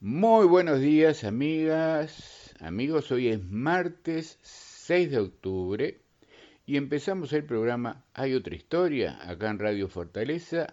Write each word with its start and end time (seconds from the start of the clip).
Muy 0.00 0.46
buenos 0.46 0.80
días, 0.80 1.24
amigas, 1.24 2.54
amigos. 2.60 3.10
Hoy 3.10 3.28
es 3.28 3.42
martes 3.42 4.38
6 4.42 5.10
de 5.10 5.18
octubre 5.18 6.00
y 6.66 6.76
empezamos 6.76 7.32
el 7.32 7.44
programa 7.44 8.04
Hay 8.12 8.34
otra 8.34 8.54
historia 8.54 9.18
acá 9.26 9.48
en 9.48 9.58
Radio 9.58 9.88
Fortaleza 9.88 10.66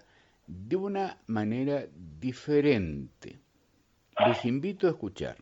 de 0.46 0.76
una 0.76 1.22
manera 1.28 1.88
diferente. 2.20 3.40
Les 4.28 4.44
invito 4.44 4.88
a 4.88 4.90
escuchar. 4.90 5.38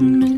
Mi 0.00 0.31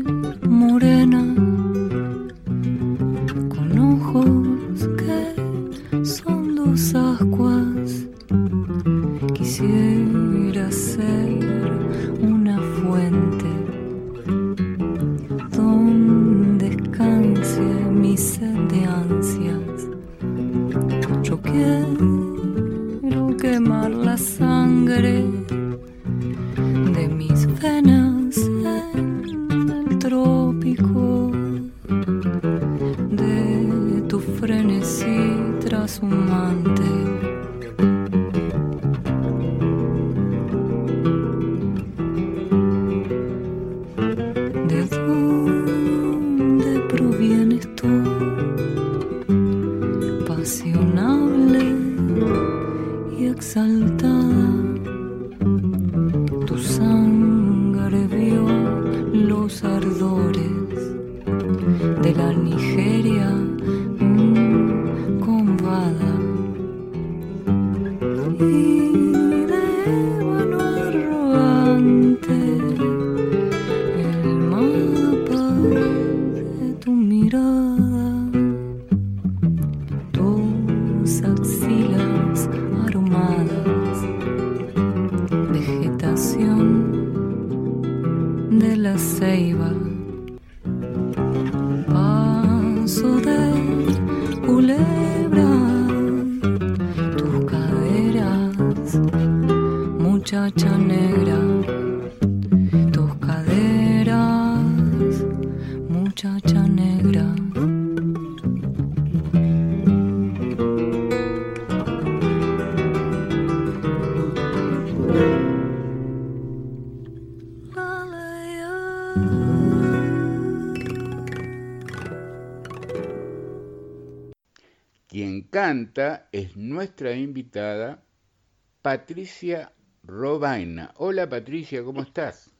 Patricia 128.85 129.71
Robaina. 130.03 130.93
Hola 130.97 131.27
Patricia, 131.27 131.83
¿cómo 131.83 132.03
estás? 132.03 132.51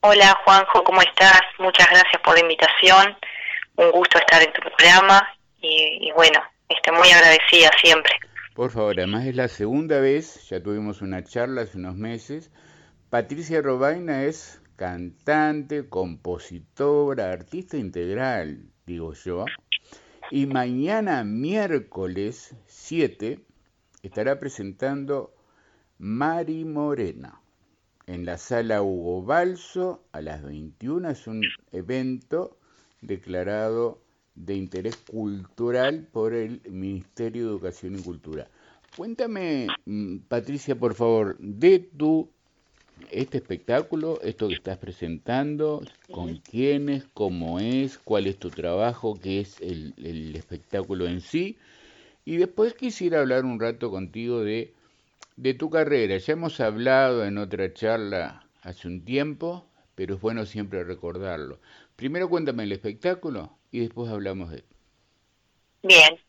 Hola 0.00 0.36
Juanjo, 0.44 0.82
¿cómo 0.82 1.00
estás? 1.02 1.40
Muchas 1.60 1.88
gracias 1.88 2.20
por 2.24 2.34
la 2.34 2.40
invitación. 2.40 3.16
Un 3.76 3.92
gusto 3.92 4.18
estar 4.18 4.42
en 4.42 4.52
tu 4.52 4.60
programa 4.60 5.24
y, 5.62 6.10
bueno, 6.16 6.40
estoy 6.68 6.96
muy 6.98 7.08
agradecida 7.10 7.70
siempre. 7.80 8.12
Por 8.56 8.72
favor, 8.72 8.98
además 8.98 9.24
es 9.24 9.36
la 9.36 9.46
segunda 9.46 10.00
vez, 10.00 10.48
ya 10.48 10.60
tuvimos 10.60 11.00
una 11.00 11.22
charla 11.22 11.62
hace 11.62 11.78
unos 11.78 11.94
meses. 11.94 12.50
Patricia 13.08 13.62
Robaina 13.62 14.24
es 14.24 14.60
cantante, 14.74 15.88
compositora, 15.88 17.30
artista 17.30 17.76
integral, 17.76 18.64
digo 18.84 19.12
yo. 19.12 19.44
Y 20.32 20.46
mañana 20.46 21.22
miércoles 21.22 22.56
7 22.66 23.44
estará 24.02 24.38
presentando 24.38 25.32
Mari 25.98 26.64
Morena 26.64 27.40
en 28.06 28.24
la 28.24 28.38
sala 28.38 28.82
Hugo 28.82 29.22
Balso 29.22 30.02
a 30.12 30.20
las 30.20 30.42
21. 30.42 31.10
Es 31.10 31.26
un 31.26 31.42
evento 31.72 32.56
declarado 33.00 34.00
de 34.34 34.54
interés 34.54 34.96
cultural 34.96 36.08
por 36.10 36.34
el 36.34 36.60
Ministerio 36.70 37.44
de 37.44 37.50
Educación 37.50 37.98
y 37.98 38.02
Cultura. 38.02 38.48
Cuéntame, 38.96 39.68
mm, 39.84 40.18
Patricia, 40.28 40.74
por 40.74 40.94
favor, 40.94 41.36
de 41.38 41.78
tu 41.78 42.28
este 43.10 43.38
espectáculo, 43.38 44.20
esto 44.22 44.48
que 44.48 44.54
estás 44.54 44.78
presentando, 44.78 45.82
con 46.10 46.36
quiénes, 46.36 47.04
cómo 47.14 47.58
es, 47.60 47.98
cuál 47.98 48.26
es 48.26 48.36
tu 48.36 48.50
trabajo, 48.50 49.18
qué 49.20 49.40
es 49.40 49.60
el, 49.60 49.94
el, 49.96 50.36
espectáculo 50.36 51.06
en 51.06 51.20
sí. 51.20 51.56
Y 52.24 52.36
después 52.36 52.74
quisiera 52.74 53.20
hablar 53.20 53.44
un 53.44 53.58
rato 53.58 53.90
contigo 53.90 54.40
de, 54.40 54.74
tu 55.58 55.70
carrera. 55.70 56.16
Ya 56.18 56.32
hemos 56.32 56.60
hablado 56.60 57.24
en 57.24 57.38
otra 57.38 57.72
charla 57.72 58.44
hace 58.62 58.88
un 58.88 59.04
tiempo, 59.04 59.66
pero 59.94 60.14
es 60.14 60.20
bueno 60.20 60.44
siempre 60.44 60.84
recordarlo. 60.84 61.58
Primero 61.96 62.28
cuéntame 62.28 62.64
el 62.64 62.72
espectáculo 62.72 63.56
y 63.70 63.80
después 63.80 64.10
hablamos 64.10 64.50
de 64.50 64.58
él. 64.58 64.64
Bien. 65.82 66.20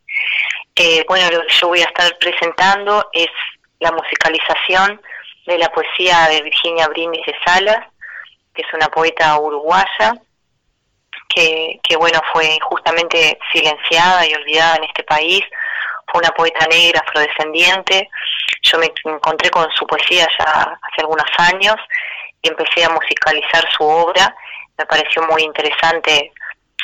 Eh, 0.76 1.04
bueno, 1.08 1.30
lo 1.32 1.42
que 1.42 1.54
yo 1.54 1.68
voy 1.68 1.82
a 1.82 1.86
estar 1.86 2.18
presentando 2.20 3.10
es 3.14 3.28
la 3.80 3.92
musicalización 3.92 5.02
de 5.46 5.58
la 5.58 5.70
poesía 5.72 6.28
de 6.30 6.42
Virginia 6.42 6.88
Brindis 6.88 7.26
de 7.26 7.36
Salas, 7.46 7.88
que 8.54 8.62
es 8.62 8.74
una 8.74 8.88
poeta 8.88 9.38
uruguaya, 9.40 10.14
que, 11.28 11.80
que 11.84 11.96
bueno, 11.98 12.22
fue 12.32 12.56
injustamente 12.56 13.38
silenciada 13.52 14.28
y 14.28 14.34
olvidada 14.34 14.78
en 14.78 14.84
este 14.86 15.04
país, 15.04 15.42
fue 16.12 16.20
una 16.20 16.32
poeta 16.32 16.66
negra, 16.68 17.02
afrodescendiente, 17.06 18.10
yo 18.64 18.78
me 18.78 18.92
encontré 19.06 19.50
con 19.50 19.70
su 19.72 19.86
poesía 19.88 20.28
ya 20.38 20.46
hace 20.46 21.02
algunos 21.02 21.28
años 21.38 21.76
y 22.42 22.50
empecé 22.50 22.84
a 22.84 22.90
musicalizar 22.90 23.68
su 23.72 23.84
obra, 23.84 24.36
me 24.78 24.86
pareció 24.86 25.24
muy 25.24 25.44
interesante 25.44 26.32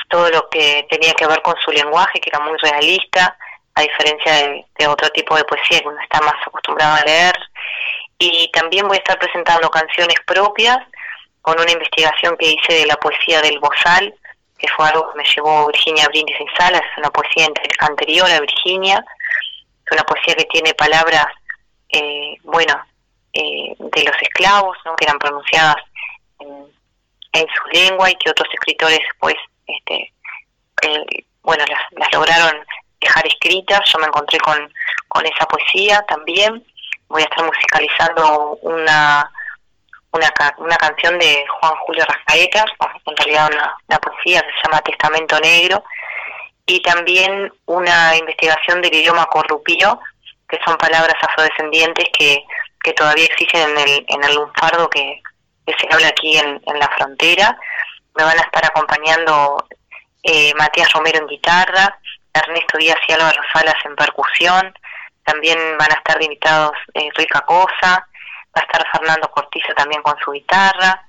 todo 0.09 0.29
lo 0.29 0.49
que 0.49 0.85
tenía 0.89 1.13
que 1.13 1.27
ver 1.27 1.41
con 1.41 1.55
su 1.63 1.71
lenguaje, 1.71 2.19
que 2.19 2.29
era 2.29 2.39
muy 2.39 2.57
realista, 2.59 3.37
a 3.75 3.81
diferencia 3.81 4.33
de, 4.77 4.87
otro 4.87 5.09
tipo 5.09 5.35
de 5.35 5.43
poesía 5.43 5.79
que 5.79 5.87
uno 5.87 6.01
está 6.01 6.21
más 6.21 6.35
acostumbrado 6.45 6.95
a 6.95 7.05
leer, 7.05 7.35
y 8.17 8.49
también 8.51 8.87
voy 8.87 8.97
a 8.97 8.99
estar 8.99 9.19
presentando 9.19 9.69
canciones 9.69 10.15
propias 10.25 10.77
con 11.41 11.59
una 11.59 11.71
investigación 11.71 12.35
que 12.37 12.51
hice 12.51 12.73
de 12.73 12.85
la 12.85 12.95
poesía 12.95 13.41
del 13.41 13.59
Bozal, 13.59 14.13
que 14.57 14.67
fue 14.69 14.87
algo 14.87 15.11
que 15.11 15.17
me 15.17 15.23
llevó 15.23 15.67
Virginia 15.67 16.07
Brindis 16.07 16.39
en 16.39 16.47
Salas, 16.57 16.81
una 16.97 17.11
poesía 17.11 17.47
anterior 17.79 18.29
a 18.29 18.39
Virginia, 18.39 19.05
es 19.87 19.91
una 19.91 20.03
poesía 20.03 20.35
que 20.35 20.45
tiene 20.45 20.73
palabras, 20.73 21.27
eh, 21.89 22.35
bueno, 22.43 22.73
eh, 23.33 23.75
de 23.77 24.03
los 24.03 24.21
esclavos, 24.21 24.77
que 24.97 25.05
eran 25.05 25.19
pronunciadas 25.19 25.77
en, 26.39 26.67
su 27.33 27.67
lengua 27.71 28.09
y 28.09 28.15
que 28.15 28.31
otros 28.31 28.49
escritores 28.51 28.97
después, 28.97 29.35
este, 29.67 30.11
eh, 30.81 31.25
bueno, 31.43 31.63
las, 31.69 31.79
las 31.91 32.11
lograron 32.11 32.65
dejar 32.99 33.27
escritas, 33.27 33.79
yo 33.91 33.99
me 33.99 34.07
encontré 34.07 34.39
con, 34.39 34.57
con 35.07 35.25
esa 35.25 35.45
poesía 35.45 36.03
también. 36.07 36.65
Voy 37.09 37.21
a 37.21 37.25
estar 37.25 37.45
musicalizando 37.45 38.57
una, 38.63 39.31
una, 40.11 40.33
una 40.57 40.77
canción 40.77 41.17
de 41.19 41.45
Juan 41.47 41.75
Julio 41.85 42.05
Rascaeta, 42.05 42.65
en 43.05 43.17
realidad 43.17 43.49
una, 43.87 43.99
poesía 43.99 44.41
que 44.41 44.49
se 44.49 44.67
llama 44.67 44.81
Testamento 44.81 45.39
Negro, 45.39 45.83
y 46.67 46.81
también 46.81 47.51
una 47.65 48.15
investigación 48.15 48.81
del 48.81 48.93
idioma 48.93 49.25
corrupío, 49.25 49.99
que 50.47 50.59
son 50.65 50.77
palabras 50.77 51.15
afrodescendientes 51.21 52.05
que, 52.17 52.43
que 52.83 52.93
todavía 52.93 53.25
existen 53.25 53.69
en 53.71 53.77
el, 53.77 54.05
en 54.07 54.23
el 54.23 54.35
lunfardo 54.35 54.89
que, 54.89 55.21
se 55.65 55.93
habla 55.93 56.07
aquí 56.07 56.37
en, 56.37 56.61
en 56.65 56.79
la 56.79 56.87
frontera. 56.97 57.57
Me 58.15 58.23
van 58.23 58.37
a 58.37 58.41
estar 58.41 58.65
acompañando 58.65 59.67
eh, 60.23 60.53
Matías 60.55 60.91
Romero 60.93 61.19
en 61.19 61.27
guitarra, 61.27 61.99
Ernesto 62.33 62.77
Díaz 62.77 62.97
y 63.07 63.13
Álvaro 63.13 63.41
Salas 63.53 63.75
en 63.83 63.95
percusión, 63.95 64.73
también 65.23 65.57
van 65.77 65.91
a 65.91 65.95
estar 65.95 66.21
invitados 66.21 66.71
eh, 66.93 67.09
Rica 67.15 67.41
Cosa, 67.41 68.07
va 68.55 68.61
a 68.61 68.61
estar 68.61 68.85
Fernando 68.93 69.29
Cortizo 69.29 69.73
también 69.75 70.01
con 70.01 70.15
su 70.23 70.31
guitarra. 70.31 71.05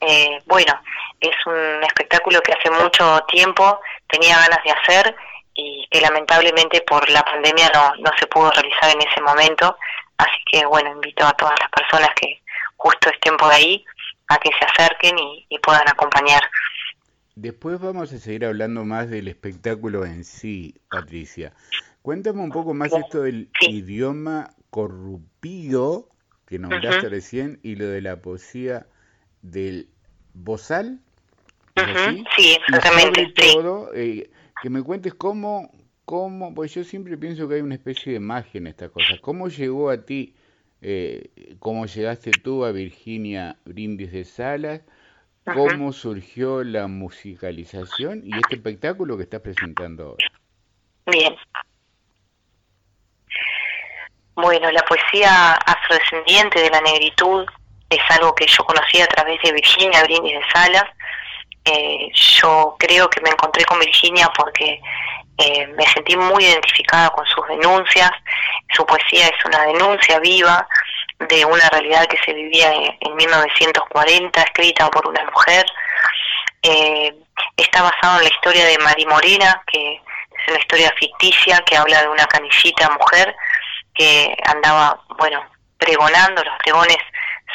Eh, 0.00 0.38
bueno, 0.46 0.80
es 1.20 1.34
un 1.46 1.82
espectáculo 1.82 2.40
que 2.40 2.52
hace 2.52 2.70
mucho 2.70 3.20
tiempo 3.28 3.80
tenía 4.08 4.36
ganas 4.38 4.60
de 4.64 4.70
hacer 4.70 5.16
y 5.54 5.86
que 5.90 6.00
lamentablemente 6.00 6.82
por 6.82 7.08
la 7.10 7.22
pandemia 7.24 7.70
no, 7.74 7.94
no 7.96 8.10
se 8.18 8.26
pudo 8.26 8.50
realizar 8.50 8.90
en 8.90 9.00
ese 9.00 9.20
momento. 9.20 9.76
Así 10.18 10.38
que 10.50 10.64
bueno, 10.66 10.92
invito 10.92 11.24
a 11.26 11.32
todas 11.32 11.54
las 11.60 11.70
personas 11.70 12.10
que 12.20 12.40
justo 12.76 13.10
estén 13.10 13.36
por 13.36 13.52
ahí 13.52 13.84
a 14.28 14.38
que 14.38 14.50
se 14.58 14.64
acerquen 14.64 15.16
y 15.48 15.58
puedan 15.58 15.88
acompañar. 15.88 16.42
Después 17.40 17.78
vamos 17.80 18.12
a 18.12 18.18
seguir 18.18 18.44
hablando 18.44 18.84
más 18.84 19.08
del 19.08 19.28
espectáculo 19.28 20.04
en 20.04 20.24
sí, 20.24 20.74
Patricia. 20.90 21.52
Cuéntame 22.02 22.40
un 22.40 22.50
poco 22.50 22.74
más 22.74 22.92
esto 22.92 23.22
del 23.22 23.48
idioma 23.60 24.50
corrupío 24.70 26.08
que 26.46 26.58
nombraste 26.58 27.08
recién 27.08 27.60
y 27.62 27.76
lo 27.76 27.86
de 27.86 28.00
la 28.00 28.16
poesía 28.16 28.86
del 29.42 29.88
bozal. 30.34 31.00
Sí, 32.36 32.56
exactamente. 32.68 33.52
todo, 33.52 33.90
eh, 33.94 34.30
que 34.60 34.70
me 34.70 34.82
cuentes 34.82 35.14
cómo, 35.14 35.70
cómo, 36.04 36.54
pues 36.54 36.74
yo 36.74 36.82
siempre 36.82 37.16
pienso 37.16 37.48
que 37.48 37.56
hay 37.56 37.60
una 37.60 37.76
especie 37.76 38.14
de 38.14 38.20
magia 38.20 38.58
en 38.58 38.66
estas 38.66 38.90
cosas. 38.90 39.20
¿Cómo 39.20 39.48
llegó 39.48 39.90
a 39.90 40.04
ti, 40.04 40.34
eh, 40.82 41.30
cómo 41.60 41.86
llegaste 41.86 42.32
tú 42.32 42.64
a 42.64 42.72
Virginia 42.72 43.56
Brindis 43.64 44.12
de 44.12 44.24
Salas? 44.24 44.82
cómo 45.54 45.92
surgió 45.92 46.64
la 46.64 46.86
musicalización 46.86 48.22
y 48.24 48.36
este 48.36 48.56
espectáculo 48.56 49.16
que 49.16 49.24
estás 49.24 49.40
presentando 49.40 50.04
ahora. 50.04 50.26
Bien. 51.06 51.34
Bueno, 54.34 54.70
la 54.70 54.82
poesía 54.82 55.54
afrodescendiente 55.54 56.60
de 56.60 56.70
la 56.70 56.80
negritud 56.80 57.46
es 57.90 58.00
algo 58.10 58.34
que 58.34 58.46
yo 58.46 58.64
conocí 58.64 59.00
a 59.00 59.06
través 59.06 59.40
de 59.42 59.52
Virginia 59.52 60.02
Brindis 60.04 60.34
de 60.34 60.44
Salas. 60.52 60.84
Eh, 61.64 62.10
yo 62.12 62.76
creo 62.78 63.08
que 63.10 63.20
me 63.20 63.30
encontré 63.30 63.64
con 63.64 63.78
Virginia 63.78 64.30
porque 64.36 64.80
eh, 65.38 65.66
me 65.68 65.86
sentí 65.86 66.16
muy 66.16 66.44
identificada 66.44 67.10
con 67.10 67.24
sus 67.26 67.46
denuncias. 67.48 68.10
Su 68.74 68.84
poesía 68.84 69.26
es 69.26 69.44
una 69.44 69.64
denuncia 69.66 70.18
viva 70.18 70.66
de 71.18 71.44
una 71.44 71.68
realidad 71.70 72.06
que 72.06 72.18
se 72.24 72.32
vivía 72.32 72.72
en, 72.72 73.16
1940, 73.16 74.40
escrita 74.42 74.90
por 74.90 75.06
una 75.08 75.24
mujer. 75.24 75.66
Eh, 76.62 77.14
está 77.56 77.82
basado 77.82 78.18
en 78.18 78.24
la 78.24 78.30
historia 78.30 78.64
de 78.66 78.78
Mari 78.78 79.06
Morena, 79.06 79.62
que 79.66 79.94
es 79.94 80.48
una 80.48 80.58
historia 80.58 80.92
ficticia 80.98 81.58
que 81.66 81.76
habla 81.76 82.02
de 82.02 82.08
una 82.08 82.26
canillita 82.26 82.90
mujer 82.90 83.34
que 83.94 84.36
andaba, 84.46 85.00
bueno, 85.18 85.44
pregonando. 85.78 86.44
Los 86.44 86.58
pregones 86.58 86.98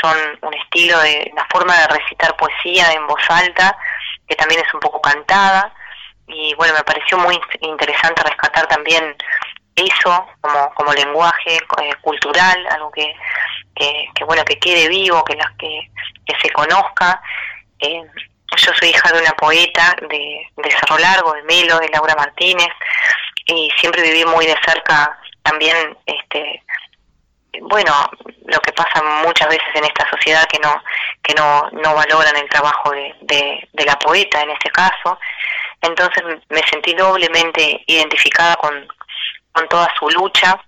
son 0.01 0.17
un 0.41 0.53
estilo 0.53 0.99
de 0.99 1.29
una 1.33 1.45
forma 1.45 1.77
de 1.77 1.87
recitar 1.87 2.35
poesía 2.35 2.91
en 2.93 3.07
voz 3.07 3.21
alta, 3.29 3.77
que 4.27 4.35
también 4.35 4.61
es 4.61 4.73
un 4.73 4.79
poco 4.79 5.01
cantada. 5.01 5.73
Y 6.27 6.53
bueno, 6.55 6.73
me 6.73 6.83
pareció 6.83 7.17
muy 7.17 7.39
interesante 7.61 8.23
rescatar 8.23 8.67
también 8.67 9.15
eso 9.75 10.27
como, 10.41 10.73
como 10.75 10.93
lenguaje 10.93 11.57
eh, 11.57 11.93
cultural, 12.01 12.67
algo 12.71 12.91
que, 12.91 13.13
que, 13.75 14.23
bueno 14.25 14.43
que 14.45 14.59
quede 14.59 14.87
vivo, 14.87 15.23
que, 15.23 15.37
que, 15.57 15.89
que 16.25 16.39
se 16.41 16.49
conozca. 16.51 17.21
Eh, 17.79 18.03
yo 18.55 18.71
soy 18.73 18.89
hija 18.89 19.11
de 19.11 19.19
una 19.19 19.31
poeta 19.31 19.95
de, 20.09 20.47
de 20.55 20.71
Cerro 20.71 20.97
Largo, 20.99 21.33
de 21.33 21.43
Melo, 21.43 21.79
de 21.79 21.89
Laura 21.89 22.15
Martínez, 22.15 22.69
y 23.47 23.69
siempre 23.79 24.01
viví 24.03 24.25
muy 24.25 24.45
de 24.45 24.55
cerca 24.63 25.17
también 25.41 25.97
este 26.05 26.63
bueno 27.61 27.91
lo 28.45 28.59
que 28.59 28.73
pasa 28.73 29.01
muchas 29.23 29.47
veces 29.47 29.67
en 29.75 29.85
esta 29.85 30.09
sociedad 30.09 30.45
que 30.45 30.59
no 30.59 30.81
que 31.23 31.33
no, 31.33 31.69
no 31.71 31.95
valoran 31.95 32.35
el 32.35 32.49
trabajo 32.49 32.91
de, 32.91 33.15
de, 33.71 33.85
la 33.85 33.97
poeta 33.97 34.41
en 34.41 34.51
este 34.51 34.69
caso. 34.69 35.17
Entonces 35.81 36.21
me 36.49 36.61
sentí 36.63 36.93
doblemente 36.93 37.83
identificada 37.87 38.55
con, 38.57 38.87
con 39.53 39.67
toda 39.69 39.87
su 39.97 40.09
lucha. 40.09 40.61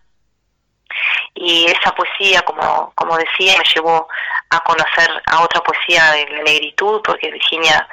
Y 1.33 1.65
esa 1.65 1.93
poesía, 1.93 2.41
como, 2.43 2.93
como 2.95 3.17
decía, 3.17 3.57
me 3.57 3.65
llevó 3.73 4.07
a 4.49 4.59
conocer 4.61 5.09
a 5.25 5.41
otra 5.41 5.61
poesía 5.61 6.11
de 6.11 6.29
la 6.29 6.43
negritud, 6.43 7.01
porque 7.03 7.31
Virginia 7.31 7.85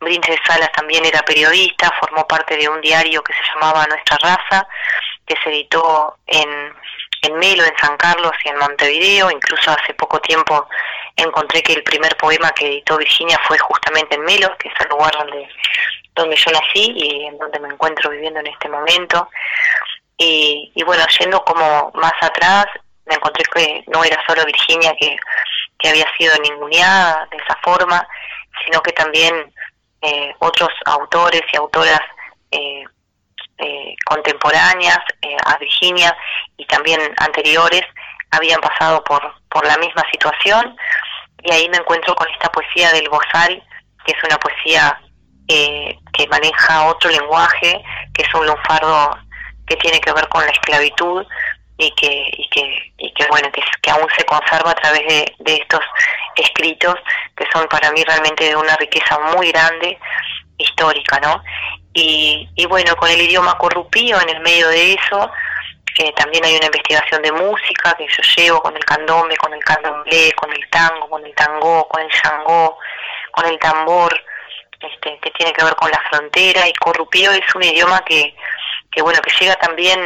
de 0.00 0.40
Salas 0.46 0.72
también 0.72 1.04
era 1.04 1.20
periodista, 1.22 1.92
formó 2.00 2.26
parte 2.26 2.56
de 2.56 2.68
un 2.68 2.80
diario 2.80 3.22
que 3.22 3.34
se 3.34 3.42
llamaba 3.52 3.86
Nuestra 3.86 4.16
Raza, 4.22 4.66
que 5.26 5.36
se 5.42 5.50
editó 5.50 6.16
en, 6.26 6.74
en 7.26 7.38
Melo, 7.38 7.64
en 7.64 7.76
San 7.76 7.96
Carlos 7.96 8.32
y 8.44 8.48
en 8.48 8.58
Montevideo, 8.58 9.30
incluso 9.30 9.70
hace 9.70 9.94
poco 9.94 10.20
tiempo 10.20 10.68
encontré 11.16 11.62
que 11.62 11.74
el 11.74 11.82
primer 11.82 12.16
poema 12.16 12.50
que 12.52 12.66
editó 12.66 12.98
Virginia 12.98 13.38
fue 13.46 13.58
justamente 13.58 14.16
en 14.16 14.24
Melo, 14.24 14.56
que 14.58 14.68
es 14.68 14.74
el 14.80 14.88
lugar 14.90 15.12
donde, 15.18 15.48
donde 16.14 16.36
yo 16.36 16.50
nací 16.52 16.92
y 16.94 17.26
en 17.26 17.38
donde 17.38 17.58
me 17.60 17.68
encuentro 17.68 18.10
viviendo 18.10 18.40
en 18.40 18.48
este 18.48 18.68
momento. 18.68 19.28
Y, 20.18 20.72
y 20.74 20.82
bueno, 20.84 21.04
yendo 21.18 21.42
como 21.44 21.90
más 21.94 22.14
atrás, 22.20 22.66
me 23.06 23.14
encontré 23.14 23.44
que 23.54 23.84
no 23.86 24.04
era 24.04 24.20
solo 24.26 24.44
Virginia 24.44 24.94
que, 24.98 25.16
había 25.88 26.06
sido 26.18 26.34
ninguneada 26.42 27.28
de 27.30 27.36
esa 27.36 27.56
forma, 27.62 28.04
sino 28.64 28.82
que 28.82 28.90
también 28.90 29.54
eh, 30.02 30.34
otros 30.40 30.70
autores 30.84 31.42
y 31.52 31.56
autoras 31.56 32.00
eh, 32.50 32.82
eh, 33.58 33.94
contemporáneas 34.04 34.98
a 35.44 35.56
Virginia 35.58 36.16
y 36.56 36.66
también 36.66 37.00
anteriores 37.18 37.82
habían 38.30 38.60
pasado 38.60 39.02
por, 39.04 39.22
por 39.48 39.66
la 39.66 39.76
misma 39.78 40.02
situación. 40.10 40.76
Y 41.42 41.52
ahí 41.52 41.68
me 41.68 41.78
encuentro 41.78 42.14
con 42.14 42.28
esta 42.30 42.50
poesía 42.50 42.92
del 42.92 43.08
Bozal, 43.08 43.62
que 44.04 44.12
es 44.12 44.24
una 44.24 44.38
poesía 44.38 45.00
que 45.48 46.26
maneja 46.28 46.86
otro 46.86 47.08
lenguaje, 47.08 47.80
que 48.12 48.22
es 48.22 48.34
un 48.34 48.46
lunfardo 48.46 49.16
que 49.66 49.76
tiene 49.76 50.00
que 50.00 50.12
ver 50.12 50.28
con 50.28 50.44
la 50.44 50.50
esclavitud 50.50 51.24
y 51.78 51.90
que 51.92 52.30
y 52.36 52.48
que 52.48 52.92
y 52.98 53.12
que 53.12 53.26
bueno 53.28 53.50
que, 53.52 53.62
que 53.82 53.90
aún 53.90 54.06
se 54.16 54.24
conserva 54.24 54.70
a 54.70 54.74
través 54.74 55.06
de, 55.06 55.34
de, 55.40 55.56
estos 55.56 55.80
escritos 56.36 56.94
que 57.36 57.44
son 57.52 57.66
para 57.68 57.90
mí 57.92 58.02
realmente 58.04 58.44
de 58.44 58.56
una 58.56 58.76
riqueza 58.76 59.18
muy 59.36 59.50
grande 59.52 59.98
histórica 60.56 61.20
no 61.20 61.42
y, 61.96 62.48
y 62.54 62.66
bueno 62.66 62.94
con 62.96 63.10
el 63.10 63.20
idioma 63.20 63.56
corrupío 63.58 64.20
en 64.20 64.28
el 64.28 64.40
medio 64.40 64.68
de 64.68 64.94
eso 64.94 65.30
que 65.94 66.12
también 66.12 66.44
hay 66.44 66.56
una 66.56 66.66
investigación 66.66 67.22
de 67.22 67.32
música 67.32 67.94
que 67.96 68.06
yo 68.06 68.22
llevo 68.36 68.60
con 68.60 68.76
el 68.76 68.84
candombe 68.84 69.36
con 69.36 69.52
el 69.54 69.64
candomblé 69.64 70.32
con 70.32 70.52
el 70.52 70.68
tango 70.70 71.08
con 71.08 71.24
el 71.24 71.34
tango 71.34 71.88
con 71.88 72.02
el 72.02 72.08
shangó 72.08 72.78
con 73.30 73.46
el 73.46 73.58
tambor 73.58 74.12
este, 74.78 75.18
que 75.20 75.30
tiene 75.30 75.52
que 75.52 75.64
ver 75.64 75.74
con 75.74 75.90
la 75.90 76.02
frontera 76.10 76.68
y 76.68 76.72
corrupío 76.74 77.32
es 77.32 77.54
un 77.54 77.62
idioma 77.62 78.04
que 78.04 78.34
que 78.96 79.02
bueno, 79.02 79.20
que 79.20 79.30
llega 79.38 79.54
también 79.56 80.00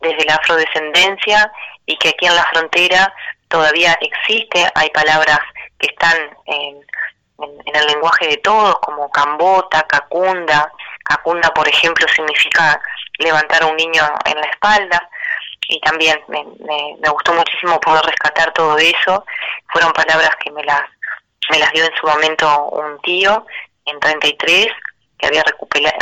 desde 0.00 0.24
la 0.26 0.34
afrodescendencia 0.34 1.50
y 1.86 1.96
que 1.96 2.08
aquí 2.08 2.26
en 2.26 2.34
la 2.34 2.44
frontera 2.46 3.14
todavía 3.48 3.96
existe, 4.00 4.68
hay 4.74 4.90
palabras 4.90 5.38
que 5.78 5.86
están 5.86 6.16
en, 6.46 6.84
en, 7.38 7.76
el 7.76 7.86
lenguaje 7.86 8.26
de 8.26 8.36
todos, 8.38 8.74
como 8.80 9.08
cambota, 9.10 9.84
cacunda, 9.84 10.72
cacunda 11.04 11.52
por 11.54 11.68
ejemplo 11.68 12.06
significa 12.08 12.80
levantar 13.18 13.62
a 13.62 13.66
un 13.66 13.76
niño 13.76 14.02
en 14.24 14.40
la 14.40 14.46
espalda, 14.46 15.08
y 15.68 15.80
también 15.80 16.20
me, 16.28 16.44
me, 16.44 17.10
gustó 17.10 17.32
muchísimo 17.32 17.80
poder 17.80 18.04
rescatar 18.04 18.52
todo 18.52 18.76
eso, 18.78 19.24
fueron 19.72 19.92
palabras 19.92 20.30
que 20.42 20.50
me 20.50 20.62
las, 20.64 20.82
me 21.50 21.58
las 21.58 21.72
dio 21.72 21.84
en 21.84 21.94
su 21.96 22.06
momento 22.06 22.66
un 22.66 23.00
tío 23.00 23.46
en 23.86 23.98
33 24.00 24.68
que 25.18 25.26
había 25.26 25.42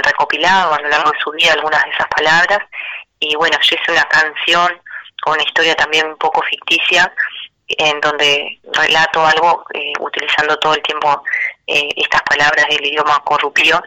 recopilado 0.04 0.74
a 0.74 0.80
lo 0.80 0.88
largo 0.88 1.10
de 1.10 1.18
su 1.20 1.30
vida 1.30 1.52
algunas 1.52 1.82
de 1.84 1.90
esas 1.90 2.08
palabras. 2.08 2.58
Y 3.20 3.36
bueno, 3.36 3.56
yo 3.60 3.76
hice 3.76 3.92
una 3.92 4.04
canción 4.04 4.80
con 5.22 5.34
una 5.34 5.44
historia 5.44 5.74
también 5.76 6.06
un 6.06 6.16
poco 6.16 6.42
ficticia 6.42 7.12
en 7.68 8.00
donde 8.00 8.58
relato 8.72 9.24
algo 9.24 9.64
eh, 9.72 9.92
utilizando 10.00 10.58
todo 10.58 10.74
el 10.74 10.82
tiempo 10.82 11.22
eh, 11.66 11.88
estas 11.96 12.22
palabras 12.22 12.66
del 12.68 12.84
idioma 12.84 13.22
corrupio 13.24 13.80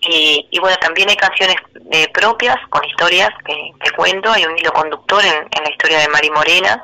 y, 0.00 0.48
y, 0.50 0.58
bueno, 0.58 0.76
también 0.78 1.08
hay 1.08 1.16
canciones 1.16 1.56
eh, 1.90 2.08
propias 2.12 2.56
con 2.68 2.84
historias 2.84 3.30
que, 3.44 3.90
cuento, 3.96 4.30
hay 4.30 4.44
un 4.44 4.56
hilo 4.58 4.72
conductor 4.72 5.24
en, 5.24 5.34
en 5.34 5.64
la 5.64 5.70
historia 5.70 5.98
de 5.98 6.08
Mari 6.08 6.30
Morena 6.30 6.82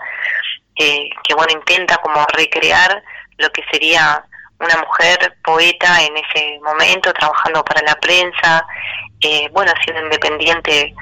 que 0.74 1.34
bueno, 1.36 1.52
intenta 1.52 1.98
como 1.98 2.26
recrear 2.34 3.02
lo 3.38 3.50
que 3.50 3.62
sería 3.70 4.24
una 4.62 4.76
mujer 4.78 5.36
poeta 5.42 6.02
en 6.02 6.16
ese 6.16 6.58
momento, 6.62 7.12
trabajando 7.12 7.64
para 7.64 7.82
la 7.82 7.94
prensa, 7.96 8.64
eh, 9.20 9.48
bueno, 9.50 9.72
siendo 9.84 10.02
independiente 10.04 10.94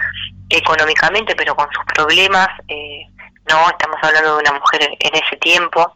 económicamente, 0.49 1.37
pero 1.37 1.55
con 1.55 1.69
sus 1.73 1.85
problemas, 1.95 2.49
eh, 2.69 3.07
no, 3.49 3.69
estamos 3.69 3.99
hablando 4.03 4.37
de 4.37 4.43
una 4.43 4.59
mujer 4.59 4.83
en, 4.99 5.15
ese 5.15 5.37
tiempo. 5.37 5.95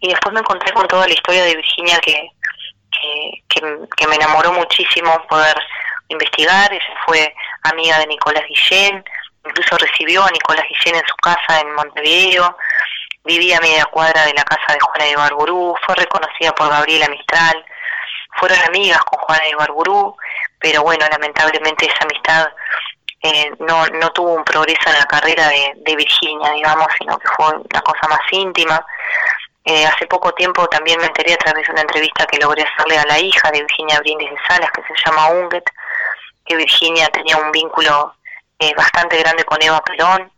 Y 0.00 0.08
después 0.08 0.32
me 0.34 0.40
encontré 0.40 0.72
con 0.72 0.88
toda 0.88 1.06
la 1.06 1.14
historia 1.14 1.44
de 1.44 1.56
Virginia 1.56 1.98
que, 2.00 2.30
que, 3.60 4.06
me 4.06 4.16
enamoró 4.16 4.52
muchísimo 4.52 5.10
poder 5.28 5.56
investigar, 6.08 6.72
ella 6.72 6.82
fue 7.06 7.34
amiga 7.62 7.98
de 7.98 8.06
Nicolás 8.06 8.44
Guillén, 8.48 9.04
incluso 9.44 9.76
recibió 9.78 10.24
a 10.24 10.30
Nicolás 10.30 10.66
Guillén 10.68 10.96
en 10.96 11.06
su 11.06 11.16
casa 11.16 11.60
en 11.60 11.74
Montevideo, 11.74 12.56
vivía 13.24 13.58
a 13.58 13.60
media 13.60 13.84
cuadra 13.86 14.24
de 14.26 14.34
la 14.34 14.44
casa 14.44 14.72
de 14.72 14.80
Juana 14.80 15.04
de 15.04 15.10
Ibarburú, 15.12 15.74
fue 15.84 15.94
reconocida 15.94 16.52
por 16.52 16.68
Gabriela 16.68 17.08
Mistral, 17.08 17.64
fueron 18.38 18.58
amigas 18.66 19.00
con 19.04 19.20
Juana 19.20 19.44
de 19.44 19.50
Ibarburú, 19.50 20.16
pero 20.58 20.82
bueno, 20.82 21.06
lamentablemente 21.10 21.86
esa 21.86 22.04
amistad 22.04 22.48
eh, 23.22 23.50
no, 23.60 23.86
no 23.86 24.10
tuvo 24.12 24.34
un 24.34 24.44
progreso 24.44 24.90
en 24.90 24.98
la 24.98 25.06
carrera 25.06 25.48
de, 25.48 25.96
Virginia, 25.96 26.50
digamos, 26.52 26.86
sino 26.98 27.18
que 27.18 27.28
fue 27.34 27.46
una 27.46 27.80
cosa 27.80 28.06
más 28.08 28.20
íntima. 28.30 28.84
Eh, 29.66 29.86
hace 29.86 30.06
poco 30.06 30.32
tiempo 30.32 30.66
también 30.68 31.00
me 31.00 31.06
enteré 31.06 31.32
a 31.32 31.38
través 31.38 31.66
de 31.66 31.72
una 31.72 31.80
entrevista 31.80 32.26
que 32.26 32.38
logré 32.38 32.62
hacerle 32.62 32.98
a 32.98 33.06
la 33.06 33.18
hija 33.18 33.50
de 33.50 33.60
Virginia 33.60 33.98
Brindis 34.00 34.30
de 34.30 34.36
Salas, 34.46 34.70
que 34.72 34.82
se 34.82 34.94
llama 35.06 35.28
Unget, 35.28 35.64
que 36.44 36.56
Virginia 36.56 37.08
tenía 37.08 37.38
un 37.38 37.50
vínculo 37.50 38.14
eh, 38.58 38.74
bastante 38.76 39.18
grande 39.18 39.44
con 39.44 39.62
Eva 39.62 39.82
Perón, 39.82 40.30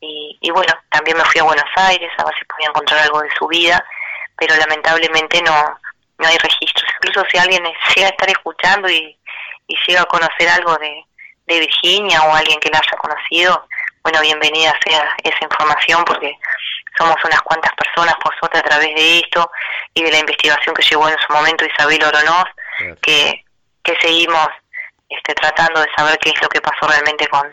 y, 0.00 0.50
bueno, 0.52 0.72
también 0.90 1.16
me 1.16 1.24
fui 1.24 1.40
a 1.40 1.44
Buenos 1.44 1.70
Aires 1.74 2.10
a 2.18 2.24
ver 2.24 2.34
si 2.38 2.44
podía 2.44 2.68
encontrar 2.68 3.00
algo 3.00 3.20
de 3.20 3.30
su 3.36 3.48
vida, 3.48 3.84
pero 4.36 4.54
lamentablemente 4.56 5.42
no, 5.42 5.78
no 6.18 6.28
hay 6.28 6.38
registros. 6.38 6.88
Incluso 6.98 7.26
si 7.28 7.38
alguien 7.38 7.64
llega 7.64 8.06
a 8.06 8.10
estar 8.10 8.28
escuchando 8.28 8.88
y, 8.88 9.16
llega 9.86 10.02
a 10.02 10.06
conocer 10.06 10.48
algo 10.48 10.76
de 10.78 11.04
Virginia 11.60 12.22
o 12.22 12.34
alguien 12.34 12.60
que 12.60 12.70
la 12.70 12.78
haya 12.78 12.96
conocido, 12.96 13.68
bueno, 14.02 14.20
bienvenida 14.22 14.74
sea 14.84 15.14
esa 15.22 15.38
información 15.42 16.04
porque 16.04 16.38
somos 16.96 17.16
unas 17.24 17.40
cuantas 17.42 17.72
personas, 17.74 18.14
por 18.22 18.34
suerte, 18.38 18.58
a 18.58 18.62
través 18.62 18.94
de 18.94 19.18
esto 19.18 19.50
y 19.94 20.02
de 20.02 20.10
la 20.10 20.18
investigación 20.18 20.74
que 20.74 20.82
llevó 20.82 21.08
en 21.08 21.16
su 21.26 21.32
momento 21.32 21.64
Isabel 21.64 22.02
Oronoz, 22.02 22.48
que, 23.02 23.44
que 23.82 23.96
seguimos 24.00 24.48
este, 25.08 25.34
tratando 25.34 25.80
de 25.80 25.86
saber 25.96 26.18
qué 26.18 26.30
es 26.30 26.42
lo 26.42 26.48
que 26.48 26.60
pasó 26.60 26.86
realmente 26.86 27.26
con, 27.28 27.46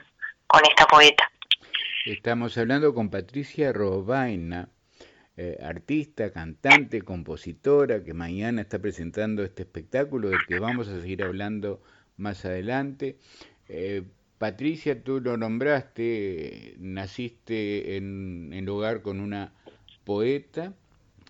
con 0.48 0.62
esta 0.66 0.86
poeta. 0.86 1.30
Estamos 2.06 2.58
hablando 2.58 2.94
con 2.94 3.10
Patricia 3.10 3.74
Robaina, 3.74 4.70
eh, 5.38 5.58
artista, 5.62 6.32
cantante, 6.32 7.02
compositora, 7.02 8.04
que 8.04 8.14
mañana 8.14 8.62
está 8.62 8.80
presentando 8.80 9.44
este 9.44 9.64
espectáculo 9.64 10.30
del 10.30 10.46
que 10.48 10.60
vamos 10.60 10.88
a 10.88 11.02
seguir 11.02 11.24
hablando 11.24 11.82
más 12.18 12.46
adelante. 12.46 13.18
Eh, 13.68 14.04
Patricia, 14.38 15.04
tú 15.04 15.22
lo 15.22 15.38
nombraste, 15.38 16.76
naciste 16.80 17.98
en, 17.98 18.52
el 18.54 18.68
hogar 18.70 19.02
con 19.02 19.20
una 19.20 19.54
poeta, 20.04 20.74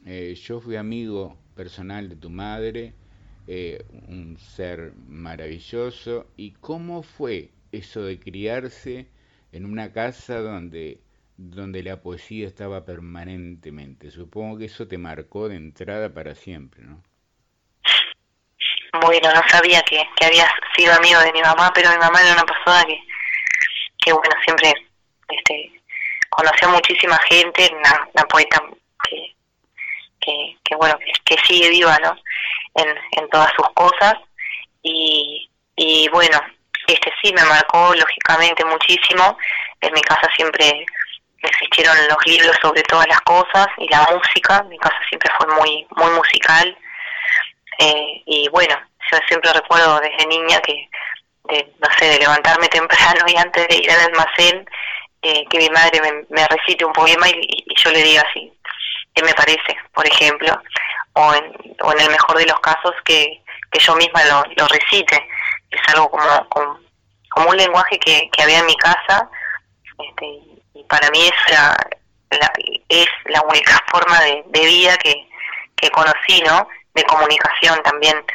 eh, 0.05 0.35
yo 0.35 0.59
fui 0.59 0.75
amigo 0.75 1.38
personal 1.55 2.09
de 2.09 2.15
tu 2.15 2.29
madre, 2.29 2.93
un 4.07 4.38
ser 4.39 4.93
maravilloso, 5.07 6.27
¿y 6.35 6.51
cómo 6.51 7.03
fue 7.03 7.51
eso 7.71 8.03
de 8.03 8.19
criarse? 8.19 9.07
en 9.55 9.63
una 9.63 9.93
casa 9.93 10.41
donde, 10.41 11.00
donde 11.38 11.81
la 11.81 12.01
poesía 12.01 12.45
estaba 12.45 12.83
permanentemente. 12.83 14.12
Supongo 14.12 14.57
que 14.57 14.65
eso 14.65 14.85
te 14.85 14.97
marcó 14.97 15.47
de 15.47 15.55
entrada 15.55 16.13
para 16.13 16.35
siempre, 16.35 16.83
¿no? 16.83 17.01
Bueno, 19.01 19.31
no 19.33 19.41
sabía 19.49 19.81
que, 19.83 20.07
que 20.15 20.25
habías 20.25 20.49
sido 20.75 20.93
amigo 20.93 21.19
de 21.21 21.33
mi 21.33 21.41
mamá, 21.41 21.71
pero 21.73 21.89
mi 21.89 21.97
mamá 21.97 22.21
era 22.21 22.33
una 22.33 22.45
persona 22.45 22.83
que, 22.85 22.99
que 23.97 24.13
bueno, 24.13 24.35
siempre 24.43 24.73
este, 25.29 25.71
conoció 26.29 26.69
muchísima 26.69 27.17
gente, 27.29 27.69
una, 27.73 28.07
una 28.13 28.25
poeta 28.25 28.61
que, 29.09 29.35
que, 30.19 30.57
que 30.63 30.75
bueno, 30.75 30.97
que, 31.25 31.37
sigue 31.45 31.69
viva, 31.69 31.97
¿no? 31.99 32.15
En, 32.75 32.87
en 33.11 33.29
todas 33.29 33.51
sus 33.55 33.67
cosas. 33.73 34.15
Y, 34.83 35.49
y 35.75 36.07
bueno, 36.09 36.39
este 36.87 37.11
sí 37.21 37.33
me 37.33 37.43
marcó 37.45 37.93
lógicamente 37.95 38.63
muchísimo. 38.65 39.37
En 39.81 39.93
mi 39.93 40.01
casa 40.01 40.29
siempre 40.35 40.85
existieron 41.41 41.95
los 42.07 42.17
libros 42.25 42.55
sobre 42.61 42.83
todas 42.83 43.07
las 43.07 43.21
cosas 43.21 43.67
y 43.77 43.87
la 43.89 44.07
música. 44.11 44.63
Mi 44.63 44.77
casa 44.77 44.97
siempre 45.09 45.31
fue 45.37 45.47
muy 45.55 45.87
muy 45.95 46.11
musical. 46.11 46.77
Eh, 47.79 48.24
y 48.25 48.50
bueno, 48.50 48.75
yo 49.12 49.17
siempre 49.27 49.51
recuerdo 49.53 50.00
desde 50.00 50.27
niña 50.27 50.60
que, 50.62 50.89
de, 51.50 51.74
no 51.79 51.88
sé, 51.98 52.05
de 52.05 52.20
levantarme 52.20 52.67
temprano 52.67 53.25
y 53.27 53.36
antes 53.38 53.67
de 53.67 53.77
ir 53.77 53.91
al 53.91 54.01
almacén, 54.01 54.65
eh, 55.22 55.46
que 55.50 55.58
mi 55.58 55.70
madre 55.70 56.01
me, 56.29 56.48
recite 56.48 56.86
un 56.86 56.94
poema 56.94 57.27
y, 57.29 57.65
yo 57.84 57.91
le 57.91 58.03
diga 58.03 58.24
así, 58.29 58.51
¿qué 59.13 59.24
me 59.24 59.34
parece? 59.34 59.75
Por 59.94 60.08
ejemplo, 60.08 60.62
o 61.13 61.34
en, 61.34 61.75
o 61.82 61.91
en 61.91 62.00
el 62.00 62.10
mejor 62.10 62.38
de 62.38 62.46
los 62.46 62.60
casos 62.60 62.94
que, 63.03 63.41
yo 63.77 63.94
misma 63.96 64.24
lo, 64.24 64.44
lo 64.55 64.67
recite 64.70 65.27
es 65.70 65.82
algo 65.94 66.10
como, 66.10 66.50
como, 66.50 67.50
un 67.50 67.58
lenguaje 67.58 68.00
que, 68.00 68.29
había 68.41 68.60
en 68.60 68.65
mi 68.65 68.75
casa 68.77 69.29
este, 70.00 70.25
y 70.74 70.84
para 70.88 71.10
mí 71.12 71.27
es 71.27 71.53
la, 71.53 71.77
es 72.88 73.08
la 73.25 73.41
única 73.41 73.84
forma 73.91 74.22
de, 74.22 74.44
vida 74.53 74.98
que, 74.98 75.27
que 75.75 75.89
conocí, 75.89 76.41
¿no? 76.46 76.67
De 76.95 77.03
comunicación 77.03 77.81
también 77.83 78.25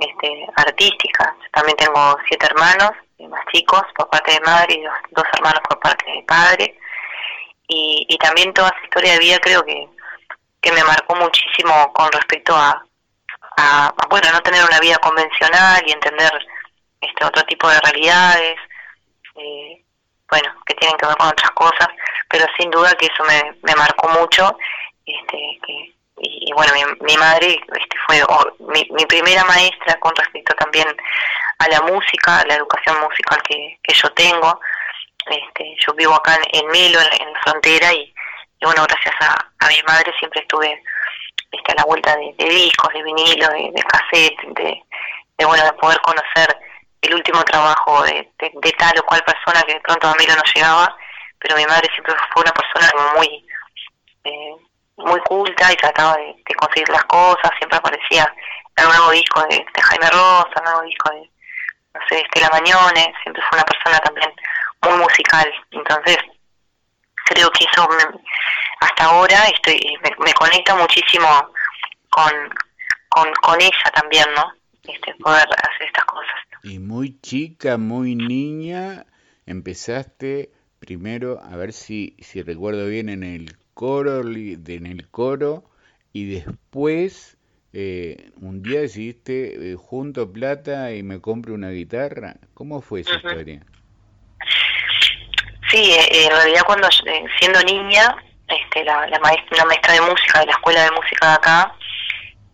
este, 0.00 0.46
artística. 0.56 1.36
también 1.52 1.76
tengo 1.76 2.16
siete 2.26 2.46
hermanos, 2.46 2.90
más 3.28 3.44
chicos 3.52 3.82
por 3.94 4.08
parte 4.08 4.32
de 4.32 4.40
madre 4.40 4.74
y 4.74 4.82
dos, 4.82 5.24
hermanos 5.34 5.60
por 5.68 5.78
parte 5.80 6.10
de 6.10 6.22
padre. 6.22 6.78
Y, 7.68 8.06
y 8.08 8.18
también 8.18 8.52
toda 8.52 8.68
esa 8.70 8.84
historia 8.84 9.12
de 9.12 9.18
vida 9.18 9.38
creo 9.38 9.62
que, 9.64 9.88
que 10.60 10.72
me 10.72 10.82
marcó 10.82 11.14
muchísimo 11.16 11.92
con 11.92 12.10
respecto 12.12 12.56
a, 12.56 12.82
a, 13.56 13.94
bueno, 14.08 14.32
no 14.32 14.40
tener 14.40 14.64
una 14.64 14.80
vida 14.80 14.96
convencional 14.98 15.82
y 15.86 15.92
entender 15.92 16.32
este 17.00 17.24
otro 17.24 17.42
tipo 17.44 17.68
de 17.68 17.78
realidades, 17.80 18.56
eh, 19.36 19.84
bueno, 20.28 20.54
que 20.66 20.74
tienen 20.74 20.96
que 20.96 21.06
ver 21.06 21.16
con 21.16 21.28
otras 21.28 21.50
cosas, 21.52 21.88
pero 22.28 22.46
sin 22.58 22.70
duda 22.70 22.94
que 22.94 23.06
eso 23.06 23.24
me, 23.24 23.58
me 23.62 23.74
marcó 23.74 24.08
mucho, 24.08 24.56
este, 25.06 25.58
que, 25.66 25.94
y, 26.22 26.52
bueno, 26.52 26.72
mi, 27.00 27.16
madre 27.16 27.52
este, 27.52 27.96
fue 28.06 28.22
mi, 28.72 28.86
mi, 28.90 29.06
primera 29.06 29.42
maestra 29.44 29.98
con 30.00 30.14
respecto 30.14 30.54
también 30.54 30.86
a 31.58 31.68
la 31.68 31.80
música, 31.82 32.40
a 32.40 32.46
la 32.46 32.56
educación 32.56 33.00
musical 33.00 33.40
que, 33.42 33.78
que 33.82 33.94
yo 33.94 34.10
tengo. 34.12 34.60
Este, 35.26 35.76
yo 35.86 35.94
vivo 35.94 36.14
acá 36.14 36.38
en, 36.52 36.66
Melo, 36.68 37.00
en, 37.00 37.32
la 37.32 37.40
frontera, 37.40 37.92
y, 37.92 38.12
bueno, 38.62 38.84
gracias 38.86 39.14
a, 39.20 39.34
a 39.64 39.68
mi 39.68 39.82
madre 39.86 40.12
siempre 40.18 40.42
estuve 40.42 40.82
este, 41.52 41.72
a 41.72 41.76
la 41.76 41.84
vuelta 41.84 42.14
de, 42.16 42.44
discos, 42.48 42.92
de 42.92 43.02
vinilo, 43.02 43.48
de, 43.48 43.82
cassette, 43.82 44.40
de, 44.54 45.44
bueno, 45.44 45.64
de 45.64 45.72
poder 45.74 46.00
conocer 46.02 46.56
el 47.00 47.14
último 47.14 47.42
trabajo 47.44 48.02
de, 48.04 48.30
tal 48.78 48.98
o 48.98 49.02
cual 49.04 49.24
persona 49.24 49.62
que 49.62 49.74
de 49.74 49.80
pronto 49.80 50.08
a 50.08 50.14
mí 50.14 50.24
no 50.26 50.42
llegaba, 50.54 50.96
pero 51.38 51.56
mi 51.56 51.64
madre 51.64 51.88
siempre 51.94 52.14
fue 52.32 52.42
una 52.42 52.52
persona 52.52 53.14
muy 53.16 53.46
eh, 54.24 54.56
muy 55.04 55.20
culta 55.20 55.72
y 55.72 55.76
trataba 55.76 56.16
de, 56.16 56.54
conseguir 56.56 56.88
las 56.88 57.04
cosas, 57.04 57.50
siempre 57.58 57.78
aparecía 57.78 58.32
el 58.76 58.84
nuevo 58.86 59.10
disco 59.10 59.42
de, 59.48 59.64
Jaime 59.82 60.10
Rosa, 60.10 60.50
el 60.56 60.64
nuevo 60.64 60.82
disco 60.82 61.10
de, 61.10 61.30
no 61.94 62.00
sé, 62.08 62.20
Estela 62.20 62.50
Mañone, 62.50 63.14
siempre 63.22 63.42
fue 63.48 63.58
una 63.58 63.64
persona 63.64 63.98
también 64.00 64.32
muy 64.82 64.98
musical, 64.98 65.52
entonces 65.70 66.18
creo 67.26 67.50
que 67.50 67.64
eso 67.64 67.88
hasta 68.80 69.04
ahora 69.04 69.44
estoy 69.54 69.78
me, 70.02 70.10
me 70.24 70.32
conecta 70.32 70.74
muchísimo 70.74 71.28
con, 72.10 72.32
con, 73.08 73.32
con 73.42 73.60
ella 73.60 73.90
también, 73.94 74.26
¿no? 74.34 74.52
Este, 74.82 75.14
poder 75.16 75.44
hacer 75.44 75.86
estas 75.86 76.04
cosas. 76.04 76.34
Y 76.62 76.78
muy 76.78 77.20
chica, 77.20 77.76
muy 77.76 78.14
niña, 78.14 79.06
empezaste 79.46 80.50
primero, 80.78 81.40
a 81.42 81.56
ver 81.56 81.72
si, 81.72 82.16
si 82.20 82.42
recuerdo 82.42 82.86
bien, 82.86 83.08
en 83.08 83.22
el 83.22 83.59
coro, 83.80 84.20
en 84.20 84.86
el 84.86 85.08
coro, 85.08 85.64
y 86.12 86.34
después 86.34 87.38
eh, 87.72 88.30
un 88.42 88.62
día 88.62 88.80
decidiste 88.80 89.72
eh, 89.72 89.74
junto 89.74 90.30
plata 90.30 90.92
y 90.92 91.02
me 91.02 91.22
compro 91.22 91.54
una 91.54 91.70
guitarra. 91.70 92.34
¿Cómo 92.52 92.82
fue 92.82 93.00
esa 93.00 93.14
historia? 93.14 93.62
Sí, 95.70 95.92
eh, 95.92 96.26
en 96.26 96.30
realidad 96.30 96.62
cuando 96.66 96.88
siendo 97.38 97.62
niña, 97.62 98.16
este, 98.48 98.84
la, 98.84 99.06
la, 99.06 99.18
maestra, 99.20 99.56
la 99.56 99.64
maestra 99.64 99.94
de 99.94 100.00
música 100.02 100.40
de 100.40 100.46
la 100.46 100.52
escuela 100.52 100.84
de 100.84 100.90
música 100.90 101.28
de 101.28 101.34
acá 101.34 101.74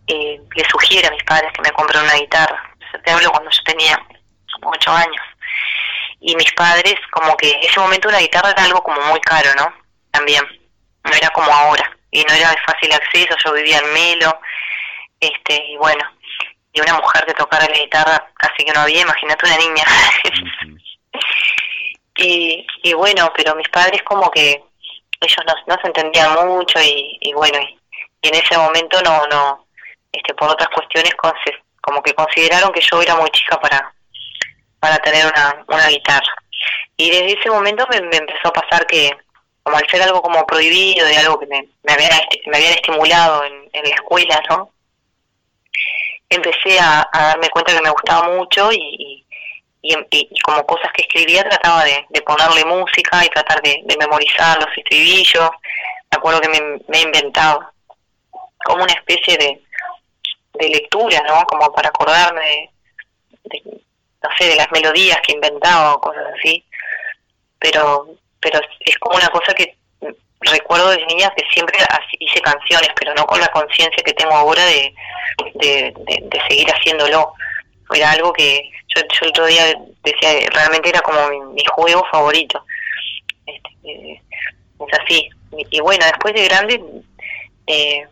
le 0.07 0.69
sugiere 0.71 1.09
a 1.09 1.11
mis 1.11 1.23
padres 1.25 1.51
que 1.51 1.61
me 1.61 1.71
compren 1.71 2.03
una 2.03 2.15
guitarra 2.15 2.63
te 3.03 3.11
hablo 3.11 3.29
cuando 3.31 3.49
yo 3.51 3.63
tenía 3.63 4.01
como 4.53 4.71
ocho 4.71 4.91
años. 4.91 5.21
Y 6.21 6.35
mis 6.37 6.51
padres, 6.53 6.95
como 7.11 7.35
que 7.35 7.51
en 7.51 7.63
ese 7.63 7.81
momento 7.81 8.07
una 8.07 8.19
guitarra 8.19 8.51
era 8.51 8.63
algo 8.63 8.81
como 8.81 9.01
muy 9.01 9.19
caro, 9.19 9.49
¿no? 9.55 9.73
También, 10.11 10.43
no 11.07 11.15
era 11.15 11.29
como 11.29 11.51
ahora. 11.51 11.91
y 12.11 12.23
no 12.23 12.33
era 12.33 12.51
de 12.51 12.57
fácil 12.65 12.91
acceso, 12.93 13.35
yo 13.43 13.53
vivía 13.53 13.79
en 13.79 13.93
Melo, 13.93 14.39
este, 15.19 15.63
y 15.65 15.77
bueno, 15.77 16.03
y 16.71 16.81
una 16.81 16.93
mujer 16.95 17.25
que 17.25 17.33
tocara 17.33 17.67
la 17.67 17.77
guitarra 17.77 18.31
casi 18.35 18.63
que 18.63 18.71
no 18.71 18.81
había, 18.81 19.01
imagínate 19.01 19.45
una 19.45 19.57
niña. 19.57 19.83
y, 22.15 22.65
y 22.83 22.93
bueno, 22.93 23.31
pero 23.35 23.55
mis 23.55 23.67
padres 23.69 24.01
como 24.03 24.29
que 24.31 24.63
ellos 25.19 25.45
no, 25.47 25.53
no 25.67 25.81
se 25.81 25.87
entendían 25.87 26.47
mucho 26.47 26.79
y, 26.81 27.17
y 27.21 27.33
bueno, 27.33 27.59
y, 27.59 27.79
en 28.21 28.35
ese 28.35 28.57
momento 28.57 29.01
no, 29.03 29.25
no, 29.27 29.67
este, 30.11 30.33
por 30.33 30.49
otras 30.49 30.69
cuestiones 30.69 31.13
como 31.81 32.01
que 32.03 32.13
consideraron 32.13 32.71
que 32.71 32.81
yo 32.81 33.01
era 33.01 33.15
muy 33.15 33.29
chica 33.29 33.59
para, 33.59 33.93
para 34.79 34.97
tener 34.97 35.25
una, 35.25 35.63
una 35.67 35.87
guitarra. 35.87 36.35
Y 36.97 37.11
desde 37.11 37.39
ese 37.39 37.49
momento 37.49 37.85
me, 37.89 37.97
empezó 37.97 38.49
a 38.49 38.53
pasar 38.53 38.85
que, 38.87 39.11
como 39.67 39.79
al 39.79 39.89
ser 39.89 40.01
algo 40.01 40.21
como 40.21 40.47
prohibido, 40.47 41.05
de 41.05 41.17
algo 41.17 41.37
que 41.37 41.45
me, 41.45 41.67
me, 41.83 41.91
habían, 41.91 42.11
me 42.45 42.55
habían 42.55 42.71
estimulado 42.75 43.43
en, 43.43 43.69
la 43.73 43.95
escuela, 43.95 44.41
¿no? 44.49 44.71
Empecé 46.29 46.79
a, 46.79 47.05
darme 47.11 47.49
cuenta 47.49 47.73
que 47.73 47.81
me 47.81 47.89
gustaba 47.89 48.29
mucho 48.29 48.71
y, 48.71 49.25
y, 49.81 50.39
como 50.41 50.65
cosas 50.65 50.89
que 50.93 51.01
escribía 51.01 51.43
trataba 51.43 51.83
de, 51.83 52.21
ponerle 52.21 52.63
música 52.63 53.25
y 53.25 53.27
tratar 53.27 53.61
de, 53.61 53.83
memorizar 53.99 54.57
los 54.57 54.69
estribillos. 54.77 55.49
Me 56.11 56.17
acuerdo 56.17 56.39
que 56.39 56.47
me, 56.47 56.61
me 56.87 56.99
he 56.99 57.01
inventado 57.01 57.69
como 58.63 58.83
una 58.85 58.93
especie 58.93 59.35
de, 59.35 59.61
de 60.53 60.69
lectura, 60.69 61.21
¿no? 61.27 61.43
Como 61.43 61.73
para 61.73 61.89
acordarme 61.89 62.71
de, 63.43 63.61
no 64.23 64.29
sé, 64.37 64.45
de 64.45 64.55
las 64.55 64.71
melodías 64.71 65.19
que 65.27 65.33
inventaba 65.33 65.95
o 65.95 65.99
cosas 65.99 66.23
así. 66.39 66.63
Pero, 67.59 68.15
pero 68.39 68.59
es 68.79 68.97
como 68.99 69.17
una 69.17 69.29
cosa 69.29 69.53
que 69.53 69.77
recuerdo 70.41 70.89
de 70.89 71.05
niña 71.05 71.31
que 71.35 71.43
siempre 71.51 71.77
hice 72.19 72.41
canciones, 72.41 72.89
pero 72.99 73.13
no 73.15 73.25
con 73.25 73.39
la 73.39 73.47
conciencia 73.47 74.03
que 74.03 74.13
tengo 74.13 74.33
ahora 74.33 74.63
de, 74.65 74.93
de, 75.55 75.93
de, 75.95 76.41
seguir 76.47 76.67
haciéndolo. 76.69 77.33
Era 77.93 78.11
algo 78.11 78.33
que 78.33 78.69
yo, 78.95 79.01
yo 79.01 79.19
el 79.21 79.29
otro 79.29 79.45
día 79.45 79.63
decía, 80.03 80.49
realmente 80.51 80.89
era 80.89 81.01
como 81.01 81.29
mi, 81.53 81.63
juego 81.65 82.05
favorito. 82.11 82.63
Este, 83.45 83.69
eh, 83.83 84.21
es 84.87 84.99
así. 84.99 85.29
Y, 85.71 85.79
bueno, 85.79 86.05
después 86.05 86.33
de 86.33 86.47
grande, 86.47 86.81
eh, 87.67 88.05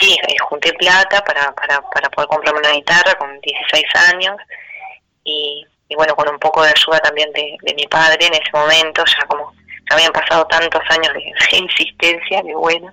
sí, 0.00 0.18
eh, 0.26 0.38
junté 0.48 0.72
plata 0.74 1.22
para, 1.22 1.52
para, 1.52 1.82
para 1.82 2.10
poder 2.10 2.28
comprarme 2.28 2.60
una 2.60 2.72
guitarra 2.72 3.14
con 3.14 3.40
16 3.40 3.84
años 4.12 4.36
y, 5.24 5.66
bueno, 5.94 6.14
con 6.14 6.28
un 6.28 6.38
poco 6.38 6.62
de 6.62 6.70
ayuda 6.70 6.98
también 7.00 7.30
de, 7.32 7.74
mi 7.74 7.86
padre 7.86 8.26
en 8.26 8.34
ese 8.34 8.50
momento, 8.52 9.04
ya 9.04 9.26
como 9.26 9.52
habían 9.90 10.12
pasado 10.12 10.46
tantos 10.46 10.82
años 10.88 11.12
de, 11.14 11.56
insistencia, 11.58 12.42
que 12.42 12.54
bueno. 12.54 12.92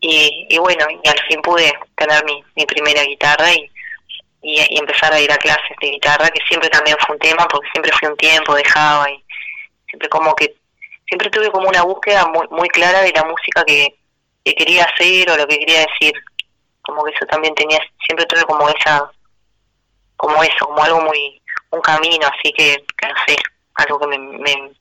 Y, 0.00 0.46
y, 0.50 0.58
bueno, 0.58 0.86
y 1.02 1.08
al 1.08 1.18
fin 1.28 1.40
pude 1.40 1.72
tener 1.96 2.24
mi, 2.24 2.42
mi 2.56 2.66
primera 2.66 3.02
guitarra 3.04 3.50
y, 3.52 3.70
y, 4.42 4.78
empezar 4.78 5.12
a 5.12 5.20
ir 5.20 5.32
a 5.32 5.36
clases 5.36 5.76
de 5.80 5.90
guitarra, 5.90 6.28
que 6.28 6.44
siempre 6.46 6.68
también 6.68 6.96
fue 7.04 7.14
un 7.14 7.20
tema, 7.20 7.48
porque 7.48 7.68
siempre 7.72 7.92
fui 7.98 8.08
un 8.08 8.16
tiempo, 8.16 8.54
dejaba 8.54 9.10
y 9.10 9.24
siempre 9.88 10.08
como 10.08 10.34
que, 10.34 10.54
siempre 11.06 11.30
tuve 11.30 11.50
como 11.50 11.68
una 11.68 11.82
búsqueda 11.82 12.26
muy, 12.26 12.46
muy 12.50 12.68
clara 12.68 13.00
de 13.00 13.12
la 13.12 13.24
música 13.24 13.64
que, 13.64 13.96
que 14.44 14.54
quería 14.54 14.84
hacer 14.84 15.30
o 15.30 15.36
lo 15.36 15.46
que 15.46 15.58
quería 15.58 15.86
decir. 15.86 16.12
Como 16.82 17.02
que 17.04 17.12
eso 17.12 17.24
también 17.26 17.54
tenía, 17.54 17.78
siempre 18.06 18.26
tuve 18.26 18.42
como 18.44 18.68
esa, 18.68 19.10
como 20.16 20.42
eso, 20.42 20.66
como 20.66 20.84
algo 20.84 21.00
muy, 21.00 21.40
un 21.70 21.80
camino 21.80 22.26
así 22.26 22.52
que, 22.52 22.84
sé, 23.26 23.36
algo 23.74 23.98
que 23.98 24.06
me, 24.06 24.18
me, 24.18 24.72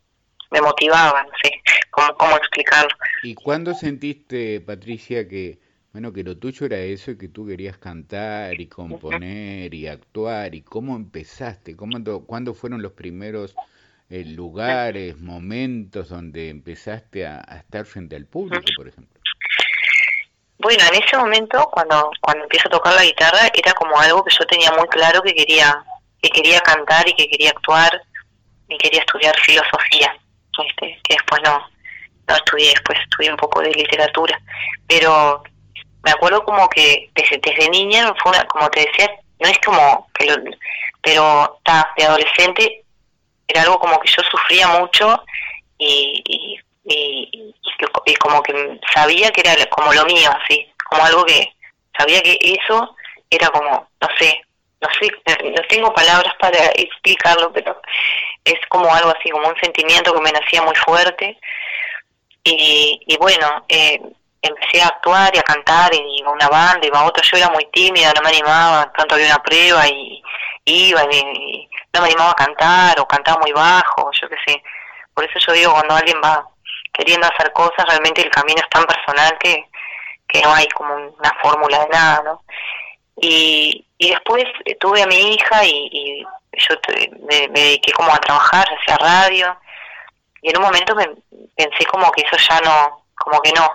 motivaba, 0.62 1.24
no 1.24 1.32
sé, 1.44 1.62
cómo, 1.92 2.16
cómo 2.16 2.38
explicarlo. 2.38 2.96
¿Y 3.24 3.36
cuándo 3.36 3.74
sentiste, 3.74 4.62
Patricia, 4.62 5.28
que, 5.28 5.60
bueno, 5.92 6.12
que 6.14 6.24
lo 6.24 6.38
tuyo 6.38 6.66
era 6.66 6.78
eso 6.78 7.12
y 7.12 7.18
que 7.18 7.28
tú 7.28 7.46
querías 7.46 7.78
cantar 7.78 8.60
y 8.60 8.68
componer 8.68 9.74
y 9.74 9.88
actuar? 9.88 10.56
¿Y 10.56 10.62
cómo 10.62 10.96
empezaste? 10.96 11.76
¿Cómo, 11.76 11.98
¿Cuándo 12.26 12.54
fueron 12.54 12.82
los 12.82 12.94
primeros 12.94 13.56
eh, 14.10 14.26
lugares, 14.26 15.20
momentos 15.20 16.10
donde 16.10 16.50
empezaste 16.50 17.26
a, 17.26 17.44
a, 17.48 17.58
estar 17.58 17.86
frente 17.86 18.16
al 18.16 18.26
público, 18.26 18.66
por 18.76 18.88
ejemplo? 18.88 19.22
Bueno, 20.60 20.84
en 20.94 21.04
ese 21.04 21.18
momento, 21.18 21.68
cuando, 21.72 22.10
cuando 22.22 22.44
empiezo 22.44 22.70
a 22.70 22.72
tocar 22.72 22.94
la 22.94 23.04
guitarra, 23.04 23.52
era 23.54 23.74
como 23.74 24.00
algo 24.00 24.24
que 24.24 24.34
yo 24.34 24.46
tenía 24.46 24.72
muy 24.72 24.88
claro 24.88 25.22
que 25.22 25.34
quería, 25.34 25.84
que 26.22 26.30
quería 26.30 26.60
cantar 26.62 27.08
y 27.10 27.14
que 27.16 27.28
quería 27.28 27.50
actuar 27.50 28.02
y 28.70 28.78
quería 28.78 29.02
estudiar 29.02 29.36
filosofía, 29.40 30.16
este, 30.68 31.00
que 31.04 31.16
después 31.16 31.42
no, 31.44 31.68
no 32.28 32.36
estudié, 32.36 32.70
después 32.70 33.00
estudié 33.00 33.32
un 33.32 33.38
poco 33.38 33.62
de 33.62 33.72
literatura. 33.72 34.40
Pero 34.88 35.44
me 36.04 36.12
acuerdo 36.12 36.44
como 36.44 36.70
que 36.70 37.10
desde, 37.16 37.38
desde 37.38 37.70
niña, 37.70 38.14
fue 38.22 38.32
una, 38.32 38.44
como 38.46 38.70
te 38.70 38.82
decía, 38.82 39.10
no 39.40 39.50
es 39.50 39.60
como 39.60 40.08
que 40.14 40.26
lo, 40.26 40.36
pero 41.02 41.60
ta, 41.64 41.92
de 41.98 42.06
adolescente 42.06 42.84
era 43.48 43.64
algo 43.64 43.80
como 43.80 44.00
que 44.00 44.10
yo 44.10 44.22
sufría 44.30 44.68
mucho 44.68 45.24
y, 45.78 46.24
y 46.26 46.60
y, 46.86 47.54
y, 48.06 48.16
como 48.16 48.42
que 48.44 48.80
sabía 48.94 49.32
que 49.32 49.42
era 49.42 49.66
como 49.68 49.94
lo 49.94 50.06
mío, 50.06 50.30
así, 50.44 50.68
como 50.90 51.04
algo 51.04 51.24
que 51.26 51.54
sabía 51.98 52.22
que 52.22 52.38
eso 52.42 52.96
era 53.30 53.48
como, 53.50 53.88
no 54.02 54.08
sé, 54.20 54.42
no 54.84 54.90
sé, 55.00 55.10
no 55.50 55.62
tengo 55.70 55.94
palabras 55.94 56.34
para 56.40 56.60
explicarlo, 56.76 57.52
pero 57.54 57.82
es 58.44 58.60
como 58.68 58.94
algo 58.94 59.14
así, 59.18 59.30
como 59.30 59.48
un 59.48 59.56
sentimiento 59.62 60.14
que 60.14 60.22
me 60.22 60.32
nacía 60.32 60.62
muy 60.62 60.76
fuerte. 60.76 61.40
Y, 62.44 63.00
y 63.08 63.18
bueno, 63.18 63.66
eh, 63.70 64.00
empecé 64.42 64.82
a 64.82 64.88
actuar 64.88 65.34
y 65.34 65.40
a 65.40 65.44
cantar 65.44 65.94
y 65.94 66.20
iba 66.20 66.30
a 66.30 66.34
una 66.34 66.50
banda, 66.50 66.86
iba 66.86 67.00
a 67.00 67.06
otra, 67.06 67.24
yo 67.24 67.38
era 67.38 67.50
muy 67.50 67.66
tímida, 67.72 68.12
no 68.14 68.22
me 68.22 68.30
animaba, 68.30 68.92
tanto 68.96 69.16
había 69.16 69.28
una 69.28 69.42
prueba 69.42 69.88
y 69.88 70.22
iba 70.66 71.02
y, 71.12 71.70
no 71.94 72.02
me 72.02 72.08
animaba 72.08 72.32
a 72.32 72.36
cantar 72.36 73.00
o 73.00 73.08
cantaba 73.08 73.40
muy 73.40 73.54
bajo, 73.54 74.12
yo 74.22 74.28
qué 74.28 74.36
sé. 74.46 74.64
Por 75.14 75.24
eso 75.24 75.40
yo 75.40 75.54
digo, 75.54 75.72
cuando 75.72 75.96
alguien 75.96 76.20
va 76.24 76.46
queriendo 76.92 77.28
hacer 77.28 77.54
cosas, 77.54 77.86
realmente 77.88 78.22
el 78.22 78.32
camino 78.32 78.62
es 78.62 78.70
tan 78.70 78.86
personal 78.86 79.38
que, 79.40 79.66
que 80.28 80.42
no 80.42 80.54
hay 80.54 80.68
como 80.70 80.94
una 80.94 81.32
fórmula 81.42 81.80
de 81.80 81.90
nada, 81.90 82.22
¿no? 82.26 82.42
Y, 83.22 83.86
y 83.98 84.10
después 84.10 84.44
tuve 84.80 85.04
a 85.04 85.08
mi 85.08 85.34
hija 85.34 85.66
y, 85.66 86.26
yo 86.54 86.76
me, 87.28 87.48
dediqué 87.48 87.92
como 87.94 88.14
a 88.14 88.20
trabajar, 88.20 88.68
hacía 88.80 88.98
radio, 88.98 89.58
y 90.42 90.50
en 90.50 90.58
un 90.58 90.64
momento 90.64 90.96
me, 90.96 91.08
pensé 91.56 91.86
como 91.86 92.12
que 92.12 92.24
eso 92.24 92.38
ya 92.38 92.60
no, 92.62 93.06
como 93.16 93.42
que 93.42 93.52
no. 93.54 93.70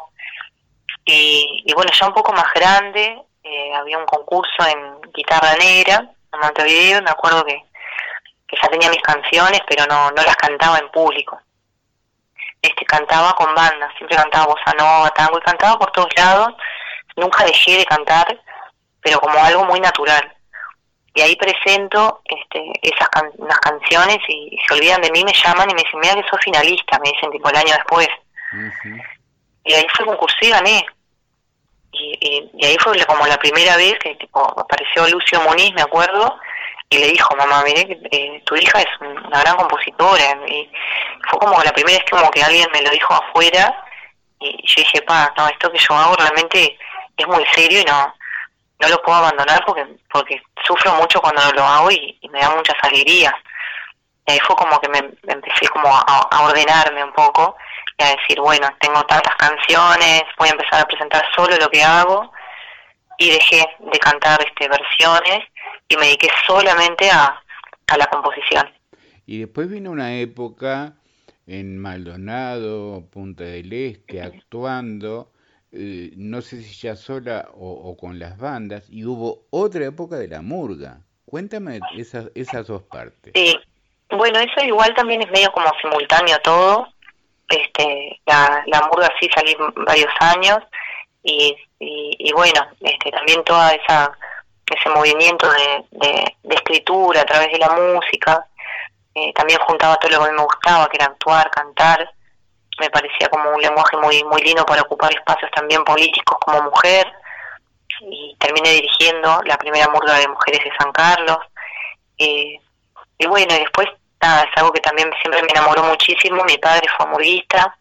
Y, 1.04 1.62
y 1.64 1.72
bueno, 1.72 1.90
ya 1.92 2.06
un 2.06 2.14
poco 2.14 2.32
más 2.32 2.52
grande, 2.54 3.22
eh, 3.42 3.74
había 3.74 3.98
un 3.98 4.06
concurso 4.06 4.66
en 4.66 5.00
guitarra 5.12 5.56
negra 5.56 6.10
en 6.32 6.40
Montevideo, 6.40 7.02
me 7.02 7.10
acuerdo 7.10 7.44
que, 7.44 7.62
que 8.46 8.56
ya 8.60 8.68
tenía 8.68 8.90
mis 8.90 9.02
canciones, 9.02 9.60
pero 9.66 9.86
no, 9.86 10.10
no 10.10 10.22
las 10.22 10.36
cantaba 10.36 10.78
en 10.78 10.90
público. 10.90 11.40
Este 12.60 12.84
cantaba 12.84 13.34
con 13.34 13.54
bandas, 13.54 13.92
siempre 13.96 14.16
cantaba 14.16 14.46
bossa 14.46 14.72
nova, 14.76 15.10
tango 15.10 15.38
y 15.38 15.42
cantaba 15.42 15.78
por 15.78 15.92
todos 15.92 16.08
lados, 16.16 16.54
nunca 17.16 17.44
dejé 17.44 17.78
de 17.78 17.84
cantar, 17.84 18.40
pero 19.02 19.20
como 19.20 19.38
algo 19.42 19.64
muy 19.64 19.80
natural. 19.80 20.34
Y 21.14 21.20
ahí 21.20 21.36
presento 21.36 22.22
este, 22.24 22.72
esas 22.82 23.08
unas 23.38 23.58
canciones 23.58 24.18
y, 24.28 24.56
se 24.66 24.74
olvidan 24.74 25.00
de 25.00 25.10
mí, 25.10 25.24
me 25.24 25.32
llaman 25.32 25.70
y 25.70 25.74
me 25.74 25.82
dicen, 25.82 26.00
mira 26.00 26.14
que 26.14 26.28
sos 26.28 26.40
finalista, 26.42 26.98
me 27.00 27.10
dicen 27.10 27.30
tipo 27.30 27.48
el 27.50 27.56
año 27.56 27.72
después. 27.74 28.08
Y 29.64 29.72
ahí 29.72 29.86
fue 29.96 30.06
concurso 30.06 30.36
y 30.42 30.50
gané. 30.50 30.86
Y, 31.92 32.50
y, 32.54 32.66
ahí 32.66 32.76
fue 32.80 33.04
como 33.06 33.26
la 33.26 33.38
primera 33.38 33.76
vez 33.76 33.98
que 33.98 34.14
tipo 34.16 34.40
apareció 34.40 35.08
Lucio 35.08 35.40
Muniz, 35.40 35.72
me 35.74 35.82
acuerdo, 35.82 36.38
y 36.90 36.98
le 36.98 37.08
dijo, 37.08 37.34
mamá, 37.36 37.62
mire, 37.64 37.98
eh, 38.10 38.42
tu 38.44 38.54
hija 38.56 38.80
es 38.80 38.88
una 39.00 39.40
gran 39.40 39.56
compositora. 39.56 40.38
Y 40.46 40.70
fue 41.28 41.38
como 41.40 41.62
la 41.62 41.72
primera 41.72 41.98
vez 41.98 42.04
que 42.04 42.16
como 42.16 42.30
que 42.30 42.42
alguien 42.42 42.68
me 42.72 42.82
lo 42.82 42.90
dijo 42.90 43.12
afuera 43.14 43.84
y 44.40 44.66
yo 44.66 44.82
dije, 44.82 45.02
pa, 45.02 45.32
no, 45.36 45.48
esto 45.48 45.70
que 45.70 45.78
yo 45.78 45.94
hago 45.94 46.14
realmente 46.16 46.78
es 47.16 47.26
muy 47.26 47.44
serio 47.54 47.80
y 47.80 47.84
no 47.84 48.14
no 48.80 48.88
lo 48.88 49.02
puedo 49.02 49.18
abandonar 49.18 49.62
porque 49.66 49.86
porque 50.12 50.40
sufro 50.64 50.94
mucho 50.94 51.20
cuando 51.20 51.42
no 51.42 51.52
lo 51.52 51.64
hago 51.64 51.90
y, 51.90 52.18
me 52.30 52.40
da 52.40 52.54
muchas 52.54 52.76
alegrías. 52.82 53.34
Y 54.26 54.32
ahí 54.32 54.38
fue 54.40 54.56
como 54.56 54.78
que 54.80 54.88
me, 54.88 54.98
empecé 54.98 55.68
como 55.72 55.88
a, 55.88 56.42
ordenarme 56.42 57.02
un 57.02 57.12
poco 57.12 57.56
y 57.96 58.04
a 58.04 58.10
decir, 58.10 58.40
bueno, 58.40 58.68
tengo 58.80 59.04
tantas 59.06 59.34
canciones, 59.36 60.22
voy 60.38 60.48
a 60.48 60.52
empezar 60.52 60.82
a 60.82 60.86
presentar 60.86 61.24
solo 61.34 61.56
lo 61.56 61.68
que 61.68 61.82
hago 61.82 62.30
y 63.16 63.30
dejé 63.30 63.64
de 63.78 63.98
cantar 63.98 64.38
este 64.42 64.68
versiones 64.68 65.40
y 65.88 65.96
me 65.96 66.06
dediqué 66.06 66.28
solamente 66.46 67.10
a, 67.10 67.42
a 67.86 67.96
la 67.96 68.06
composición. 68.06 68.70
Y 69.26 69.40
después 69.40 69.68
vino 69.68 69.90
una 69.90 70.14
época 70.14 70.94
en 71.46 71.78
Maldonado, 71.78 73.06
Punta 73.10 73.44
del 73.44 73.72
Este, 73.72 74.22
actuando, 74.22 75.32
eh, 75.72 76.12
no 76.16 76.40
sé 76.40 76.62
si 76.62 76.74
ya 76.86 76.96
sola 76.96 77.48
o, 77.54 77.96
con 77.96 78.18
las 78.18 78.38
bandas, 78.38 78.88
y 78.88 79.04
hubo 79.04 79.46
otra 79.50 79.84
época 79.84 80.16
de 80.16 80.28
la 80.28 80.42
murga. 80.42 81.00
Cuéntame 81.24 81.80
esas, 81.96 82.30
esas 82.34 82.66
dos 82.66 82.82
partes. 82.84 83.32
Sí, 83.34 83.54
bueno, 84.10 84.38
eso 84.38 84.64
igual 84.64 84.94
también 84.94 85.22
es 85.22 85.30
medio 85.30 85.52
como 85.52 85.70
simultáneo 85.80 86.38
todo. 86.42 86.88
este, 87.50 88.20
la, 88.26 88.88
murga 88.90 89.10
sí 89.20 89.28
salí 89.34 89.54
varios 89.86 90.12
años 90.20 90.58
y, 91.22 91.54
y, 91.78 92.32
bueno, 92.32 92.66
este, 92.80 93.10
también 93.10 93.44
toda 93.44 93.72
esa 93.72 94.16
ese 94.74 94.90
movimiento 94.90 95.48
de, 95.50 95.84
de, 96.42 96.54
escritura 96.54 97.22
a 97.22 97.24
través 97.24 97.50
de 97.52 97.58
la 97.58 97.70
música, 97.70 98.46
eh, 99.14 99.32
también 99.32 99.58
juntaba 99.60 99.96
todo 99.96 100.10
lo 100.10 100.24
que 100.26 100.32
me 100.32 100.42
gustaba, 100.42 100.88
que 100.88 100.96
era 100.96 101.06
actuar, 101.06 101.50
cantar, 101.50 102.10
me 102.78 102.90
parecía 102.90 103.28
como 103.28 103.50
un 103.50 103.60
lenguaje 103.60 103.96
muy 103.96 104.22
muy 104.24 104.42
lindo 104.42 104.64
para 104.64 104.82
ocupar 104.82 105.12
espacios 105.12 105.50
también 105.52 105.84
políticos 105.84 106.38
como 106.40 106.62
mujer, 106.62 107.06
y 108.00 108.36
terminé 108.38 108.70
dirigiendo 108.70 109.40
la 109.44 109.56
primera 109.56 109.88
murga 109.88 110.18
de 110.18 110.28
mujeres 110.28 110.62
de 110.64 110.70
San 110.78 110.92
Carlos, 110.92 111.38
eh, 112.18 112.60
y 113.18 113.26
bueno, 113.26 113.54
y 113.54 113.58
después 113.58 113.88
nada, 114.20 114.42
es 114.42 114.56
algo 114.56 114.72
que 114.72 114.80
también 114.80 115.10
siempre 115.20 115.42
me 115.42 115.50
enamoró 115.50 115.82
muchísimo, 115.84 116.44
mi 116.44 116.58
padre 116.58 116.86
fue 116.96 117.06
murguista, 117.06 117.76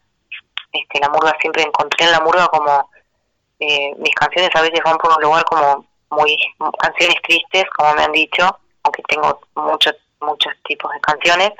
este, 0.72 1.00
la 1.00 1.08
murga 1.08 1.36
siempre 1.40 1.62
encontré 1.62 2.04
en 2.04 2.12
la 2.12 2.20
murga 2.20 2.46
como 2.48 2.90
eh, 3.60 3.92
mis 3.98 4.14
canciones 4.14 4.50
a 4.54 4.62
veces 4.62 4.80
van 4.84 4.98
por 4.98 5.16
un 5.16 5.22
lugar 5.22 5.44
como 5.44 5.84
muy 6.10 6.36
canciones 6.78 7.16
tristes, 7.22 7.64
como 7.76 7.94
me 7.94 8.04
han 8.04 8.12
dicho, 8.12 8.58
aunque 8.82 9.02
tengo 9.08 9.40
muchos 9.54 9.94
muchos 10.20 10.52
tipos 10.64 10.92
de 10.92 11.00
canciones, 11.00 11.50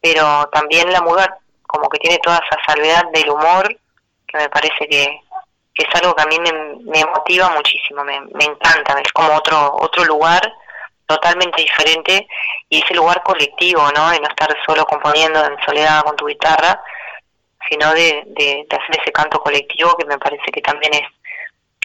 pero 0.00 0.48
también 0.52 0.92
la 0.92 1.00
murga 1.00 1.38
como 1.70 1.88
que 1.88 1.98
tiene 1.98 2.18
toda 2.18 2.36
esa 2.36 2.58
salvedad 2.66 3.04
del 3.12 3.30
humor 3.30 3.68
que 4.26 4.38
me 4.38 4.48
parece 4.48 4.86
que, 4.88 5.20
es 5.74 5.94
algo 5.94 6.14
que 6.14 6.22
a 6.22 6.26
mí 6.26 6.36
me, 6.38 7.04
motiva 7.06 7.48
muchísimo, 7.50 8.04
me, 8.04 8.20
me 8.20 8.44
encanta, 8.44 9.00
es 9.00 9.10
como 9.12 9.34
otro 9.34 9.76
otro 9.76 10.04
lugar 10.04 10.42
totalmente 11.06 11.62
diferente 11.62 12.28
y 12.68 12.82
ese 12.82 12.94
lugar 12.94 13.22
colectivo, 13.22 13.82
¿no? 13.96 14.10
De 14.10 14.20
no 14.20 14.28
estar 14.28 14.54
solo 14.66 14.84
componiendo 14.84 15.42
en 15.42 15.56
soledad 15.64 16.02
con 16.02 16.16
tu 16.16 16.26
guitarra, 16.26 16.82
sino 17.68 17.92
de, 17.94 18.24
de, 18.26 18.66
hacer 18.70 19.00
ese 19.00 19.10
canto 19.10 19.40
colectivo 19.40 19.96
que 19.96 20.04
me 20.04 20.18
parece 20.18 20.50
que 20.52 20.60
también 20.60 20.92
es 20.94 21.08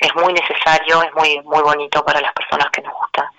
es 0.01 0.13
muy 0.15 0.33
necesario, 0.33 1.01
es 1.03 1.13
muy 1.13 1.41
muy 1.43 1.61
bonito 1.61 2.03
para 2.03 2.19
las 2.19 2.33
personas 2.33 2.67
que 2.71 2.81
nos 2.81 2.93
gusta 2.93 3.31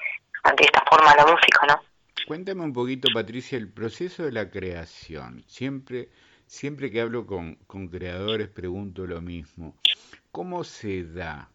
de 0.57 0.65
esta 0.65 0.83
forma 0.89 1.15
la 1.15 1.27
música, 1.27 1.67
¿no? 1.67 1.81
Cuéntame 2.27 2.63
un 2.63 2.73
poquito, 2.73 3.09
Patricia, 3.13 3.59
el 3.59 3.71
proceso 3.73 4.25
de 4.25 4.33
la 4.33 4.51
creación. 4.51 5.45
Siempre, 5.47 6.09
siempre 6.47 6.91
que 6.91 7.01
hablo 7.01 7.27
con, 7.27 7.57
con 7.67 7.89
creadores 7.89 8.49
pregunto 8.49 9.07
lo 9.07 9.21
mismo. 9.21 9.77
¿Cómo 10.33 10.65
se 10.65 11.05
da? 11.05 11.51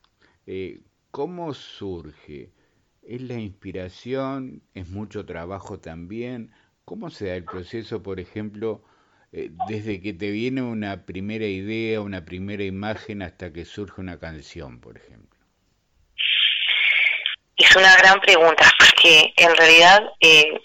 Eh, 0.45 0.81
¿Cómo 1.11 1.53
surge? 1.53 2.51
¿Es 3.03 3.21
la 3.21 3.35
inspiración? 3.35 4.61
¿Es 4.73 4.87
mucho 4.89 5.25
trabajo 5.25 5.79
también? 5.79 6.51
¿Cómo 6.85 7.09
se 7.09 7.27
da 7.27 7.35
el 7.35 7.43
proceso, 7.43 8.01
por 8.03 8.19
ejemplo, 8.19 8.83
eh, 9.31 9.49
desde 9.67 10.01
que 10.01 10.13
te 10.13 10.31
viene 10.31 10.61
una 10.61 11.05
primera 11.05 11.45
idea, 11.45 12.01
una 12.01 12.25
primera 12.25 12.63
imagen 12.63 13.21
hasta 13.21 13.53
que 13.53 13.65
surge 13.65 14.01
una 14.01 14.19
canción, 14.19 14.79
por 14.79 14.97
ejemplo? 14.97 15.39
Es 17.57 17.75
una 17.75 17.95
gran 17.97 18.19
pregunta, 18.19 18.63
porque 18.79 19.33
en 19.37 19.55
realidad 19.55 20.01
eh, 20.19 20.59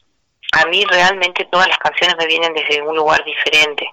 a 0.52 0.66
mí 0.66 0.84
realmente 0.84 1.46
todas 1.50 1.68
las 1.68 1.78
canciones 1.78 2.16
me 2.18 2.26
vienen 2.26 2.54
desde 2.54 2.82
un 2.82 2.96
lugar 2.96 3.22
diferente. 3.24 3.86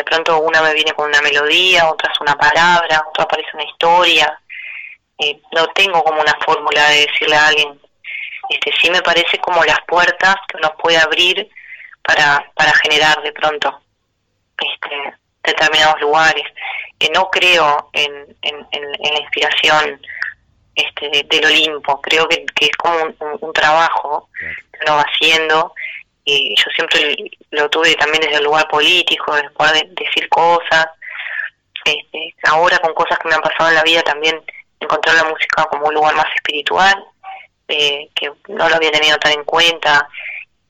De 0.00 0.04
pronto 0.04 0.40
una 0.40 0.62
me 0.62 0.72
viene 0.72 0.94
con 0.94 1.10
una 1.10 1.20
melodía, 1.20 1.86
otra 1.90 2.10
es 2.10 2.18
una 2.22 2.34
palabra, 2.34 3.04
otra 3.06 3.24
aparece 3.24 3.50
una 3.52 3.64
historia. 3.64 4.40
Eh, 5.18 5.38
no 5.52 5.66
tengo 5.74 6.02
como 6.02 6.22
una 6.22 6.38
fórmula 6.42 6.88
de 6.88 7.06
decirle 7.06 7.36
a 7.36 7.48
alguien. 7.48 7.78
Este, 8.48 8.72
sí 8.80 8.88
me 8.88 9.02
parece 9.02 9.36
como 9.40 9.62
las 9.62 9.78
puertas 9.86 10.36
que 10.48 10.56
uno 10.56 10.74
puede 10.82 10.96
abrir 10.96 11.50
para, 12.02 12.50
para 12.54 12.72
generar 12.76 13.22
de 13.22 13.30
pronto 13.32 13.78
este, 14.56 15.18
determinados 15.42 16.00
lugares. 16.00 16.46
no 17.14 17.28
creo 17.28 17.90
en, 17.92 18.34
en, 18.40 18.92
la 19.02 19.20
inspiración 19.20 20.00
este, 20.76 21.26
del 21.28 21.44
Olimpo, 21.44 22.00
creo 22.00 22.26
que, 22.26 22.46
es 22.58 22.76
como 22.78 22.96
un, 23.42 23.52
trabajo 23.52 24.30
que 24.40 24.78
uno 24.86 24.96
va 24.96 25.02
haciendo 25.02 25.74
y 26.30 26.54
yo 26.56 26.70
siempre 26.74 27.16
lo 27.50 27.68
tuve 27.68 27.94
también 27.94 28.22
desde 28.22 28.36
el 28.36 28.44
lugar 28.44 28.68
político, 28.68 29.34
de 29.34 29.48
poder 29.50 29.88
decir 29.90 30.28
cosas. 30.28 30.86
Este, 31.84 32.34
ahora 32.44 32.78
con 32.78 32.92
cosas 32.94 33.18
que 33.18 33.28
me 33.28 33.34
han 33.34 33.40
pasado 33.40 33.70
en 33.70 33.76
la 33.76 33.82
vida 33.82 34.02
también 34.02 34.40
encontrar 34.78 35.16
la 35.16 35.24
música 35.24 35.64
como 35.64 35.86
un 35.86 35.94
lugar 35.94 36.14
más 36.14 36.26
espiritual, 36.36 37.04
eh, 37.68 38.08
que 38.14 38.30
no 38.48 38.68
lo 38.68 38.76
había 38.76 38.90
tenido 38.90 39.16
tan 39.18 39.32
en 39.32 39.44
cuenta 39.44 40.08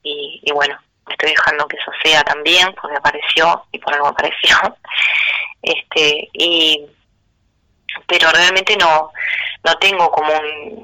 y, 0.03 0.39
y 0.43 0.51
bueno, 0.51 0.77
estoy 1.09 1.31
dejando 1.31 1.67
que 1.67 1.77
eso 1.77 1.91
sea 2.03 2.23
también, 2.23 2.73
porque 2.79 2.97
apareció 2.97 3.65
y 3.71 3.79
por 3.79 3.93
algo 3.93 4.07
apareció. 4.07 4.57
Este, 5.63 6.27
y 6.33 6.87
pero 8.07 8.31
realmente 8.31 8.75
no 8.77 9.11
no 9.63 9.77
tengo 9.77 10.09
como 10.11 10.33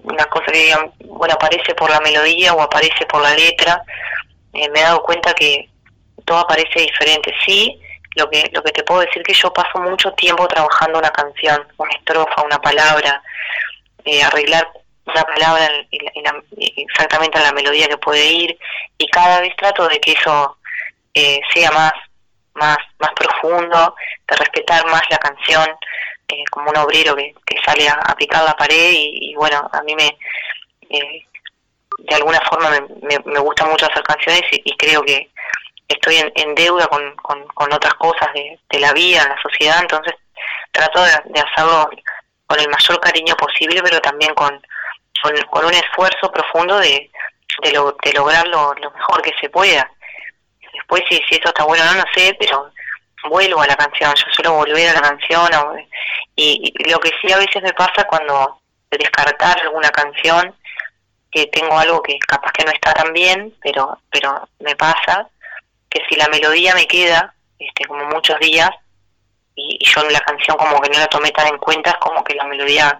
una 0.03 0.25
cosa 0.25 0.51
que 0.51 0.59
digan, 0.59 0.91
bueno, 1.05 1.33
aparece 1.33 1.73
por 1.73 1.89
la 1.89 1.99
melodía 2.01 2.53
o 2.53 2.61
aparece 2.61 3.05
por 3.07 3.21
la 3.21 3.33
letra. 3.33 3.81
Eh, 4.57 4.69
me 4.71 4.79
he 4.79 4.83
dado 4.83 5.03
cuenta 5.03 5.33
que 5.33 5.69
todo 6.25 6.39
aparece 6.39 6.81
diferente. 6.81 7.33
Sí, 7.45 7.79
lo 8.15 8.29
que 8.29 8.49
lo 8.51 8.63
que 8.63 8.71
te 8.71 8.83
puedo 8.83 9.01
decir 9.01 9.23
que 9.23 9.33
yo 9.33 9.53
paso 9.53 9.79
mucho 9.79 10.11
tiempo 10.13 10.47
trabajando 10.47 10.99
una 10.99 11.11
canción, 11.11 11.65
una 11.77 11.91
estrofa, 11.91 12.43
una 12.43 12.59
palabra, 12.59 13.21
eh, 14.03 14.23
arreglar 14.23 14.67
una 15.05 15.23
palabra 15.23 15.69
exactamente 16.57 17.37
en 17.37 17.43
la 17.43 17.53
melodía 17.53 17.87
que 17.87 17.97
puede 17.97 18.25
ir 18.25 18.57
y 18.97 19.07
cada 19.07 19.39
vez 19.39 19.55
trato 19.55 19.87
de 19.87 19.99
que 19.99 20.11
eso 20.11 20.57
eh, 21.13 21.39
sea 21.53 21.71
más 21.71 21.93
más 22.55 22.77
más 22.99 23.11
profundo 23.15 23.95
de 24.27 24.35
respetar 24.35 24.85
más 24.87 25.03
la 25.09 25.17
canción 25.17 25.69
eh, 26.27 26.43
como 26.51 26.69
un 26.69 26.77
obrero 26.77 27.15
que, 27.15 27.33
que 27.45 27.61
sale 27.65 27.87
a, 27.87 27.93
aplicar 27.93 28.43
la 28.43 28.55
pared 28.55 28.91
y, 28.93 29.33
bueno 29.35 29.69
a 29.71 29.81
mí 29.83 29.95
me 29.95 30.17
eh, 30.89 31.25
de 31.97 32.15
alguna 32.15 32.39
forma 32.41 32.69
me, 33.01 33.19
me, 33.25 33.39
gusta 33.39 33.65
mucho 33.65 33.86
hacer 33.86 34.03
canciones 34.03 34.43
y, 34.51 34.75
creo 34.77 35.01
que 35.03 35.29
estoy 35.88 36.17
en, 36.36 36.55
deuda 36.55 36.88
con, 36.88 37.15
con, 37.15 37.73
otras 37.73 37.93
cosas 37.95 38.31
de, 38.33 38.60
de 38.69 38.79
la 38.79 38.93
vida, 38.93 39.23
en 39.23 39.29
la 39.29 39.41
sociedad, 39.41 39.79
entonces 39.81 40.15
trato 40.71 41.01
de, 41.03 41.39
hacerlo 41.39 41.89
con 42.45 42.60
el 42.60 42.69
mayor 42.69 42.99
cariño 42.99 43.36
posible, 43.36 43.81
pero 43.81 43.99
también 44.01 44.33
con, 44.36 44.62
con, 45.49 45.65
un 45.65 45.73
esfuerzo 45.73 46.31
profundo 46.31 46.77
de, 46.79 47.10
de, 47.63 47.71
de 47.71 48.13
lograr 48.13 48.47
lo, 48.47 48.73
mejor 48.75 49.21
que 49.21 49.33
se 49.39 49.49
pueda. 49.49 49.89
Después 50.73 51.03
si, 51.10 51.15
si 51.29 51.36
eso 51.36 51.49
está 51.49 51.63
bueno 51.63 51.83
no, 51.86 51.95
no 51.95 52.05
sé, 52.13 52.36
pero 52.39 52.71
vuelvo 53.29 53.62
a 53.62 53.67
la 53.67 53.75
canción, 53.75 54.13
yo 54.15 54.25
suelo 54.31 54.53
volver 54.53 54.89
a 54.89 54.93
la 54.93 55.01
canción 55.01 55.49
y, 56.36 56.71
lo 56.89 56.99
que 56.99 57.12
sí 57.21 57.31
a 57.31 57.38
veces 57.38 57.62
me 57.62 57.73
pasa 57.73 58.05
cuando 58.07 58.62
descartar 58.91 59.60
alguna 59.62 59.89
canción 59.89 60.55
que 61.38 61.47
tengo 61.47 61.78
algo 61.78 62.02
que 62.02 62.17
capaz 62.19 62.52
que 62.52 62.65
no 62.65 62.71
está 62.71 62.93
tan 62.93 63.13
bien, 63.13 63.54
pero 63.62 64.00
pero 64.12 64.47
me 64.60 64.76
pasa 64.76 65.30
que 65.89 66.02
si 66.10 66.15
la 66.15 66.28
melodía 66.30 66.73
me 66.73 66.88
queda 66.88 67.34
este 67.60 67.86
como 67.86 68.06
muchos 68.06 68.39
días 68.39 68.69
y, 69.56 69.78
y 69.80 69.86
yo 69.86 70.04
la 70.10 70.19
canción 70.21 70.58
como 70.58 70.80
que 70.82 70.89
no 70.89 71.00
la 71.00 71.08
tomé 71.08 71.32
tan 71.32 71.47
en 71.47 71.58
cuenta, 71.58 71.91
es 71.91 71.97
como 71.97 72.23
que 72.23 72.36
la 72.36 72.45
melodía 72.45 73.00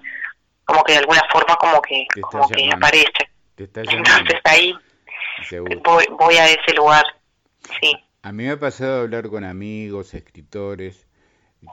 como 0.68 0.84
que 0.84 0.92
de 0.92 1.00
alguna 1.00 1.24
forma 1.32 1.56
como 1.56 1.82
que, 1.82 2.06
como 2.22 2.48
que 2.50 2.70
aparece. 2.72 3.30
Entonces 3.58 4.40
ahí 4.44 4.76
voy, 5.84 6.36
a 6.36 6.50
ese 6.50 6.74
lugar, 6.76 7.06
sí. 7.80 7.96
A 8.22 8.32
mí 8.32 8.44
me 8.44 8.52
ha 8.52 8.60
pasado 8.60 9.02
hablar 9.02 9.30
con 9.30 9.44
amigos, 9.46 10.14
escritores, 10.14 11.07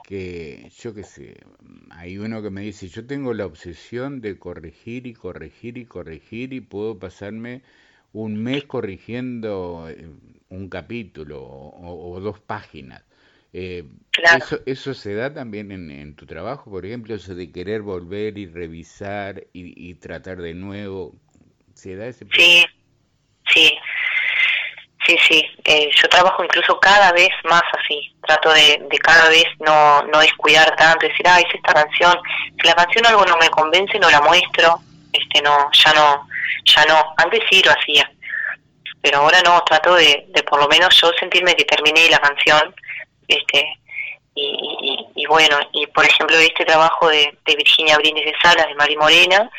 que 0.03 0.71
yo 0.79 0.93
qué 0.93 1.03
sé, 1.03 1.37
hay 1.89 2.17
uno 2.17 2.41
que 2.41 2.49
me 2.49 2.61
dice, 2.61 2.87
yo 2.87 3.05
tengo 3.05 3.33
la 3.33 3.45
obsesión 3.45 4.21
de 4.21 4.37
corregir 4.37 5.07
y 5.07 5.13
corregir 5.13 5.77
y 5.77 5.85
corregir 5.85 6.53
y 6.53 6.61
puedo 6.61 6.99
pasarme 6.99 7.61
un 8.13 8.41
mes 8.41 8.63
corrigiendo 8.65 9.87
eh, 9.89 10.07
un 10.49 10.69
capítulo 10.69 11.43
o 11.43 12.19
dos 12.19 12.39
páginas. 12.39 13.03
Eh, 13.57 13.85
eso, 14.35 14.59
¿Eso 14.65 14.93
se 14.93 15.13
da 15.13 15.33
también 15.33 15.71
en, 15.71 16.15
tu 16.15 16.25
trabajo, 16.25 16.69
por 16.69 16.85
ejemplo, 16.85 17.15
eso 17.15 17.35
de 17.35 17.53
querer 17.53 17.83
volver 17.83 18.37
y 18.37 18.47
revisar 18.47 19.47
y, 19.53 19.93
tratar 19.93 20.41
de 20.41 20.53
nuevo? 20.53 21.15
¿Se 21.73 21.95
da 21.95 22.07
ese 22.07 22.25
Sí, 22.33 22.65
sí, 23.53 23.71
sí, 25.05 25.17
sí. 25.27 25.45
Eh, 25.63 25.89
yo 25.93 26.09
trabajo 26.09 26.43
incluso 26.43 26.79
cada 26.79 27.11
vez 27.11 27.29
más 27.43 27.63
así. 27.79 28.13
Trato 28.25 28.51
de, 28.51 28.81
de 28.89 28.97
cada 28.99 29.29
vez 29.29 29.45
no, 29.59 30.03
no 30.03 30.19
descuidar 30.19 30.75
tanto, 30.75 31.07
decir, 31.07 31.27
ah, 31.27 31.39
es 31.39 31.53
esta 31.53 31.73
canción. 31.73 32.17
Si 32.61 32.67
la 32.67 32.75
canción 32.75 33.05
algo 33.05 33.25
no 33.25 33.37
me 33.37 33.49
convence, 33.49 33.99
no 33.99 34.09
la 34.09 34.21
muestro. 34.21 34.79
Este, 35.11 35.41
no, 35.41 35.69
ya 35.71 35.93
no, 35.93 36.27
ya 36.65 36.85
no. 36.85 37.13
Antes 37.17 37.41
sí 37.49 37.61
lo 37.63 37.71
hacía. 37.71 38.09
Pero 39.01 39.19
ahora 39.19 39.39
no, 39.45 39.61
trato 39.63 39.95
de, 39.95 40.25
de 40.29 40.43
por 40.43 40.59
lo 40.59 40.67
menos 40.67 40.99
yo 40.99 41.11
sentirme 41.19 41.55
que 41.55 41.65
terminé 41.65 42.09
la 42.09 42.19
canción 42.19 42.73
este 43.27 43.79
y, 44.35 45.25
bueno, 45.27 45.57
y 45.71 45.87
por 45.87 46.05
ejemplo 46.05 46.37
este 46.37 46.65
trabajo 46.65 47.07
de, 47.07 47.37
Virginia 47.45 47.97
Brindis 47.97 48.25
de 48.25 48.35
Salas, 48.41 48.67
de 48.67 48.75
Mari 48.75 48.97
Morena, 48.97 49.49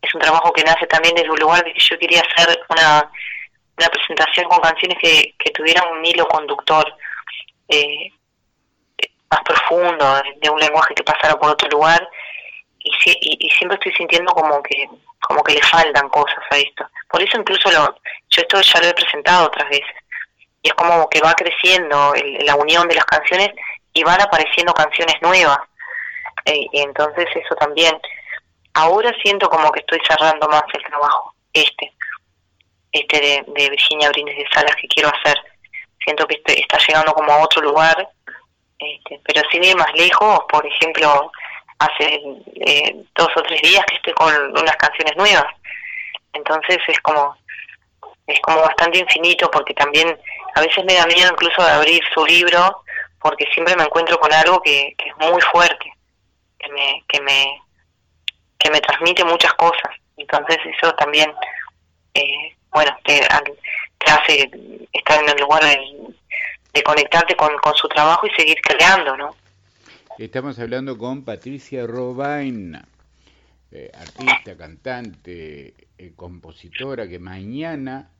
es 0.00 0.12
un 0.14 0.20
trabajo 0.20 0.52
que 0.52 0.64
nace 0.64 0.86
también 0.88 1.14
desde 1.14 1.30
un 1.30 1.38
lugar 1.38 1.62
de 1.64 1.72
que 1.72 1.80
yo 1.80 1.98
quería 1.98 2.20
hacer 2.20 2.60
una, 2.68 3.10
una 3.82 3.90
presentación 3.90 4.48
con 4.48 4.60
canciones 4.60 4.96
que, 5.00 5.34
tuvieran 5.54 5.88
un 5.90 6.06
hilo 6.06 6.26
conductor. 6.28 6.94
Eh, 7.68 8.12
más 9.30 9.40
profundo, 9.44 10.22
de 10.42 10.50
un 10.50 10.60
lenguaje 10.60 10.94
que 10.94 11.02
pasara 11.02 11.34
por 11.36 11.50
otro 11.50 11.68
lugar, 11.70 12.06
y, 12.78 13.50
siempre 13.56 13.76
estoy 13.76 13.92
sintiendo 13.94 14.32
como 14.32 14.62
que 14.62 14.88
como 15.20 15.42
que 15.44 15.54
le 15.54 15.62
faltan 15.62 16.08
cosas 16.08 16.44
a 16.50 16.56
esto. 16.58 16.84
Por 17.08 17.22
eso 17.22 17.38
incluso 17.38 17.70
lo, 17.70 17.94
yo 18.28 18.42
esto 18.42 18.60
ya 18.60 18.80
lo 18.80 18.88
he 18.88 18.94
presentado 18.94 19.46
otras 19.46 19.68
veces, 19.70 19.94
y 20.62 20.68
es 20.68 20.74
como 20.74 21.08
que 21.08 21.20
va 21.20 21.32
creciendo 21.34 22.12
la 22.40 22.56
unión 22.56 22.88
de 22.88 22.96
las 22.96 23.04
canciones 23.04 23.50
y 23.94 24.02
van 24.02 24.20
apareciendo 24.20 24.74
canciones 24.74 25.16
nuevas. 25.22 25.58
Eh, 26.44 26.66
y 26.72 26.80
entonces 26.80 27.26
eso 27.34 27.54
también, 27.54 27.96
ahora 28.74 29.12
siento 29.22 29.48
como 29.48 29.70
que 29.70 29.80
estoy 29.80 30.00
cerrando 30.08 30.48
más 30.48 30.64
el 30.74 30.82
trabajo, 30.84 31.34
este, 31.52 31.91
este 32.92 33.44
de, 33.46 33.70
Virginia 33.70 34.10
Brindis 34.10 34.36
de 34.36 34.48
Salas 34.52 34.76
que 34.76 34.88
quiero 34.88 35.08
hacer. 35.08 35.36
Siento 36.04 36.26
que 36.26 36.36
este, 36.36 36.60
está 36.60 36.78
llegando 36.78 37.12
como 37.12 37.32
a 37.32 37.42
otro 37.42 37.62
lugar 37.62 38.08
este, 38.82 39.20
pero 39.24 39.42
sin 39.50 39.62
ir 39.62 39.76
más 39.76 39.92
lejos, 39.94 40.40
por 40.48 40.66
ejemplo, 40.66 41.30
hace 41.78 42.20
eh, 42.66 43.04
dos 43.14 43.28
o 43.36 43.42
tres 43.42 43.62
días 43.62 43.84
que 43.86 43.96
estoy 43.96 44.12
con 44.14 44.34
unas 44.58 44.76
canciones 44.76 45.16
nuevas. 45.16 45.46
Entonces 46.32 46.78
es 46.88 47.00
como 47.00 47.36
es 48.26 48.40
como 48.40 48.60
bastante 48.60 48.98
infinito 48.98 49.50
porque 49.50 49.74
también 49.74 50.16
a 50.54 50.60
veces 50.60 50.84
me 50.84 50.94
da 50.94 51.06
miedo 51.06 51.30
incluso 51.32 51.62
de 51.62 51.70
abrir 51.70 52.02
su 52.14 52.24
libro 52.24 52.82
porque 53.20 53.46
siempre 53.52 53.76
me 53.76 53.82
encuentro 53.82 54.18
con 54.18 54.32
algo 54.32 54.60
que, 54.62 54.94
es 54.98 55.16
muy 55.18 55.40
fuerte, 55.42 55.92
que 56.58 56.72
me, 56.72 57.04
que 57.08 57.20
me 57.20 57.60
que 58.58 58.70
me 58.70 58.80
transmite 58.80 59.24
muchas 59.24 59.52
cosas. 59.54 59.92
Entonces 60.16 60.58
eso 60.76 60.92
también, 60.94 61.32
eh, 62.14 62.56
bueno, 62.72 62.90
te, 63.04 63.20
te 63.98 64.10
hace 64.10 64.50
estar 64.92 65.22
en 65.22 65.28
el 65.28 65.40
lugar 65.40 65.62
del, 65.62 66.16
de 66.72 66.82
conectarte 66.82 67.36
con, 67.36 67.50
su 67.74 67.88
trabajo 67.88 68.26
y 68.26 68.30
seguir 68.30 68.56
creando, 68.62 69.16
¿no? 69.16 69.34
Estamos 70.18 70.58
hablando 70.58 70.96
con 70.98 71.24
Patricia 71.24 71.86
Robain, 71.86 72.78
eh, 73.70 73.90
artista, 73.94 74.56
cantante, 74.56 75.74
eh, 75.98 76.12
compositora, 76.16 77.08
que 77.08 77.18
mañana, 77.18 78.10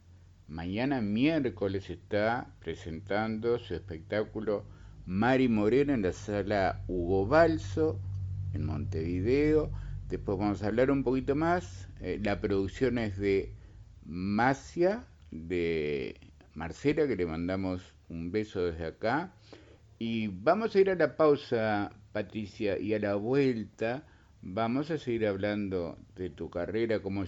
mañana 0.48 1.00
miércoles 1.00 1.90
está 1.90 2.46
presentando 2.60 3.58
su 3.58 3.74
espectáculo 3.74 4.64
Mari 5.06 5.48
Morena 5.48 5.94
en 5.94 6.02
la 6.02 6.12
sala 6.12 6.80
Hugo 6.88 7.26
Balso, 7.26 7.98
en 8.54 8.66
Montevideo. 8.66 9.70
Después 10.08 10.38
vamos 10.38 10.62
a 10.62 10.66
hablar 10.66 10.90
un 10.90 11.04
poquito 11.04 11.34
más. 11.34 11.88
Eh, 12.00 12.20
la 12.22 12.40
producción 12.40 12.98
es 12.98 13.18
de 13.18 13.52
Masia, 14.06 15.04
de 15.30 16.16
Marcela, 16.54 17.06
que 17.06 17.16
le 17.16 17.26
mandamos 17.26 17.82
un 18.08 18.30
beso 18.30 18.64
desde 18.64 18.86
acá. 18.86 19.32
Y 19.98 20.28
vamos 20.28 20.74
a 20.74 20.80
ir 20.80 20.90
a 20.90 20.94
la 20.94 21.16
pausa, 21.16 21.92
Patricia, 22.12 22.78
y 22.78 22.94
a 22.94 22.98
la 22.98 23.14
vuelta 23.14 24.04
vamos 24.42 24.90
a 24.90 24.98
seguir 24.98 25.26
hablando 25.26 25.96
de 26.16 26.28
tu 26.28 26.50
carrera, 26.50 27.00
cómo 27.00 27.24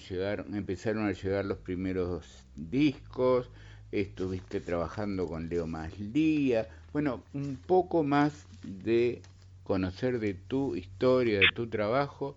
empezaron 0.52 1.06
a 1.06 1.12
llegar 1.12 1.44
los 1.44 1.58
primeros 1.58 2.44
discos, 2.56 3.50
estuviste 3.92 4.60
trabajando 4.60 5.28
con 5.28 5.48
Leo 5.48 5.66
Maslía, 5.68 6.68
bueno, 6.92 7.22
un 7.32 7.56
poco 7.56 8.02
más 8.02 8.46
de 8.64 9.22
conocer 9.62 10.18
de 10.18 10.34
tu 10.34 10.74
historia, 10.74 11.38
de 11.38 11.46
tu 11.54 11.68
trabajo, 11.68 12.36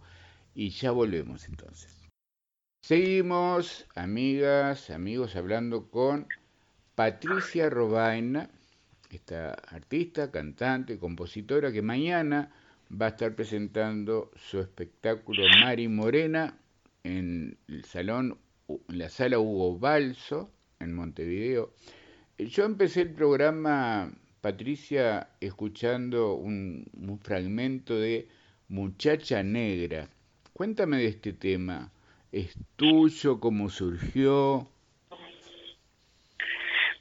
y 0.54 0.70
ya 0.70 0.92
volvemos 0.92 1.48
entonces. 1.48 2.07
Seguimos, 2.88 3.86
amigas, 3.96 4.92
amigos, 4.92 5.36
hablando 5.36 5.90
con 5.92 6.26
Patricia 6.96 7.70
Robaina, 7.70 8.50
esta 9.12 9.52
artista, 9.52 10.32
cantante, 10.32 10.98
compositora, 10.98 11.74
que 11.74 11.82
mañana 11.82 12.50
va 12.90 13.08
a 13.08 13.10
estar 13.10 13.36
presentando 13.36 14.32
su 14.38 14.62
espectáculo 14.62 15.44
Mari 15.60 15.90
Morena 15.90 16.58
en 17.04 17.58
el 17.68 17.84
salón, 17.84 18.38
en 18.70 18.98
la 18.98 19.10
sala 19.10 19.38
Hugo 19.38 19.78
Balso, 19.78 20.50
en 20.80 20.94
Montevideo. 20.94 21.74
Yo 22.38 22.64
empecé 22.64 23.02
el 23.02 23.12
programa, 23.12 24.14
Patricia, 24.40 25.32
escuchando 25.42 26.36
un, 26.36 26.86
un 26.94 27.20
fragmento 27.20 28.00
de 28.00 28.30
Muchacha 28.70 29.44
Negra. 29.44 30.08
Cuéntame 30.54 31.00
de 31.00 31.08
este 31.08 31.34
tema. 31.34 31.92
¿Es 32.38 32.54
tuyo? 32.76 33.40
¿Cómo 33.40 33.68
surgió? 33.68 34.68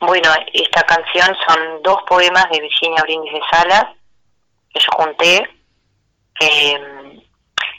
Bueno, 0.01 0.31
esta 0.55 0.83
canción 0.85 1.37
son 1.47 1.83
dos 1.83 1.99
poemas 2.09 2.49
de 2.51 2.61
Virginia 2.61 3.03
Brindis 3.03 3.35
de 3.35 3.41
Salas 3.51 3.85
que 4.73 4.81
yo 4.81 4.87
junté. 4.93 5.47
Eh, 6.41 7.21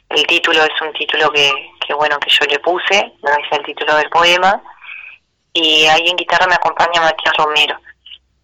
el 0.10 0.28
título 0.28 0.64
es 0.66 0.82
un 0.82 0.94
título 0.94 1.32
que, 1.32 1.52
que, 1.80 1.96
bueno, 1.96 2.20
que 2.20 2.30
yo 2.30 2.46
le 2.46 2.60
puse, 2.60 3.14
no 3.24 3.32
es 3.32 3.58
el 3.58 3.66
título 3.66 3.96
del 3.96 4.10
poema. 4.12 4.62
Y 5.52 5.86
ahí 5.88 6.10
en 6.10 6.16
guitarra 6.16 6.46
me 6.46 6.54
acompaña 6.54 7.02
Matías 7.02 7.38
Romero. 7.38 7.80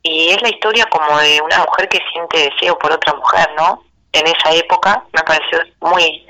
Y 0.01 0.29
es 0.29 0.41
la 0.41 0.49
historia 0.49 0.85
como 0.85 1.19
de 1.19 1.39
una 1.39 1.59
mujer 1.59 1.87
que 1.87 1.99
siente 2.11 2.49
deseo 2.49 2.79
por 2.79 2.91
otra 2.91 3.13
mujer, 3.13 3.47
¿no? 3.55 3.83
En 4.11 4.25
esa 4.25 4.55
época 4.55 5.03
me 5.13 5.21
pareció 5.21 5.59
muy, 5.81 6.25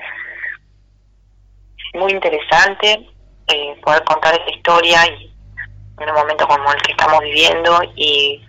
muy 1.94 2.12
interesante 2.12 3.08
eh, 3.46 3.80
poder 3.82 4.02
contar 4.04 4.34
esa 4.34 4.56
historia 4.56 5.06
y 5.06 5.32
en 6.00 6.08
un 6.08 6.14
momento 6.14 6.46
como 6.46 6.72
el 6.72 6.82
que 6.82 6.92
estamos 6.92 7.20
viviendo 7.20 7.80
y, 7.96 8.42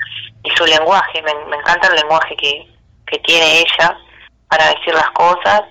su 0.56 0.66
lenguaje, 0.66 1.22
me, 1.24 1.32
encanta 1.58 1.88
el 1.88 1.96
lenguaje 1.96 2.36
que, 2.38 2.68
que 3.08 3.18
tiene 3.20 3.62
ella 3.62 3.98
para 4.48 4.68
decir 4.68 4.94
las 4.94 5.10
cosas 5.12 5.64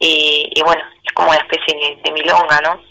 y, 0.00 0.60
bueno, 0.64 0.82
es 1.04 1.12
como 1.12 1.30
una 1.30 1.38
especie 1.38 2.00
de, 2.02 2.12
milonga, 2.12 2.60
¿no? 2.60 2.88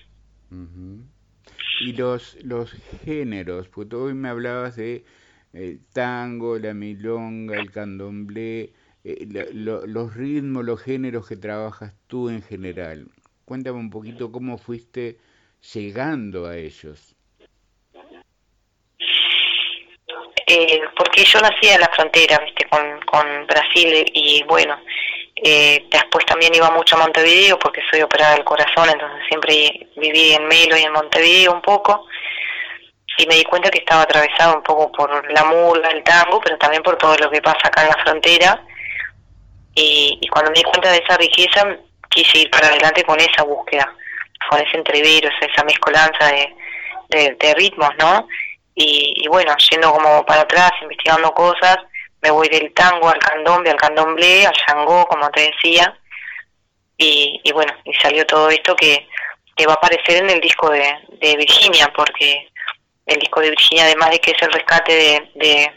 Y 1.82 1.94
los, 1.94 2.36
los 2.44 2.72
géneros, 3.06 3.68
porque 3.68 3.96
hoy 3.96 4.13
me 4.13 4.30
hablabas 4.30 4.76
de 4.78 5.06
el 5.54 5.80
tango, 5.94 6.58
la 6.58 6.74
milonga, 6.74 7.60
el 7.60 7.72
candomblé, 7.72 8.74
eh, 9.04 9.28
los 9.54 10.16
ritmos, 10.16 10.66
los 10.66 10.82
géneros 10.82 11.28
que 11.28 11.38
trabajas 11.38 11.94
tú 12.08 12.30
en 12.30 12.42
general. 12.42 13.08
Cuéntame 13.47 13.79
un 13.79 13.89
poquito 13.89 14.29
cómo 14.29 14.57
fuiste 14.57 15.19
llegando 15.73 16.47
a 16.47 16.57
ellos. 16.57 17.15
Eh, 20.45 20.81
porque 20.97 21.23
yo 21.23 21.39
nací 21.39 21.69
en 21.69 21.79
la 21.79 21.88
frontera, 21.95 22.39
¿viste? 22.39 22.67
Con, 22.67 22.99
con 23.05 23.47
Brasil 23.47 24.03
y 24.13 24.43
bueno, 24.43 24.77
eh, 25.36 25.88
después 25.89 26.25
también 26.25 26.55
iba 26.55 26.69
mucho 26.71 26.97
a 26.97 26.99
Montevideo 26.99 27.57
porque 27.57 27.81
soy 27.89 28.01
operada 28.01 28.36
del 28.36 28.43
corazón, 28.43 28.89
entonces 28.89 29.25
siempre 29.29 29.88
viví 29.95 30.33
en 30.33 30.45
Melo 30.45 30.75
y 30.75 30.81
en 30.81 30.91
Montevideo 30.91 31.53
un 31.53 31.62
poco 31.62 32.05
y 33.17 33.25
me 33.27 33.36
di 33.36 33.45
cuenta 33.45 33.69
que 33.69 33.79
estaba 33.79 34.01
atravesado 34.01 34.57
un 34.57 34.63
poco 34.63 34.91
por 34.91 35.31
la 35.31 35.45
murga, 35.45 35.89
el 35.91 36.03
tango, 36.03 36.41
pero 36.41 36.57
también 36.57 36.83
por 36.83 36.97
todo 36.97 37.15
lo 37.15 37.31
que 37.31 37.41
pasa 37.41 37.60
acá 37.63 37.83
en 37.83 37.88
la 37.88 38.03
frontera 38.03 38.62
y, 39.73 40.19
cuando 40.31 40.51
me 40.51 40.57
di 40.57 40.63
cuenta 40.63 40.91
de 40.91 40.97
esa 40.97 41.15
riqueza 41.15 41.77
quise 42.23 42.39
ir 42.39 42.49
para 42.49 42.67
adelante 42.67 43.03
con 43.03 43.19
esa 43.19 43.43
búsqueda, 43.43 43.93
con 44.49 44.60
ese 44.60 44.77
entrevero, 44.77 45.30
esa 45.41 45.63
mezcolanza 45.63 46.27
de, 47.10 47.36
de 47.39 47.53
ritmos, 47.56 47.91
¿no? 47.99 48.27
y, 48.80 49.27
bueno, 49.27 49.56
yendo 49.71 49.91
como 49.91 50.23
para 50.23 50.41
atrás, 50.41 50.71
investigando 50.84 51.32
cosas, 51.32 51.77
me 52.21 52.30
voy 52.30 52.47
del 52.47 52.71
tango 52.75 53.10
al 53.10 53.17
candombe, 53.17 53.71
al 53.71 53.77
candomblé, 53.77 54.45
al 54.45 54.53
shangó, 54.53 55.08
como 55.08 55.30
te 55.32 55.51
decía, 55.51 55.97
y, 56.95 57.41
y 57.43 57.51
bueno, 57.53 57.73
y 57.86 57.93
salió 57.95 58.23
todo 58.27 58.49
esto 58.51 58.75
que, 58.75 59.08
que 59.56 59.65
va 59.65 59.73
a 59.73 59.77
aparecer 59.77 60.23
en 60.23 60.30
el 60.30 60.39
disco 60.39 60.69
de, 60.69 60.93
de 61.19 61.36
Virginia, 61.38 61.91
porque 61.95 62.49
el 63.08 63.17
disco 63.17 63.41
de 63.41 63.49
Virginia, 63.49 63.86
además 63.86 64.12
de 64.12 64.19
que 64.19 64.32
es 64.32 64.41
el 64.43 64.51
rescate 64.51 64.93
de, 64.93 65.71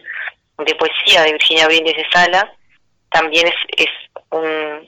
de, 0.58 0.74
poesía 0.74 1.22
de 1.22 1.32
Virginia 1.32 1.68
Brindis 1.68 1.96
de 1.96 2.06
Sala, 2.12 2.52
también 3.10 3.46
es, 3.46 3.54
es 3.78 3.88
un, 4.28 4.86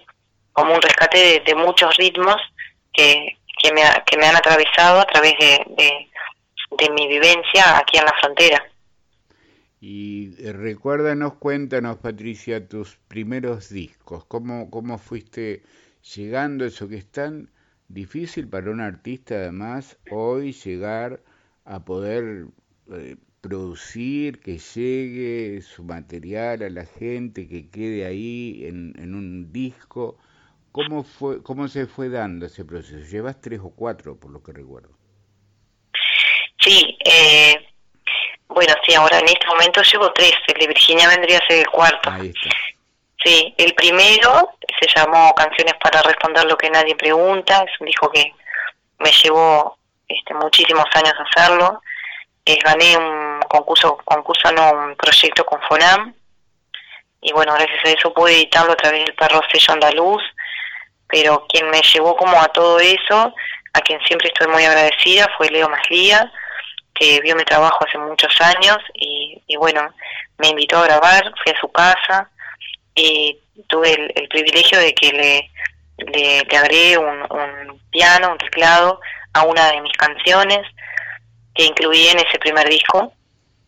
como 0.52 0.74
un 0.74 0.82
rescate 0.82 1.42
de, 1.44 1.54
muchos 1.54 1.96
ritmos 1.96 2.36
que, 2.92 3.38
que, 3.62 3.72
me, 3.72 3.82
que 4.06 4.16
me 4.16 4.26
han 4.26 4.36
atravesado 4.36 5.00
a 5.00 5.06
través 5.06 5.34
de 5.38 6.08
de 6.78 6.90
mi 6.90 7.06
vivencia 7.08 7.78
aquí 7.78 7.98
en 7.98 8.04
la 8.04 8.14
frontera. 8.20 8.62
Y 9.80 10.34
eh, 10.38 10.52
recuérdanos, 10.52 11.34
cuéntanos, 11.34 11.98
Patricia, 11.98 12.66
tus 12.66 12.96
primeros 13.08 13.68
discos, 13.68 14.24
cómo, 14.26 14.70
cómo 14.70 14.98
fuiste 14.98 15.62
llegando 16.14 16.64
a 16.64 16.68
eso 16.68 16.88
que 16.88 16.96
es 16.96 17.10
tan 17.10 17.50
difícil 17.88 18.48
para 18.48 18.70
un 18.70 18.80
artista, 18.80 19.34
además, 19.34 19.98
hoy 20.10 20.52
llegar 20.52 21.20
a 21.64 21.84
poder 21.84 22.46
eh, 22.92 23.16
producir, 23.40 24.40
que 24.40 24.58
llegue 24.58 25.62
su 25.62 25.82
material 25.82 26.62
a 26.62 26.70
la 26.70 26.86
gente, 26.86 27.48
que 27.48 27.68
quede 27.68 28.06
ahí 28.06 28.64
en, 28.66 28.94
en 28.98 29.14
un 29.14 29.52
disco. 29.52 30.16
¿Cómo, 30.72 31.04
fue, 31.04 31.42
¿Cómo 31.42 31.68
se 31.68 31.87
fue 31.87 32.08
dando 32.08 32.46
ese 32.46 32.64
proceso? 32.64 33.06
Llevas 33.06 33.40
tres 33.40 33.61
o 33.62 33.70
cuatro, 33.70 34.18
por 34.18 34.30
lo 34.30 34.42
que 34.42 34.52
recuerdo. 34.52 34.90
Sí, 36.58 36.96
eh, 37.04 37.68
bueno, 38.48 38.72
sí, 38.87 38.94
ahora 38.94 39.18
en 39.18 39.28
este 39.28 39.46
momento 39.46 39.82
llevo 39.82 40.12
tres, 40.12 40.35
el 40.46 40.61
de 40.61 40.66
Virginia 40.68 41.08
vendría 41.08 41.38
a 41.38 41.46
ser 41.46 41.58
el 41.58 41.68
cuarto. 41.68 42.11
Sí, 43.22 43.54
el 43.58 43.74
primero 43.74 44.50
se 44.80 44.88
llamó 44.94 45.35
Canciones 45.35 45.74
para 45.74 46.02
responder 46.02 46.44
lo 46.46 46.56
que 46.56 46.70
nadie 46.70 46.96
pregunta, 46.96 47.64
es 47.64 47.80
un 47.80 47.87
disco 47.87 48.11
que 48.11 48.35
me 48.98 49.11
llevó 49.11 49.76
este, 50.08 50.35
muchísimos 50.35 50.87
años 50.94 51.14
hacerlo. 51.30 51.82
Eh, 52.44 52.58
gané 52.64 52.96
un 52.96 53.40
concurso, 53.48 53.98
concurso 54.04 54.50
no, 54.52 54.72
un 54.72 54.96
proyecto 54.96 55.44
con 55.44 55.61
FONAM, 55.62 56.14
y 57.20 57.32
bueno, 57.32 57.54
gracias 57.54 57.85
a 57.85 57.90
eso 57.90 58.12
pude 58.12 58.35
editarlo 58.35 58.72
a 58.72 58.76
través 58.76 59.04
del 59.04 59.14
perro 59.14 59.40
sello 59.50 59.74
andaluz, 59.74 60.22
pero 61.12 61.46
quien 61.46 61.68
me 61.68 61.83
llevó 61.83 62.16
como 62.16 62.40
a 62.40 62.48
todo 62.48 62.81
eso, 62.81 63.35
a 63.75 63.81
quien 63.83 64.01
siempre 64.07 64.29
estoy 64.29 64.51
muy 64.51 64.64
agradecida, 64.64 65.29
fue 65.37 65.51
Leo 65.51 65.68
Maslía, 65.68 66.33
que 66.94 67.20
vio 67.20 67.37
mi 67.37 67.44
trabajo 67.44 67.85
hace 67.87 67.98
muchos 67.98 68.35
años 68.40 68.79
y, 68.94 69.57
bueno, 69.59 69.87
me 70.38 70.48
invitó 70.48 70.79
a 70.79 70.85
grabar, 70.85 71.22
fui 71.42 71.53
a 71.53 71.61
su 71.61 71.70
casa 71.70 72.31
y 72.94 73.38
tuve 73.68 73.92
el, 74.14 74.29
privilegio 74.29 74.79
de 74.79 74.94
que 74.94 75.12
le, 75.12 75.51
le, 76.12 76.57
agregué 76.57 76.96
un, 76.96 77.20
un, 77.31 77.81
piano, 77.90 78.33
un 78.33 78.38
teclado 78.38 78.98
a 79.35 79.42
una 79.44 79.70
de 79.70 79.83
mis 79.83 79.92
canciones 79.98 80.66
que 81.55 81.64
incluí 81.64 82.09
en 82.09 82.20
ese 82.20 82.38
primer 82.38 82.66
disco 82.70 83.12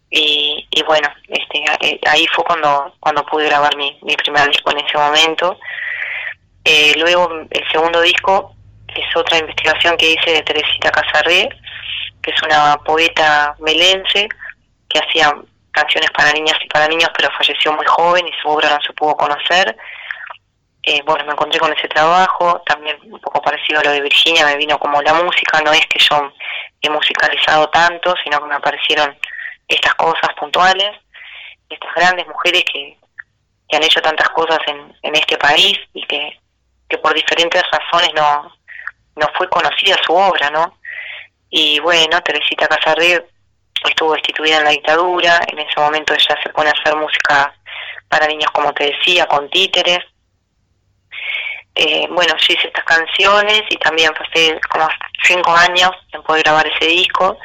y, 0.09 0.67
y 0.71 0.83
bueno, 0.85 1.09
este, 1.29 1.65
eh, 1.81 2.01
ahí 2.07 2.27
fue 2.29 2.45
cuando, 2.45 2.95
cuando 3.01 3.27
pude 3.27 3.49
grabar 3.49 3.77
mi, 3.77 3.99
mi 4.03 4.17
primer 4.17 4.49
disco 4.49 4.71
en 4.71 4.79
ese 4.79 4.97
momento. 4.97 5.59
Eh, 6.64 6.94
luego 6.96 7.29
el 7.50 7.70
segundo 7.70 8.00
disco 8.00 8.55
es 8.88 9.16
otra 9.16 9.38
investigación 9.38 9.96
que 9.96 10.12
hice 10.12 10.33
de 10.33 10.42
Teresita 10.42 10.90
Casarré, 10.90 11.48
que 12.22 12.31
es 12.31 12.42
una 12.42 12.77
poeta 12.79 13.55
melense 13.59 14.29
que 14.88 14.98
hacía 14.98 15.35
canciones 15.72 16.11
para 16.12 16.33
niñas 16.33 16.57
y 16.64 16.68
para 16.68 16.88
niños, 16.88 17.11
pero 17.16 17.31
falleció 17.37 17.72
muy 17.72 17.85
joven 17.85 18.27
y 18.27 18.33
su 18.40 18.48
obra 18.48 18.70
no 18.70 18.81
se 18.81 18.92
pudo 18.94 19.14
conocer. 19.16 19.77
Eh, 20.85 21.03
bueno, 21.05 21.24
me 21.24 21.33
encontré 21.33 21.59
con 21.59 21.72
ese 21.72 21.88
trabajo, 21.88 22.62
también 22.66 22.96
un 23.05 23.20
poco 23.20 23.42
parecido 23.42 23.81
a 23.81 23.85
lo 23.85 23.90
de 23.90 24.03
Virginia, 24.03 24.46
me 24.46 24.57
vino 24.57 24.79
como 24.79 25.00
la 25.03 25.14
música, 25.14 25.61
no 25.62 25.72
es 25.72 25.85
que 25.87 25.98
yo 25.98 26.33
he 26.81 26.90
musicalizado 26.90 27.68
tanto, 27.70 28.14
sino 28.22 28.38
que 28.38 28.46
me 28.46 28.55
aparecieron 28.55 29.16
estas 29.66 29.94
cosas 29.94 30.29
puntuales, 30.38 30.92
estas 31.68 31.94
grandes 31.94 32.27
mujeres 32.29 32.64
que, 32.70 32.98
que 33.68 33.77
han 33.77 33.83
hecho 33.83 34.00
tantas 34.03 34.29
cosas 34.31 34.59
en, 34.66 34.94
en 35.03 35.14
este 35.14 35.38
país 35.38 35.79
y 35.94 36.07
que, 36.07 36.38
que 36.95 36.99
por 36.99 37.13
diferentes 37.13 37.63
razones 37.73 38.11
no, 38.15 38.53
no 39.17 39.27
fue 39.37 39.49
conocida 39.49 39.97
su 40.07 40.15
obra, 40.15 40.49
¿no? 40.51 40.79
Y 41.51 41.81
bueno, 41.81 42.21
Teresita 42.23 42.69
Casarre 42.69 43.27
estuvo 43.85 44.13
destituida 44.13 44.59
en 44.59 44.65
la 44.65 44.71
dictadura, 44.71 45.41
en 45.49 45.59
ese 45.59 45.81
momento 45.81 46.15
ella 46.15 46.39
se 46.43 46.51
pone 46.51 46.71
a 46.71 46.73
hacer 46.73 46.95
música 46.97 47.53
para 48.09 48.29
niños, 48.29 48.51
como 48.53 48.73
te 48.73 48.93
decía, 48.93 49.27
con 49.27 49.51
títeres. 49.51 49.99
Eh, 51.75 52.07
bueno, 52.11 52.33
yo 52.37 52.55
hice 52.55 52.69
estas 52.69 52.85
canciones 52.85 53.63
y 53.69 53.77
también 53.79 54.13
pasé 54.15 54.61
como 54.71 54.89
cinco 55.25 55.51
años 55.51 55.91
en 56.13 56.23
poder 56.23 56.45
grabar 56.45 56.67
ese 56.69 56.87
disco. 56.87 57.37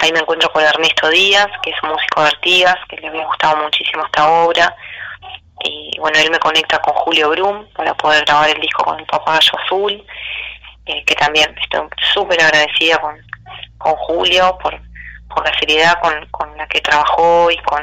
Ahí 0.00 0.12
me 0.12 0.18
encuentro 0.18 0.50
con 0.50 0.62
Ernesto 0.62 1.08
Díaz, 1.08 1.48
que 1.62 1.70
es 1.70 1.82
un 1.82 1.88
músico 1.88 2.20
de 2.20 2.28
Artigas, 2.28 2.76
que 2.90 2.96
le 2.98 3.08
había 3.08 3.24
gustado 3.24 3.56
muchísimo 3.56 4.04
esta 4.04 4.28
obra. 4.28 4.76
Y 5.66 5.98
bueno, 5.98 6.18
él 6.18 6.30
me 6.30 6.38
conecta 6.38 6.78
con 6.78 6.94
Julio 6.94 7.30
Brum 7.30 7.66
para 7.74 7.94
poder 7.94 8.24
grabar 8.24 8.50
el 8.50 8.60
disco 8.60 8.84
con 8.84 8.98
el 9.00 9.06
Papagayo 9.06 9.52
Azul, 9.64 10.06
eh, 10.86 11.04
que 11.04 11.14
también 11.16 11.54
estoy 11.60 11.88
súper 12.12 12.40
agradecida 12.40 12.98
con, 12.98 13.16
con 13.78 13.94
Julio 13.94 14.56
por, 14.62 14.78
por 15.34 15.44
la 15.44 15.58
seriedad 15.58 15.98
con, 16.00 16.26
con 16.30 16.56
la 16.56 16.68
que 16.68 16.80
trabajó 16.80 17.50
y 17.50 17.56
con, 17.58 17.82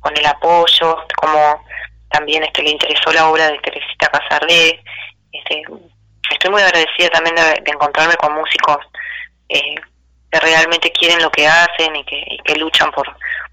con 0.00 0.16
el 0.16 0.26
apoyo, 0.26 1.06
como 1.16 1.64
también 2.10 2.42
este 2.42 2.62
le 2.62 2.70
interesó 2.70 3.12
la 3.12 3.28
obra 3.28 3.48
de 3.48 3.58
Teresita 3.58 4.08
Casarlé. 4.08 4.82
Este, 5.30 5.62
estoy 6.30 6.50
muy 6.50 6.62
agradecida 6.62 7.10
también 7.10 7.36
de, 7.36 7.70
encontrarme 7.70 8.16
con 8.16 8.34
músicos 8.34 8.78
eh, 9.48 9.76
que 10.32 10.40
realmente 10.40 10.90
quieren 10.90 11.22
lo 11.22 11.30
que 11.30 11.46
hacen 11.46 11.94
y 11.94 12.04
que, 12.04 12.24
que 12.44 12.56
luchan 12.56 12.90
por 12.90 13.06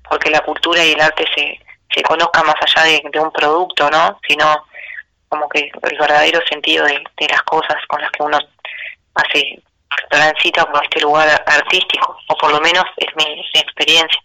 porque 0.09 0.29
la 0.29 0.41
cultura 0.41 0.83
y 0.83 0.91
el 0.91 0.99
arte 0.99 1.25
se, 1.33 1.57
se 1.93 2.01
conozca 2.03 2.43
más 2.43 2.55
allá 2.61 2.99
de, 3.11 3.19
un 3.19 3.31
producto, 3.31 3.89
¿no? 3.89 4.19
Sino 4.27 4.65
como 5.29 5.47
que 5.49 5.59
el 5.59 5.97
verdadero 5.97 6.39
sentido 6.49 6.85
de, 6.85 7.03
las 7.29 7.41
cosas 7.43 7.77
con 7.87 8.01
las 8.01 8.11
que 8.11 8.23
uno 8.23 8.37
hace 9.15 9.63
transita 10.09 10.69
por 10.71 10.83
este 10.83 11.01
lugar 11.01 11.43
artístico, 11.45 12.17
o 12.27 12.35
por 12.37 12.51
lo 12.51 12.61
menos 12.61 12.83
es 12.97 13.07
mi, 13.15 13.41
experiencia. 13.59 14.21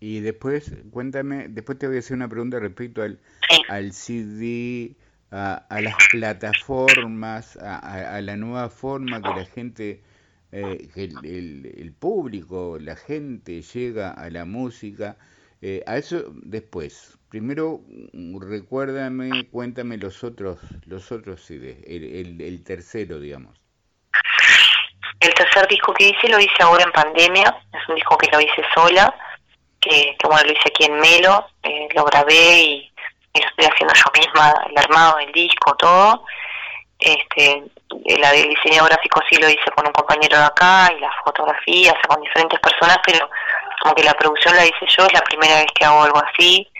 Y 0.00 0.20
después, 0.20 0.72
cuéntame, 0.92 1.46
después 1.48 1.78
te 1.78 1.86
voy 1.86 1.96
a 1.96 1.98
hacer 1.98 2.16
una 2.16 2.28
pregunta 2.28 2.58
respecto 2.58 3.02
al, 3.02 3.18
al 3.68 3.92
CD, 3.92 4.96
a, 5.30 5.66
las 5.70 5.94
plataformas, 6.10 7.56
a, 7.58 8.16
a, 8.16 8.20
la 8.22 8.36
nueva 8.36 8.70
forma 8.70 9.20
que 9.20 9.28
la 9.28 9.44
gente 9.44 10.02
eh, 10.52 10.88
el, 10.96 11.72
el, 11.76 11.92
público, 11.92 12.78
la 12.80 12.96
gente 12.96 13.62
llega 13.62 14.10
a 14.10 14.30
la 14.30 14.44
música. 14.44 15.16
Eh, 15.62 15.82
a 15.86 15.96
eso 15.96 16.24
después. 16.28 17.18
Primero, 17.28 17.80
recuérdame, 18.40 19.46
cuéntame 19.50 19.98
los 19.98 20.24
otros, 20.24 20.58
los 20.86 21.12
otros 21.12 21.42
CDs, 21.42 21.76
el, 21.86 22.40
el, 22.40 22.64
tercero, 22.64 23.20
digamos. 23.20 23.60
El 25.20 25.32
tercer 25.34 25.68
disco 25.68 25.92
que 25.92 26.08
hice 26.08 26.28
lo 26.28 26.40
hice 26.40 26.62
ahora 26.62 26.82
en 26.82 26.92
pandemia, 26.92 27.62
es 27.72 27.88
un 27.88 27.94
disco 27.94 28.18
que 28.18 28.30
lo 28.32 28.40
hice 28.40 28.64
sola, 28.74 29.14
que, 29.80 30.16
bueno, 30.24 30.42
lo 30.44 30.52
hice 30.52 30.62
aquí 30.66 30.86
en 30.86 30.98
Melo, 30.98 31.46
eh, 31.62 31.88
lo 31.94 32.04
grabé 32.04 32.62
y, 32.62 32.92
lo 33.34 33.46
estoy 33.46 33.66
haciendo 33.66 33.94
yo 33.94 34.20
misma, 34.20 34.52
el 34.68 34.78
armado 34.78 35.18
del 35.18 35.30
disco, 35.30 35.76
todo. 35.76 36.24
Este, 36.98 37.62
el, 38.06 38.24
el 38.24 38.48
diseño 38.48 38.84
gráfico 38.86 39.20
sí 39.28 39.36
lo 39.36 39.48
hice 39.48 39.70
con 39.76 39.86
un 39.86 39.92
compañero 39.92 40.36
de 40.36 40.44
acá 40.44 40.90
y 40.96 41.00
las 41.00 41.14
fotografías 41.24 41.94
con 42.08 42.20
diferentes 42.22 42.58
personas, 42.58 42.98
pero 43.06 43.30
como 43.80 43.94
que 43.94 44.04
la 44.04 44.14
producción 44.14 44.54
la 44.56 44.64
hice 44.64 44.86
yo, 44.96 45.06
es 45.06 45.12
la 45.12 45.22
primera 45.22 45.56
vez 45.56 45.66
que 45.74 45.84
hago 45.84 46.02
algo 46.02 46.22
así. 46.22 46.70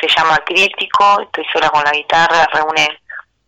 Se 0.00 0.08
llama 0.08 0.38
Crítico, 0.44 1.20
estoy 1.20 1.44
sola 1.52 1.68
con 1.70 1.84
la 1.84 1.92
guitarra, 1.92 2.48
reúne 2.52 3.00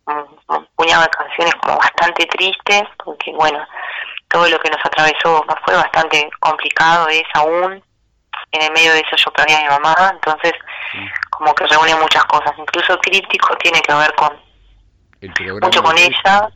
un, 0.05 0.67
puñado 0.75 1.03
de 1.03 1.09
canciones 1.09 1.55
como 1.55 1.77
bastante 1.77 2.25
tristes, 2.27 2.83
porque 3.03 3.31
bueno, 3.33 3.65
todo 4.29 4.47
lo 4.47 4.59
que 4.59 4.69
nos 4.69 4.85
atravesó 4.85 5.43
fue 5.65 5.75
bastante 5.75 6.29
complicado, 6.39 7.07
es 7.09 7.23
aún. 7.33 7.83
En 8.51 8.61
el 8.61 8.71
medio 8.71 8.93
de 8.93 8.99
eso 8.99 9.15
yo 9.17 9.31
perdí 9.31 9.53
a 9.53 9.61
mi 9.61 9.67
mamá, 9.67 9.95
entonces 10.13 10.53
como 11.31 11.53
que 11.55 11.65
reúne 11.67 11.95
muchas 11.95 12.23
cosas. 12.25 12.53
Incluso 12.57 12.97
Crítico 12.99 13.55
tiene 13.57 13.81
que 13.81 13.93
ver 13.93 14.13
con 14.15 14.31
mucho 15.61 15.81
con 15.81 15.97
ella. 15.97 16.49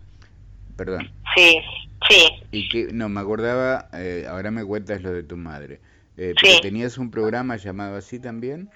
Perdón. 0.78 1.12
Sí, 1.36 1.62
sí. 2.08 2.44
Y 2.52 2.70
que, 2.70 2.94
no, 2.94 3.10
me 3.10 3.22
acordaba, 3.22 3.88
eh, 3.94 4.26
ahora 4.30 4.52
me 4.52 4.64
cuentas 4.64 5.02
lo 5.02 5.12
de 5.12 5.24
tu 5.24 5.36
madre. 5.36 5.82
Eh, 6.22 6.34
sí. 6.44 6.60
¿Tenías 6.62 6.98
un 6.98 7.10
programa 7.10 7.56
llamado 7.56 7.96
así 7.96 8.20
también? 8.20 8.70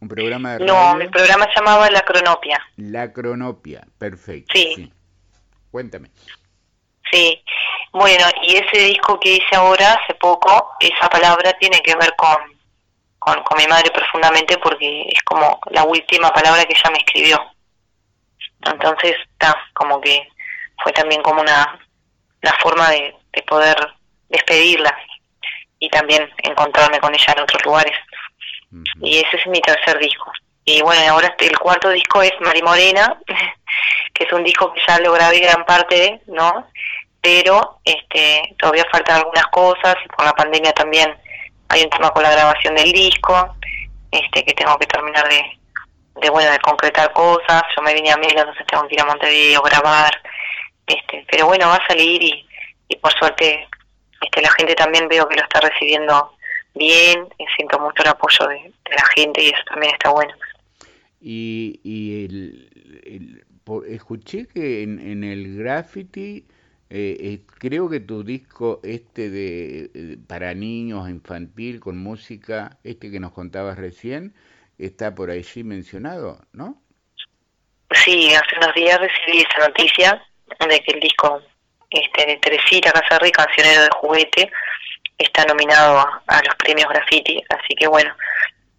¿Un 0.00 0.06
programa 0.06 0.52
de 0.52 0.58
radio? 0.60 0.72
No, 0.72 0.94
mi 0.94 1.08
programa 1.08 1.44
se 1.46 1.58
llamaba 1.58 1.90
La 1.90 2.02
Cronopia. 2.02 2.64
La 2.76 3.12
Cronopia, 3.12 3.84
perfecto. 3.98 4.52
Sí. 4.54 4.92
Cuéntame. 5.72 6.12
Sí, 7.10 7.42
bueno, 7.90 8.26
y 8.42 8.54
ese 8.54 8.78
disco 8.78 9.18
que 9.18 9.34
hice 9.34 9.56
ahora, 9.56 9.94
hace 9.94 10.14
poco, 10.14 10.70
esa 10.78 11.08
palabra 11.08 11.52
tiene 11.54 11.80
que 11.82 11.96
ver 11.96 12.14
con, 12.16 12.36
con, 13.18 13.42
con 13.42 13.58
mi 13.58 13.66
madre 13.66 13.90
profundamente 13.90 14.56
porque 14.58 15.02
es 15.02 15.22
como 15.24 15.58
la 15.72 15.82
última 15.82 16.32
palabra 16.32 16.64
que 16.64 16.74
ella 16.74 16.90
me 16.92 16.98
escribió. 16.98 17.40
Entonces, 18.64 19.16
está, 19.32 19.52
como 19.74 20.00
que 20.00 20.28
fue 20.80 20.92
también 20.92 21.22
como 21.22 21.40
una, 21.40 21.76
una 22.40 22.52
forma 22.62 22.90
de, 22.90 23.16
de 23.32 23.42
poder 23.42 23.76
despedirla 24.28 24.96
y 25.86 25.90
también 25.90 26.28
encontrarme 26.42 26.98
con 26.98 27.14
ella 27.14 27.32
en 27.36 27.42
otros 27.42 27.64
lugares. 27.64 27.96
Y 29.00 29.18
ese 29.18 29.36
es 29.36 29.46
mi 29.46 29.60
tercer 29.60 29.98
disco. 29.98 30.32
Y 30.64 30.82
bueno, 30.82 31.12
ahora 31.12 31.34
el 31.38 31.58
cuarto 31.58 31.90
disco 31.90 32.22
es 32.22 32.32
Mari 32.40 32.60
Morena, 32.62 33.20
que 34.12 34.24
es 34.24 34.32
un 34.32 34.42
disco 34.42 34.72
que 34.72 34.80
ya 34.86 34.98
lo 34.98 35.12
grabé 35.12 35.38
gran 35.38 35.64
parte, 35.64 36.20
¿no? 36.26 36.66
Pero 37.20 37.78
este 37.84 38.54
todavía 38.58 38.84
faltan 38.90 39.18
algunas 39.18 39.46
cosas 39.46 39.94
y 40.04 40.08
por 40.08 40.24
la 40.24 40.32
pandemia 40.32 40.72
también 40.72 41.16
hay 41.68 41.82
un 41.82 41.90
tema 41.90 42.10
con 42.10 42.24
la 42.24 42.32
grabación 42.32 42.74
del 42.74 42.92
disco, 42.92 43.56
este 44.10 44.44
que 44.44 44.54
tengo 44.54 44.76
que 44.78 44.86
terminar 44.86 45.28
de, 45.28 45.42
de 46.20 46.30
bueno 46.30 46.50
de 46.50 46.58
concretar 46.60 47.12
cosas 47.12 47.62
yo 47.76 47.82
me 47.82 47.94
vine 47.94 48.12
a 48.12 48.16
Melo 48.16 48.40
entonces 48.40 48.66
tengo 48.68 48.86
que 48.86 48.94
ir 48.94 49.00
a 49.00 49.06
Montevideo 49.06 49.62
grabar 49.62 50.22
este 50.86 51.26
pero 51.28 51.46
bueno 51.46 51.66
va 51.66 51.74
a 51.74 51.86
salir 51.88 52.22
y, 52.22 52.46
y 52.88 52.96
por 52.96 53.12
suerte 53.14 53.68
este 54.20 54.42
la 54.42 54.50
gente 54.52 54.74
también 54.74 55.08
veo 55.08 55.28
que 55.28 55.36
lo 55.36 55.42
está 55.42 55.60
recibiendo 55.60 56.32
bien 56.74 57.28
siento 57.56 57.78
mucho 57.78 58.02
el 58.02 58.08
apoyo 58.08 58.48
de, 58.48 58.72
la 58.90 59.04
gente 59.14 59.42
y 59.42 59.48
eso 59.48 59.62
también 59.68 59.92
está 59.92 60.10
bueno 60.10 60.34
y, 61.20 61.80
y 61.82 62.24
el, 62.24 63.44
escuché 63.88 64.46
que 64.46 64.82
en, 64.82 64.98
en 65.00 65.24
el 65.24 65.56
graffiti 65.56 66.46
eh, 66.88 67.16
eh, 67.18 67.40
creo 67.58 67.88
que 67.88 67.98
tu 67.98 68.22
disco 68.22 68.80
este 68.84 69.28
de 69.28 70.18
para 70.28 70.54
niños 70.54 71.08
infantil 71.08 71.80
con 71.80 71.98
música 71.98 72.78
este 72.84 73.10
que 73.10 73.18
nos 73.18 73.32
contabas 73.32 73.76
recién 73.76 74.34
está 74.78 75.14
por 75.14 75.30
allí 75.30 75.64
mencionado, 75.64 76.40
¿no? 76.52 76.80
Sí, 77.90 78.32
hace 78.34 78.56
unos 78.58 78.74
días 78.74 79.00
recibí 79.00 79.38
esa 79.38 79.66
noticia 79.68 80.22
de 80.60 80.80
que 80.80 80.92
el 80.92 81.00
disco 81.00 81.40
este, 81.90 82.26
de 82.26 82.36
Teresita 82.38 82.92
Casarri, 82.92 83.30
Cancionero 83.32 83.82
de 83.82 83.90
Juguete, 84.00 84.52
está 85.18 85.44
nominado 85.44 85.98
a, 86.26 86.42
los 86.44 86.54
premios 86.56 86.88
Graffiti, 86.88 87.42
así 87.48 87.74
que 87.74 87.86
bueno, 87.86 88.14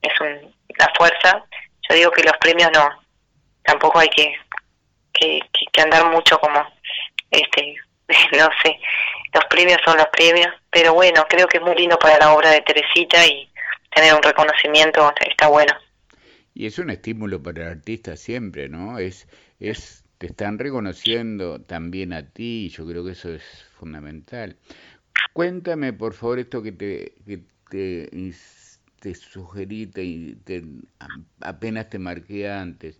es 0.01 0.19
un, 0.21 0.53
la 0.77 0.91
fuerza. 0.95 1.43
Yo 1.89 1.95
digo 1.95 2.11
que 2.11 2.23
los 2.23 2.37
premios 2.37 2.69
no, 2.73 2.89
tampoco 3.63 3.99
hay 3.99 4.09
que, 4.09 4.35
que, 5.13 5.39
que 5.71 5.81
andar 5.81 6.05
mucho 6.11 6.39
como, 6.39 6.65
este 7.31 7.75
no 8.37 8.49
sé, 8.63 8.79
los 9.33 9.45
premios 9.45 9.79
son 9.83 9.97
los 9.97 10.07
premios, 10.07 10.53
pero 10.71 10.93
bueno, 10.93 11.25
creo 11.29 11.47
que 11.47 11.57
es 11.57 11.63
muy 11.63 11.75
lindo 11.75 11.97
para 11.99 12.17
la 12.17 12.33
obra 12.33 12.51
de 12.51 12.61
Teresita 12.61 13.25
y 13.25 13.49
tener 13.93 14.13
un 14.13 14.23
reconocimiento 14.23 15.13
está 15.29 15.47
bueno. 15.47 15.73
Y 16.53 16.65
es 16.65 16.79
un 16.79 16.89
estímulo 16.89 17.41
para 17.41 17.63
el 17.63 17.67
artista 17.69 18.15
siempre, 18.15 18.69
¿no? 18.69 18.97
Es, 18.97 19.27
es, 19.59 20.03
te 20.17 20.27
están 20.27 20.59
reconociendo 20.59 21.61
también 21.61 22.13
a 22.13 22.29
ti, 22.29 22.65
y 22.65 22.69
yo 22.69 22.87
creo 22.87 23.03
que 23.05 23.11
eso 23.11 23.33
es 23.33 23.43
fundamental. 23.77 24.57
Cuéntame, 25.33 25.93
por 25.93 26.13
favor, 26.13 26.39
esto 26.39 26.61
que 26.63 26.71
te, 26.71 27.13
que 27.25 27.43
te, 27.69 28.33
te 28.99 29.15
sugerí, 29.15 29.87
te, 29.87 30.65
apenas 31.41 31.89
te 31.89 31.99
marqué 31.99 32.49
antes. 32.49 32.99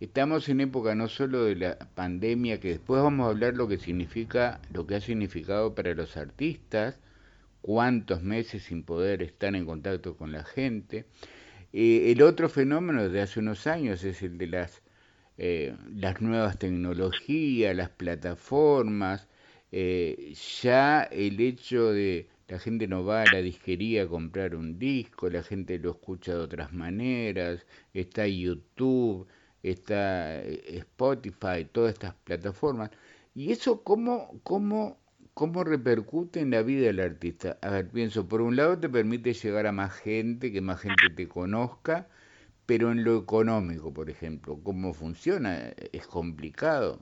Estamos 0.00 0.48
en 0.48 0.60
época 0.60 0.94
no 0.94 1.08
solo 1.08 1.44
de 1.44 1.56
la 1.56 1.78
pandemia, 1.78 2.60
que 2.60 2.68
después 2.68 3.02
vamos 3.02 3.26
a 3.26 3.30
hablar 3.30 3.54
lo 3.54 3.66
que 3.68 3.78
significa, 3.78 4.60
lo 4.72 4.86
que 4.86 4.96
ha 4.96 5.00
significado 5.00 5.74
para 5.74 5.94
los 5.94 6.16
artistas, 6.16 7.00
cuántos 7.62 8.22
meses 8.22 8.64
sin 8.64 8.84
poder 8.84 9.22
estar 9.22 9.54
en 9.54 9.66
contacto 9.66 10.16
con 10.16 10.32
la 10.32 10.44
gente, 10.44 11.06
eh, 11.72 12.12
el 12.12 12.22
otro 12.22 12.48
fenómeno 12.48 13.08
de 13.08 13.20
hace 13.20 13.40
unos 13.40 13.66
años 13.66 14.04
es 14.04 14.22
el 14.22 14.38
de 14.38 14.46
las, 14.46 14.82
eh, 15.38 15.76
las 15.94 16.20
nuevas 16.20 16.58
tecnologías, 16.58 17.74
las 17.76 17.90
plataformas. 17.90 19.28
Eh, 19.72 20.34
ya 20.62 21.02
el 21.02 21.40
hecho 21.40 21.92
de 21.92 22.28
la 22.48 22.58
gente 22.58 22.88
no 22.88 23.04
va 23.04 23.22
a 23.22 23.32
la 23.32 23.42
disquería 23.42 24.04
a 24.04 24.08
comprar 24.08 24.54
un 24.54 24.78
disco, 24.78 25.28
la 25.30 25.42
gente 25.42 25.78
lo 25.78 25.90
escucha 25.92 26.32
de 26.32 26.40
otras 26.40 26.72
maneras, 26.72 27.66
está 27.94 28.26
YouTube, 28.26 29.26
está 29.62 30.42
Spotify, 30.42 31.66
todas 31.70 31.94
estas 31.94 32.14
plataformas. 32.24 32.90
¿Y 33.34 33.52
eso 33.52 33.82
cómo, 33.84 34.40
cómo 34.42 34.98
¿Cómo 35.38 35.62
repercute 35.62 36.40
en 36.40 36.50
la 36.50 36.62
vida 36.62 36.86
del 36.86 36.98
artista? 36.98 37.58
A 37.62 37.70
ver, 37.70 37.88
pienso, 37.88 38.26
por 38.26 38.40
un 38.40 38.56
lado 38.56 38.76
te 38.76 38.88
permite 38.88 39.32
llegar 39.34 39.68
a 39.68 39.72
más 39.72 39.94
gente, 39.94 40.50
que 40.50 40.60
más 40.60 40.80
gente 40.80 41.10
te 41.14 41.28
conozca, 41.28 42.08
pero 42.68 42.92
en 42.92 43.02
lo 43.02 43.16
económico, 43.16 43.94
por 43.94 44.10
ejemplo, 44.10 44.58
¿cómo 44.62 44.92
funciona? 44.92 45.72
Es 45.90 46.06
complicado, 46.06 46.98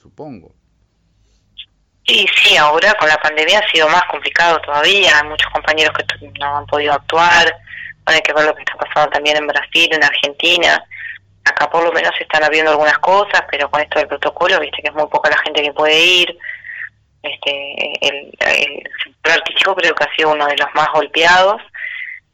supongo. 0.00 0.54
Sí, 2.06 2.26
sí, 2.34 2.56
ahora 2.56 2.94
con 2.94 3.06
la 3.06 3.18
pandemia 3.18 3.58
ha 3.58 3.70
sido 3.70 3.90
más 3.90 4.04
complicado 4.04 4.58
todavía, 4.62 5.18
hay 5.18 5.28
muchos 5.28 5.52
compañeros 5.52 5.94
que 5.98 6.28
no 6.40 6.56
han 6.56 6.64
podido 6.64 6.94
actuar, 6.94 7.54
hay 8.06 8.22
que 8.22 8.32
ver 8.32 8.46
lo 8.46 8.54
que 8.54 8.62
está 8.62 8.74
pasando 8.78 9.10
también 9.10 9.36
en 9.36 9.46
Brasil, 9.46 9.90
en 9.92 10.02
Argentina, 10.02 10.82
acá 11.44 11.68
por 11.68 11.84
lo 11.84 11.92
menos 11.92 12.12
se 12.16 12.22
están 12.22 12.42
abriendo 12.42 12.70
algunas 12.70 12.98
cosas, 13.00 13.42
pero 13.50 13.70
con 13.70 13.82
esto 13.82 13.98
del 13.98 14.08
protocolo, 14.08 14.60
viste 14.60 14.80
que 14.80 14.88
es 14.88 14.94
muy 14.94 15.08
poca 15.08 15.28
la 15.28 15.42
gente 15.44 15.60
que 15.60 15.74
puede 15.74 16.02
ir, 16.02 16.38
este, 17.22 18.08
el, 18.08 18.32
sector 19.04 19.32
artístico 19.32 19.76
creo 19.76 19.94
que 19.94 20.04
ha 20.04 20.16
sido 20.16 20.32
uno 20.32 20.46
de 20.46 20.56
los 20.56 20.68
más 20.74 20.88
golpeados. 20.94 21.60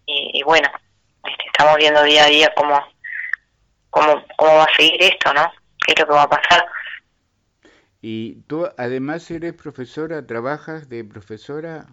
Y, 0.06 0.42
bueno, 0.42 0.70
este, 1.30 1.44
estamos 1.46 1.76
viendo 1.76 2.02
día 2.02 2.24
a 2.24 2.28
día 2.28 2.52
cómo, 2.56 2.82
cómo, 3.90 4.24
cómo 4.36 4.56
va 4.56 4.64
a 4.64 4.76
seguir 4.76 5.02
esto, 5.02 5.32
¿no? 5.34 5.52
¿Qué 5.86 5.92
es 5.92 6.00
lo 6.00 6.06
que 6.06 6.12
va 6.12 6.22
a 6.22 6.30
pasar? 6.30 6.66
¿Y 8.00 8.42
tú 8.42 8.68
además 8.78 9.30
eres 9.30 9.54
profesora, 9.54 10.26
trabajas 10.26 10.88
de 10.88 11.04
profesora? 11.04 11.86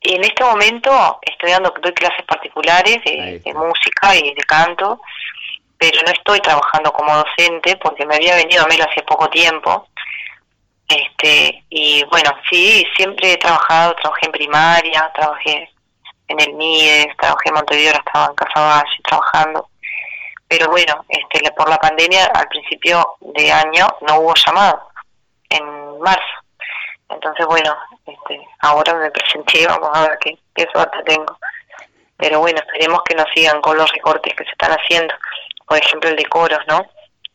En 0.00 0.22
este 0.22 0.44
momento 0.44 1.18
estoy 1.22 1.50
dando, 1.50 1.74
doy 1.82 1.92
clases 1.92 2.24
particulares 2.26 2.98
de, 3.04 3.40
de, 3.44 3.54
música 3.54 4.14
y 4.14 4.34
de 4.34 4.42
canto, 4.46 5.00
pero 5.78 6.00
no 6.02 6.12
estoy 6.12 6.40
trabajando 6.40 6.92
como 6.92 7.16
docente 7.16 7.76
porque 7.76 8.06
me 8.06 8.14
había 8.14 8.36
venido 8.36 8.62
a 8.62 8.68
Melo 8.68 8.84
hace 8.84 9.02
poco 9.02 9.28
tiempo 9.30 9.88
este, 10.88 11.64
y 11.68 12.04
bueno, 12.04 12.30
sí, 12.48 12.84
siempre 12.96 13.32
he 13.32 13.36
trabajado, 13.38 13.94
trabajé 13.96 14.26
en 14.26 14.32
primaria, 14.32 15.10
trabajé 15.14 15.68
en 16.28 16.40
el 16.40 16.54
MIDES, 16.54 17.16
trabajé 17.18 17.48
en 17.48 17.54
Montevideo, 17.54 17.92
estaba 17.92 18.26
en 18.26 18.34
Casa 18.34 18.60
Valle 18.60 19.02
trabajando. 19.04 19.68
Pero 20.48 20.68
bueno, 20.70 21.04
este, 21.08 21.50
por 21.52 21.68
la 21.68 21.78
pandemia 21.78 22.26
al 22.26 22.48
principio 22.48 23.16
de 23.20 23.50
año 23.50 23.86
no 24.06 24.20
hubo 24.20 24.34
llamado, 24.34 24.88
en 25.50 26.00
marzo. 26.00 26.22
Entonces, 27.08 27.46
bueno, 27.46 27.76
este, 28.06 28.40
ahora 28.60 28.94
me 28.94 29.10
presenté, 29.10 29.66
vamos 29.66 29.90
a 29.92 30.02
ver 30.02 30.18
qué, 30.20 30.38
qué 30.54 30.66
suerte 30.72 31.02
tengo. 31.04 31.38
Pero 32.16 32.40
bueno, 32.40 32.58
esperemos 32.60 33.02
que 33.04 33.14
no 33.14 33.24
sigan 33.34 33.60
con 33.60 33.76
los 33.76 33.90
recortes 33.92 34.34
que 34.34 34.44
se 34.44 34.50
están 34.50 34.72
haciendo. 34.72 35.14
Por 35.66 35.78
ejemplo, 35.78 36.10
el 36.10 36.16
de 36.16 36.24
coros, 36.26 36.60
¿no? 36.68 36.86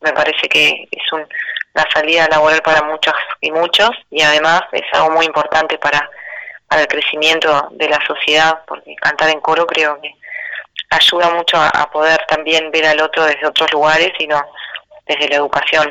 Me 0.01 0.13
parece 0.13 0.47
que 0.49 0.87
es 0.89 1.13
un, 1.13 1.27
la 1.73 1.85
salida 1.93 2.27
laboral 2.27 2.61
para 2.61 2.81
muchos 2.83 3.13
y 3.39 3.51
muchos 3.51 3.91
y 4.09 4.21
además 4.21 4.61
es 4.71 4.83
algo 4.93 5.11
muy 5.11 5.25
importante 5.25 5.77
para, 5.77 6.09
el 6.79 6.87
crecimiento 6.87 7.69
de 7.71 7.89
la 7.89 7.99
sociedad 8.05 8.61
porque 8.67 8.95
cantar 8.95 9.29
en 9.29 9.41
coro 9.41 9.65
creo 9.65 9.99
que 10.01 10.13
ayuda 10.89 11.33
mucho 11.33 11.57
a, 11.57 11.89
poder 11.91 12.19
también 12.27 12.71
ver 12.71 12.85
al 12.85 13.01
otro 13.01 13.25
desde 13.25 13.47
otros 13.47 13.71
lugares 13.71 14.11
y 14.19 14.27
no 14.27 14.41
desde 15.07 15.29
la 15.29 15.37
educación 15.37 15.87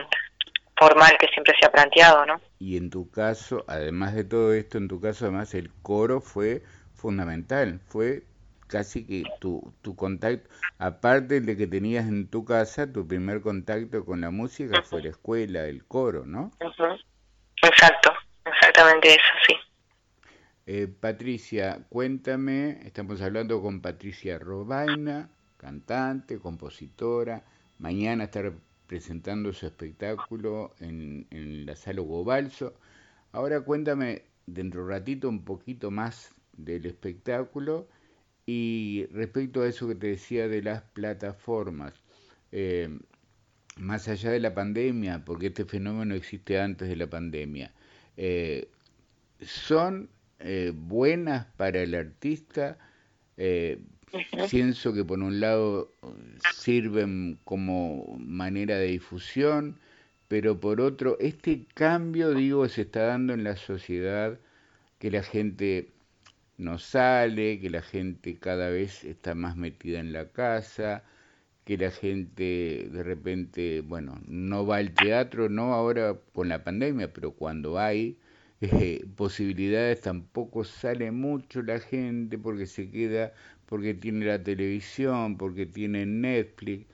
formal 0.77 1.17
que 1.19 1.29
siempre 1.29 1.55
se 1.59 1.67
ha 1.67 1.73
planteado, 1.73 2.25
¿no? 2.25 2.41
Y 2.59 2.77
en 2.77 2.89
tu 2.89 3.11
caso, 3.11 3.65
además 3.69 4.15
de 4.15 4.25
todo 4.25 4.55
esto, 4.55 4.79
en 4.79 4.89
tu 4.89 5.01
caso 5.01 5.27
además 5.27 5.55
el 5.55 5.71
coro 5.83 6.21
fue 6.21 6.63
fundamental, 6.95 7.81
fue 7.89 8.23
casi 8.67 9.07
que 9.07 9.25
tu, 9.41 9.75
tu 9.83 9.97
contacto, 9.97 10.49
aparte 10.79 11.41
de 11.41 11.57
que 11.57 11.67
tenías 11.67 12.07
en 12.07 12.29
tu 12.29 12.45
casa, 12.45 12.91
tu 12.91 13.07
primer 13.07 13.43
contacto 13.43 14.05
con 14.05 14.21
la 14.21 14.31
música 14.31 14.83
fue 14.83 15.03
la 15.03 15.11
escuela, 15.11 15.65
el 15.65 15.85
coro, 15.85 16.25
¿no? 16.25 16.53
Exacto, 17.63 18.13
exactamente 18.45 19.11
eso, 19.11 19.33
sí. 19.47 19.55
Eh, 20.73 20.87
Patricia, 20.87 21.85
cuéntame, 21.89 22.79
estamos 22.85 23.21
hablando 23.23 23.61
con 23.61 23.81
Patricia 23.81 24.39
Robaina, 24.39 25.29
cantante, 25.57 26.39
compositora, 26.39 27.43
mañana 27.81 28.23
está 28.23 28.53
presentando 28.87 29.53
su 29.53 29.67
espectáculo 29.67 30.73
en, 30.79 31.27
la 31.67 31.75
sala 31.75 32.03
Hugo 32.03 32.23
Balso. 32.23 32.73
Ahora 33.33 33.63
cuéntame 33.63 34.23
dentro 34.47 34.83
de 34.83 34.85
un 34.85 34.91
ratito 34.93 35.29
un 35.29 35.45
poquito 35.45 35.91
más 35.91 36.37
del 36.53 36.87
espectáculo 36.87 37.89
y 38.47 39.07
respecto 39.11 39.63
a 39.63 39.67
eso 39.67 39.89
que 39.89 39.97
te 39.97 40.07
decía 40.07 40.47
de 40.47 40.63
las 40.63 40.83
plataformas, 40.83 41.95
eh, 42.53 42.97
más 43.77 44.07
allá 44.07 44.31
de 44.31 44.39
la 44.39 44.55
pandemia, 44.55 45.25
porque 45.25 45.49
este 45.49 45.65
fenómeno 45.65 46.15
existe 46.15 46.61
antes 46.61 46.89
de 46.89 46.95
la 46.95 47.11
pandemia, 47.11 47.75
eh, 48.17 48.69
son 49.41 50.09
eh, 50.41 50.73
buenas 50.75 51.47
para 51.57 51.81
el 51.81 51.95
artista. 51.95 52.79
pienso 54.51 54.93
que 54.93 55.05
por 55.05 55.19
un 55.21 55.41
lado 55.41 55.93
sirven 56.53 57.39
como 57.45 58.17
manera 58.19 58.77
de 58.77 58.89
difusión, 58.89 59.79
pero 60.29 60.61
por 60.61 60.81
otro, 60.81 61.17
este 61.21 61.67
cambio, 61.75 62.35
digo, 62.35 62.69
se 62.69 62.83
está 62.83 63.03
dando 63.07 63.33
en 63.35 63.45
la 63.45 63.57
sociedad, 63.57 64.39
que 65.01 65.11
la 65.11 65.23
gente 65.23 65.91
no 66.59 66.79
sale, 66.79 67.59
que 67.61 67.71
la 67.71 67.83
gente 67.83 68.39
cada 68.39 68.69
vez 68.71 69.05
está 69.05 69.35
más 69.35 69.57
metida 69.57 69.99
en 69.99 70.13
la 70.13 70.29
casa, 70.29 71.03
que 71.65 71.79
la 71.79 71.91
gente 71.91 72.89
de 72.93 73.03
repente, 73.03 73.81
bueno, 73.81 74.21
no 74.27 74.67
va 74.67 74.77
al 74.77 74.93
teatro, 74.93 75.49
no 75.49 75.75
ahora 75.75 76.17
con 76.33 76.49
la 76.49 76.65
pandemia, 76.65 77.13
pero 77.13 77.33
cuando 77.33 77.79
hay 77.79 78.19
eh, 78.61 79.07
posibilidades 79.17 80.01
tampoco 80.03 80.65
sale 80.65 81.11
mucho 81.11 81.63
la 81.63 81.81
gente 81.81 82.39
porque 82.39 82.67
se 82.67 82.91
queda, 82.91 83.33
porque 83.67 83.95
tiene 83.95 84.27
la 84.27 84.43
televisión, 84.43 85.37
porque 85.39 85.67
tiene 85.67 86.07
Netflix. 86.07 86.87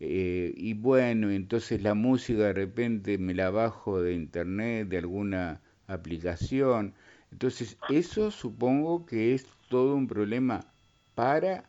Eh, 0.00 0.52
y 0.56 0.74
bueno, 0.74 1.30
entonces 1.30 1.82
la 1.82 1.94
música 1.94 2.42
de 2.44 2.52
repente 2.54 3.18
me 3.18 3.34
la 3.34 3.50
bajo 3.50 4.02
de 4.02 4.14
internet, 4.14 4.88
de 4.88 4.98
alguna 4.98 5.60
aplicación. 5.86 6.94
Entonces, 7.30 7.78
eso 7.88 8.30
supongo 8.30 9.06
que 9.06 9.34
es 9.34 9.46
todo 9.68 9.94
un 9.94 10.06
problema 10.08 10.66
para 11.14 11.64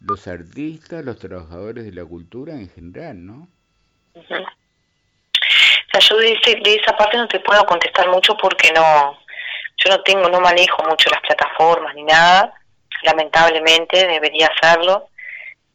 los 0.00 0.26
artistas, 0.26 1.04
los 1.04 1.18
trabajadores 1.18 1.84
de 1.84 1.92
la 1.92 2.04
cultura 2.04 2.54
en 2.60 2.68
general, 2.68 3.24
¿no? 3.26 3.48
Sea, 6.00 6.08
yo 6.08 6.16
de, 6.18 6.60
de, 6.62 6.74
esa 6.74 6.96
parte 6.96 7.16
no 7.16 7.28
te 7.28 7.40
puedo 7.40 7.64
contestar 7.64 8.08
mucho 8.08 8.36
porque 8.36 8.72
no, 8.72 9.18
yo 9.84 9.90
no 9.90 10.02
tengo, 10.02 10.28
no 10.28 10.40
manejo 10.40 10.82
mucho 10.84 11.10
las 11.10 11.20
plataformas 11.20 11.94
ni 11.94 12.04
nada, 12.04 12.52
lamentablemente 13.02 14.06
debería 14.06 14.48
hacerlo, 14.48 15.08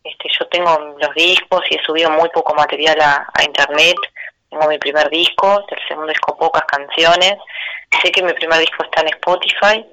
Este, 0.04 0.30
yo 0.38 0.48
tengo 0.48 0.96
los 1.00 1.14
discos 1.14 1.62
y 1.70 1.76
he 1.76 1.84
subido 1.84 2.10
muy 2.10 2.30
poco 2.30 2.56
material 2.56 3.00
a, 3.02 3.44
internet. 3.44 3.96
Tengo 4.50 4.68
mi 4.68 4.78
primer 4.80 5.10
disco, 5.10 5.66
el 5.70 5.88
segundo 5.88 6.08
disco 6.08 6.38
pocas 6.38 6.64
canciones. 6.66 7.36
Sé 8.02 8.12
que 8.12 8.24
mi 8.24 8.34
primer 8.34 8.60
disco 8.60 8.84
está 8.84 9.02
en 9.02 9.10
Spotify, 9.10 9.86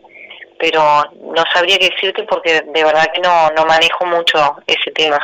pero 0.58 1.04
no 1.12 1.44
sabría 1.52 1.78
qué 1.78 1.90
decirte 1.90 2.24
porque 2.24 2.62
de 2.62 2.84
verdad 2.84 3.06
que 3.12 3.20
no, 3.20 3.50
no 3.50 3.66
manejo 3.66 4.06
mucho 4.06 4.56
ese 4.66 4.90
tema. 4.92 5.20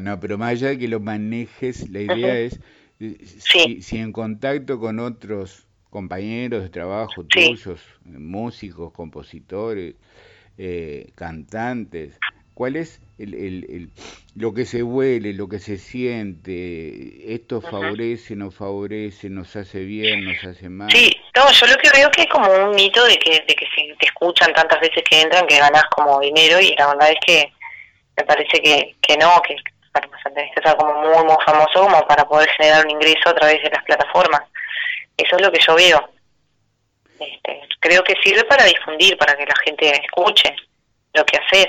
no, 0.00 0.20
pero 0.20 0.36
más 0.36 0.50
allá 0.50 0.68
de 0.68 0.78
que 0.78 0.88
lo 0.88 1.00
manejes, 1.00 1.88
la 1.88 2.00
idea 2.00 2.34
es 2.34 2.58
si, 2.98 3.82
si, 3.82 3.98
en 3.98 4.12
contacto 4.12 4.78
con 4.78 4.98
otros 4.98 5.66
compañeros 5.90 6.62
de 6.62 6.68
trabajo 6.68 7.24
tuyos, 7.24 7.80
músicos, 8.04 8.92
compositores, 8.92 9.94
eh, 10.58 11.10
cantantes, 11.14 12.18
¿cuál 12.54 12.76
es 12.76 13.00
el, 13.18 13.34
el, 13.34 13.90
lo 14.34 14.52
que 14.52 14.66
se 14.66 14.82
huele, 14.82 15.32
lo 15.32 15.48
que 15.48 15.60
se 15.60 15.78
siente? 15.78 17.32
¿Esto 17.32 17.60
favorece, 17.60 18.34
nos 18.34 18.56
favorece, 18.56 19.30
nos 19.30 19.54
hace 19.54 19.84
bien, 19.84 20.24
nos 20.24 20.42
hace 20.44 20.68
mal? 20.68 20.90
Sí, 20.90 21.10
no, 21.36 21.50
yo 21.52 21.66
lo 21.68 21.76
que 21.76 21.90
veo 21.94 22.10
que 22.10 22.22
es 22.22 22.28
como 22.28 22.50
un 22.50 22.74
mito 22.74 23.04
de 23.04 23.16
que, 23.16 23.30
de 23.30 23.54
que 23.54 23.66
se 23.74 23.94
te 23.98 24.06
escuchan 24.06 24.52
tantas 24.52 24.80
veces 24.80 25.02
que 25.08 25.20
entran 25.20 25.46
que 25.46 25.58
ganas 25.58 25.84
como 25.90 26.20
dinero 26.20 26.60
y 26.60 26.74
la 26.76 26.88
verdad 26.88 27.10
es 27.10 27.18
que 27.24 27.52
me 28.16 28.24
parece 28.24 28.60
que, 28.60 28.96
que 29.00 29.16
no, 29.16 29.40
que 29.46 29.54
tenés 29.92 30.54
que 30.54 30.62
ser 30.62 30.76
como 30.76 30.94
muy, 30.94 31.24
muy 31.24 31.36
famoso 31.44 31.82
como 31.82 32.06
para 32.06 32.26
poder 32.26 32.48
generar 32.50 32.84
un 32.84 32.90
ingreso 32.90 33.28
a 33.28 33.34
través 33.34 33.62
de 33.62 33.70
las 33.70 33.82
plataformas. 33.84 34.42
Eso 35.16 35.36
es 35.36 35.42
lo 35.42 35.52
que 35.52 35.60
yo 35.66 35.74
veo. 35.74 36.10
Este, 37.18 37.60
creo 37.80 38.04
que 38.04 38.14
sirve 38.22 38.44
para 38.44 38.64
difundir, 38.64 39.16
para 39.16 39.36
que 39.36 39.44
la 39.44 39.54
gente 39.64 39.90
escuche 39.90 40.54
lo 41.14 41.24
que 41.24 41.38
haces, 41.38 41.66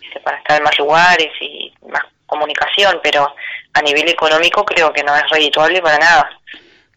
este, 0.00 0.20
para 0.20 0.38
estar 0.38 0.58
en 0.58 0.64
más 0.64 0.78
lugares 0.78 1.30
y 1.40 1.72
más 1.88 2.02
comunicación, 2.26 3.00
pero 3.02 3.34
a 3.72 3.82
nivel 3.82 4.08
económico 4.08 4.64
creo 4.64 4.92
que 4.92 5.02
no 5.02 5.14
es 5.14 5.28
redituable 5.30 5.80
para 5.80 5.98
nada. 5.98 6.40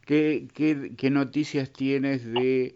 ¿Qué, 0.05 0.47
qué, 0.55 0.91
qué 0.97 1.09
noticias 1.09 1.71
tienes 1.71 2.25
de, 2.25 2.75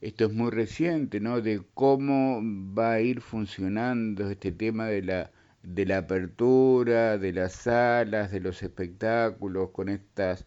esto 0.00 0.26
es 0.26 0.32
muy 0.32 0.50
reciente, 0.50 1.20
¿no? 1.20 1.40
de 1.40 1.60
cómo 1.74 2.40
va 2.42 2.94
a 2.94 3.00
ir 3.00 3.20
funcionando 3.20 4.30
este 4.30 4.52
tema 4.52 4.86
de 4.86 5.02
la 5.02 5.30
de 5.74 5.84
la 5.84 5.98
apertura, 5.98 7.18
de 7.18 7.32
las 7.32 7.52
salas, 7.52 8.30
de 8.30 8.40
los 8.40 8.62
espectáculos, 8.62 9.70
con 9.70 9.88
estas 9.90 10.46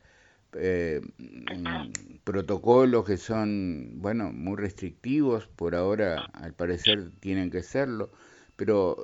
eh, 0.53 1.01
mm, 1.17 2.17
protocolos 2.23 3.05
que 3.05 3.17
son, 3.17 4.01
bueno, 4.01 4.31
muy 4.33 4.57
restrictivos, 4.57 5.47
por 5.47 5.75
ahora 5.75 6.25
al 6.33 6.53
parecer 6.53 7.11
tienen 7.19 7.51
que 7.51 7.61
serlo, 7.61 8.09
pero 8.55 8.97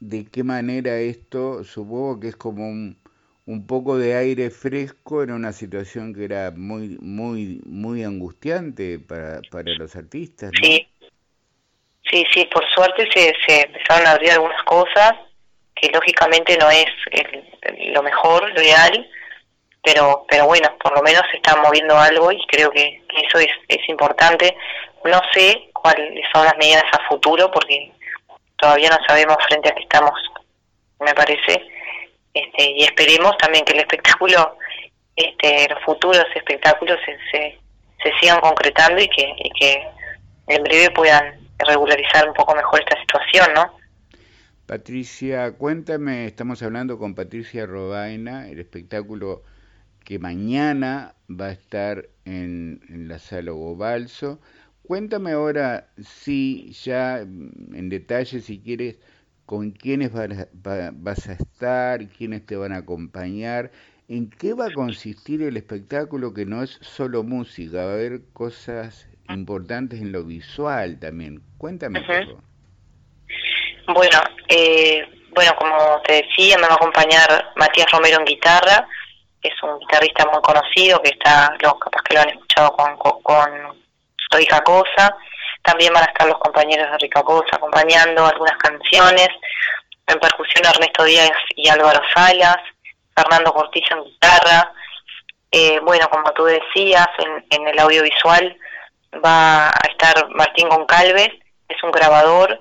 ¿de 0.00 0.24
qué 0.24 0.42
manera 0.42 0.98
esto, 0.98 1.62
supongo 1.62 2.18
que 2.20 2.28
es 2.28 2.36
como 2.36 2.68
un, 2.68 2.96
un 3.46 3.66
poco 3.66 3.96
de 3.96 4.16
aire 4.16 4.50
fresco 4.50 5.22
en 5.22 5.30
una 5.30 5.52
situación 5.52 6.12
que 6.12 6.24
era 6.24 6.50
muy, 6.50 6.98
muy, 7.00 7.62
muy 7.66 8.02
angustiante 8.02 8.98
para, 8.98 9.42
para 9.50 9.74
los 9.74 9.94
artistas? 9.94 10.50
Sí, 10.60 10.88
sí, 12.10 12.24
sí, 12.32 12.44
por 12.52 12.64
suerte 12.70 13.08
se, 13.12 13.34
se 13.46 13.62
empezaron 13.62 14.06
a 14.06 14.12
abrir 14.12 14.32
algunas 14.32 14.62
cosas 14.64 15.12
que 15.74 15.88
lógicamente 15.88 16.56
no 16.56 16.70
es 16.70 16.86
lo 17.92 18.02
mejor, 18.02 18.50
lo 18.50 18.62
ideal, 18.62 19.10
pero 19.82 20.24
pero 20.28 20.46
bueno, 20.46 20.68
por 20.82 20.94
lo 20.94 21.02
menos 21.02 21.22
se 21.30 21.36
está 21.36 21.56
moviendo 21.56 21.96
algo 21.98 22.32
y 22.32 22.44
creo 22.46 22.70
que, 22.70 23.02
eso 23.26 23.38
es, 23.38 23.50
es 23.68 23.88
importante. 23.88 24.56
No 25.04 25.20
sé 25.32 25.70
cuáles 25.72 26.24
son 26.32 26.44
las 26.44 26.56
medidas 26.56 26.84
a 26.92 27.08
futuro 27.08 27.50
porque 27.50 27.92
todavía 28.56 28.88
no 28.90 28.98
sabemos 29.06 29.36
frente 29.48 29.68
a 29.68 29.74
qué 29.74 29.82
estamos, 29.82 30.12
me 31.00 31.12
parece, 31.14 31.66
este, 32.32 32.70
y 32.70 32.84
esperemos 32.84 33.36
también 33.38 33.64
que 33.64 33.74
el 33.74 33.80
espectáculo, 33.80 34.56
este, 35.16 35.68
los 35.68 35.82
futuros 35.84 36.24
espectáculos 36.34 36.98
se, 37.04 37.18
se, 37.30 37.58
se 38.02 38.18
sigan 38.18 38.40
concretando 38.40 39.00
y 39.02 39.08
que, 39.08 39.34
y 39.36 39.50
que 39.50 39.86
en 40.48 40.62
breve 40.62 40.90
puedan 40.90 41.43
regularizar 41.58 42.28
un 42.28 42.34
poco 42.34 42.54
mejor 42.54 42.80
esta 42.80 43.00
situación, 43.00 43.54
¿no? 43.54 43.84
Patricia, 44.66 45.52
cuéntame, 45.52 46.26
estamos 46.26 46.62
hablando 46.62 46.98
con 46.98 47.14
Patricia 47.14 47.66
Robaina, 47.66 48.48
el 48.48 48.58
espectáculo 48.58 49.42
que 50.04 50.18
mañana 50.18 51.14
va 51.28 51.46
a 51.46 51.52
estar 51.52 52.08
en, 52.24 52.80
la 53.08 53.18
sala 53.18 53.52
Gobalso. 53.52 54.40
Cuéntame 54.82 55.32
ahora, 55.32 55.88
si 55.98 56.72
ya 56.72 57.18
en 57.20 57.88
detalle, 57.88 58.40
si 58.40 58.60
quieres, 58.60 58.98
con 59.46 59.70
quiénes 59.72 60.12
vas 60.12 61.28
a 61.28 61.32
estar, 61.32 62.08
quiénes 62.08 62.46
te 62.46 62.56
van 62.56 62.72
a 62.72 62.78
acompañar, 62.78 63.70
en 64.08 64.30
qué 64.30 64.54
va 64.54 64.66
a 64.66 64.72
consistir 64.72 65.42
el 65.42 65.56
espectáculo 65.56 66.34
que 66.34 66.46
no 66.46 66.62
es 66.62 66.78
solo 66.80 67.22
música, 67.22 67.84
va 67.84 67.90
a 67.92 67.94
haber 67.94 68.22
cosas 68.32 69.08
importantes 69.28 70.00
en 70.00 70.12
lo 70.12 70.24
visual 70.24 70.98
también. 71.00 71.42
Cuéntame 71.58 72.00
Bueno, 73.86 74.18
eh, 74.48 75.06
bueno, 75.30 75.52
como 75.56 76.00
te 76.06 76.22
decía, 76.22 76.56
me 76.58 76.66
va 76.66 76.74
a 76.74 76.76
acompañar 76.76 77.52
Matías 77.56 77.90
Romero 77.90 78.18
en 78.18 78.24
guitarra, 78.24 78.86
es 79.44 79.62
un 79.62 79.78
guitarrista 79.78 80.26
muy 80.32 80.40
conocido, 80.40 81.02
que 81.02 81.10
está, 81.10 81.54
los 81.60 81.74
capaz 81.74 82.02
que 82.02 82.14
lo 82.14 82.20
han 82.20 82.30
escuchado 82.30 82.72
con, 82.72 82.96
con, 83.22 83.84
Rica 84.30 84.62
Cosa. 84.64 85.16
También 85.62 85.92
van 85.92 86.02
a 86.02 86.06
estar 86.06 86.26
los 86.26 86.38
compañeros 86.38 86.90
de 86.90 86.98
Rica 86.98 87.22
Cosa 87.22 87.50
acompañando 87.52 88.26
algunas 88.26 88.56
canciones. 88.56 89.28
En 90.06 90.18
percusión 90.18 90.64
Ernesto 90.64 91.04
Díaz 91.04 91.30
y 91.54 91.68
Álvaro 91.68 92.00
Salas, 92.14 92.56
Fernando 93.14 93.52
Cortillo 93.52 93.96
en 93.96 94.04
guitarra. 94.04 94.72
Eh, 95.52 95.78
bueno, 95.84 96.08
como 96.10 96.32
tú 96.32 96.44
decías, 96.44 97.06
en, 97.18 97.44
en 97.50 97.68
el 97.68 97.78
audiovisual 97.78 98.56
va 99.24 99.68
a 99.68 99.88
estar 99.90 100.28
Martín 100.30 100.68
Goncalves, 100.68 101.30
es 101.68 101.82
un 101.82 101.90
grabador. 101.90 102.60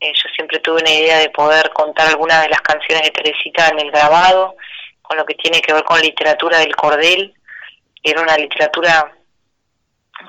Eh, 0.00 0.12
yo 0.14 0.28
siempre 0.34 0.58
tuve 0.60 0.80
una 0.80 0.90
idea 0.90 1.18
de 1.18 1.30
poder 1.30 1.70
contar 1.70 2.08
algunas 2.08 2.42
de 2.42 2.48
las 2.48 2.60
canciones 2.60 3.04
de 3.04 3.10
Teresita 3.10 3.68
en 3.68 3.80
el 3.80 3.90
grabado 3.90 4.56
con 5.02 5.16
lo 5.16 5.26
que 5.26 5.34
tiene 5.34 5.60
que 5.60 5.72
ver 5.72 5.84
con 5.84 6.00
literatura 6.00 6.58
del 6.58 6.74
cordel. 6.74 7.34
Era 8.02 8.22
una 8.22 8.36
literatura 8.36 9.12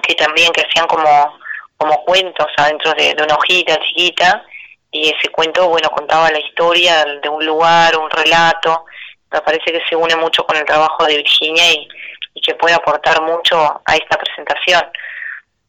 que 0.02 0.16
también 0.16 0.52
que 0.52 0.62
hacían 0.62 0.88
como, 0.88 1.40
como 1.78 2.04
cuentos 2.04 2.48
adentro 2.58 2.94
de, 2.94 3.16
una 3.24 3.36
hojita 3.36 3.80
chiquita 3.80 4.44
y 4.92 5.10
ese 5.10 5.30
cuento, 5.30 5.70
bueno, 5.70 5.90
contaba 5.90 6.30
la 6.30 6.40
historia 6.40 7.06
de 7.06 7.30
un 7.30 7.46
lugar, 7.46 7.98
un 7.98 8.10
relato. 8.10 8.86
Me 9.32 9.42
parece 9.42 9.72
que 9.72 9.82
se 9.90 9.96
une 9.96 10.16
mucho 10.18 10.46
con 10.46 10.58
el 10.58 10.66
trabajo 10.66 11.06
de 11.06 11.18
Virginia 11.18 11.72
y, 11.72 11.88
y 12.36 12.42
que 12.42 12.54
puede 12.56 12.76
aportar 12.76 13.22
mucho 13.22 13.82
a 13.86 13.96
esta 13.96 14.18
presentación. 14.18 14.84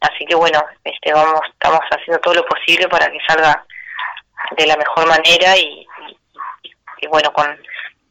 Así 0.05 0.25
que 0.27 0.35
bueno, 0.35 0.63
este, 0.85 1.13
vamos, 1.13 1.41
estamos 1.51 1.81
haciendo 1.91 2.21
todo 2.21 2.35
lo 2.35 2.47
posible 2.47 2.89
para 2.89 3.11
que 3.11 3.19
salga 3.27 3.65
de 4.57 4.67
la 4.67 4.77
mejor 4.77 5.09
manera 5.09 5.57
y, 5.57 5.87
y 7.01 7.07
bueno, 7.07 7.33
con, 7.33 7.47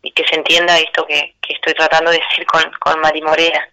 y 0.03 0.11
que 0.11 0.23
se 0.29 0.35
entienda 0.35 0.77
esto 0.77 1.05
que, 1.07 1.35
estoy 1.47 1.73
tratando 1.73 2.11
de 2.11 2.17
decir 2.17 2.45
con, 2.45 2.61
con 2.79 2.99
Mari 2.99 3.21
Morena. 3.21 3.67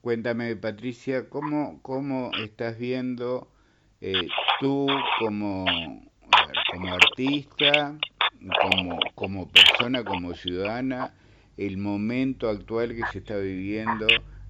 Cuéntame, 0.00 0.54
Patricia, 0.56 1.28
¿cómo, 1.28 1.80
cómo 1.82 2.30
estás 2.38 2.78
viendo 2.78 3.48
eh, 4.00 4.28
tú 4.60 4.86
como, 5.18 5.64
como 6.70 6.94
artista, 6.94 7.94
como, 8.60 8.98
como 9.14 9.50
persona, 9.50 10.04
como 10.04 10.34
ciudadana, 10.34 11.14
el 11.56 11.78
momento 11.78 12.48
actual 12.48 12.94
que 12.94 13.06
se 13.10 13.18
está 13.18 13.36
viviendo, 13.36 14.06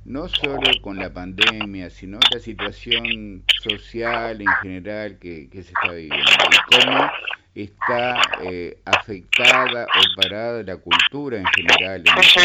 no 0.07 0.29
solo 0.29 0.71
con 0.83 0.99
la 0.99 1.13
pandemia, 1.13 1.91
sino 1.91 2.19
la 2.33 2.39
situación 2.39 3.45
social 3.63 4.41
en 4.41 4.49
general 4.63 5.19
que, 5.21 5.49
que 5.51 5.63
se 5.63 5.73
está 5.73 5.93
viviendo? 5.93 6.31
¿Y 6.51 6.79
cómo 6.79 7.11
está 7.55 8.21
eh, 8.43 8.79
afectada 8.85 9.87
o 9.87 10.21
parada 10.21 10.63
la 10.63 10.77
cultura 10.77 11.39
en 11.39 11.47
general 11.47 12.03
en 12.07 12.19
este 12.19 12.41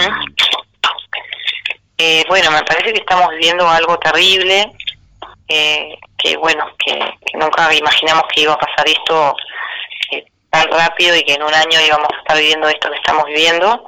eh, 2.04 2.26
bueno, 2.28 2.50
me 2.50 2.64
parece 2.64 2.94
que 2.94 3.00
estamos 3.00 3.30
viviendo 3.30 3.70
algo 3.70 4.00
terrible, 4.00 4.72
eh, 5.48 5.96
que 6.18 6.36
bueno, 6.38 6.66
que, 6.84 6.98
nunca 7.36 7.72
imaginamos 7.76 8.24
que 8.34 8.42
iba 8.42 8.54
a 8.54 8.58
pasar 8.58 8.88
esto 8.88 9.36
eh, 10.10 10.26
tan 10.50 10.68
rápido 10.72 11.16
y 11.16 11.22
que 11.22 11.34
en 11.34 11.44
un 11.44 11.54
año 11.54 11.80
íbamos 11.80 12.08
a 12.12 12.18
estar 12.18 12.38
viviendo 12.40 12.68
esto 12.70 12.90
que 12.90 12.98
estamos 12.98 13.26
viviendo, 13.26 13.86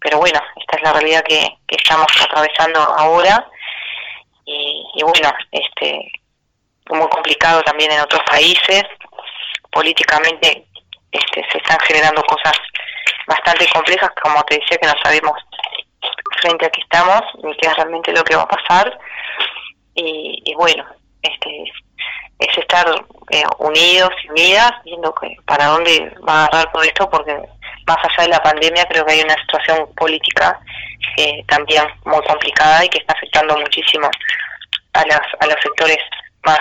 pero 0.00 0.18
bueno, 0.18 0.38
esta 0.56 0.76
es 0.76 0.82
la 0.82 0.92
realidad 0.92 1.24
que, 1.26 1.46
estamos 1.76 2.06
atravesando 2.20 2.80
ahora 2.80 3.46
y, 4.44 4.84
y 4.94 5.02
bueno, 5.02 5.30
este 5.50 6.12
muy 6.90 7.08
complicado 7.08 7.62
también 7.62 7.92
en 7.92 8.00
otros 8.00 8.20
países, 8.28 8.84
políticamente 9.70 10.66
este, 11.10 11.46
se 11.50 11.58
están 11.58 11.78
generando 11.80 12.22
cosas 12.24 12.52
bastante 13.26 13.66
complejas, 13.72 14.10
como 14.22 14.42
te 14.44 14.56
decía, 14.58 14.78
que 14.78 14.86
no 14.86 14.94
sabemos 15.02 15.38
frente 16.40 16.66
a 16.66 16.70
qué 16.70 16.80
estamos 16.80 17.22
ni 17.42 17.56
qué 17.56 17.68
es 17.68 17.76
realmente 17.76 18.12
lo 18.12 18.24
que 18.24 18.36
va 18.36 18.42
a 18.42 18.48
pasar. 18.48 18.98
Y, 19.94 20.54
bueno, 20.56 20.84
este, 21.22 21.64
es 22.38 22.58
estar 22.58 22.86
eh, 23.30 23.44
unidos 23.58 24.10
y 24.24 24.30
unidas, 24.30 24.72
viendo 24.84 25.14
que 25.14 25.36
para 25.46 25.66
dónde 25.66 26.14
va 26.26 26.32
a 26.32 26.44
agarrar 26.46 26.72
todo 26.72 26.82
esto, 26.82 27.10
porque 27.10 27.38
más 27.86 27.98
allá 27.98 28.24
de 28.24 28.28
la 28.28 28.42
pandemia 28.42 28.84
creo 28.86 29.04
que 29.04 29.12
hay 29.12 29.20
una 29.22 29.36
situación 29.36 29.92
política 29.94 30.58
eh, 31.16 31.44
también 31.48 31.84
muy 32.04 32.22
complicada 32.22 32.84
y 32.84 32.88
que 32.88 32.98
está 32.98 33.12
afectando 33.14 33.58
muchísimo 33.58 34.08
a, 34.94 35.06
las, 35.06 35.20
a 35.40 35.46
los 35.46 35.56
sectores 35.62 35.98
más 36.44 36.60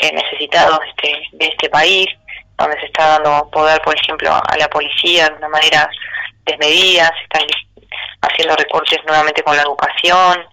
eh, 0.00 0.12
necesitados 0.12 0.80
este, 0.88 1.22
de 1.32 1.46
este 1.46 1.68
país, 1.68 2.06
donde 2.58 2.78
se 2.80 2.86
está 2.86 3.18
dando 3.18 3.50
poder, 3.50 3.80
por 3.82 3.94
ejemplo, 3.96 4.30
a 4.32 4.56
la 4.56 4.68
policía 4.68 5.28
de 5.28 5.36
una 5.36 5.48
manera 5.48 5.88
desmedida, 6.44 7.10
se 7.16 7.22
están 7.22 7.46
haciendo 8.22 8.56
recortes 8.56 8.98
nuevamente 9.06 9.42
con 9.42 9.56
la 9.56 9.62
educación, 9.62 10.44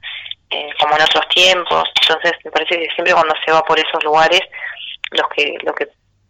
eh, 0.50 0.70
como 0.80 0.96
en 0.96 1.02
otros 1.02 1.28
tiempos. 1.30 1.90
Entonces, 2.02 2.32
me 2.46 2.52
parece 2.52 2.80
que 2.80 2.88
siempre 2.94 3.14
cuando 3.14 3.36
se 3.46 3.52
va 3.52 3.64
por 3.64 3.78
esos 3.78 4.04
lugares, 4.04 4.42
los 5.12 5.28
que, 5.30 5.56
lo 5.64 5.74
que, 5.74 5.88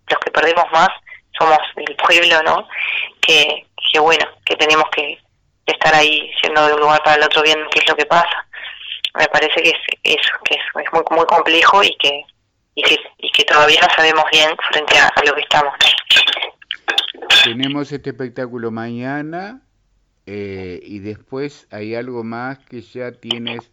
los 0.09 0.20
que 0.20 0.32
perdemos 0.32 0.65
más 0.72 0.89
somos 1.38 1.60
el 1.76 1.96
pueblo, 1.96 2.44
¿no? 2.44 2.68
Que, 3.22 3.66
que 3.92 4.00
bueno, 4.00 4.26
que 4.46 4.56
tenemos 4.56 4.86
que 4.92 5.18
estar 5.66 5.94
ahí 5.94 6.32
siendo 6.42 6.66
de 6.68 6.74
un 6.74 6.82
lugar 6.82 7.02
para 7.04 7.18
el 7.18 7.24
otro 7.24 7.42
viendo 7.44 7.70
qué 7.70 7.80
es 7.80 7.90
lo 7.90 7.96
que 7.96 8.06
pasa. 8.06 8.48
Me 9.18 9.28
parece 9.28 9.62
que 9.62 9.70
es, 9.70 9.76
es 10.04 10.22
que 10.46 10.56
es, 10.56 10.94
muy, 10.94 11.04
muy 11.12 11.26
complejo 11.26 11.84
y 11.84 11.96
que, 11.98 12.24
y 12.76 13.32
que, 13.32 13.44
todavía 13.46 13.80
no 13.82 13.94
sabemos 13.96 14.26
bien 14.32 14.56
frente 14.72 14.98
a, 14.98 15.08
a 15.08 15.24
lo 15.26 15.34
que 15.34 15.42
estamos. 15.42 15.74
Tenemos 17.44 17.92
este 17.92 18.12
espectáculo 18.12 18.72
mañana 18.72 19.62
eh, 20.26 20.82
y 20.84 21.00
después 21.00 21.68
hay 21.72 21.96
algo 21.96 22.24
más 22.24 22.60
que 22.60 22.82
ya 22.82 23.14
tienes 23.14 23.72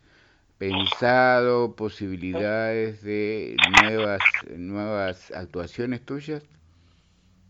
pensado, 0.58 1.74
posibilidades 1.74 3.02
de 3.02 3.56
nuevas, 3.82 4.20
nuevas 4.56 5.30
actuaciones 5.32 6.06
tuyas. 6.06 6.44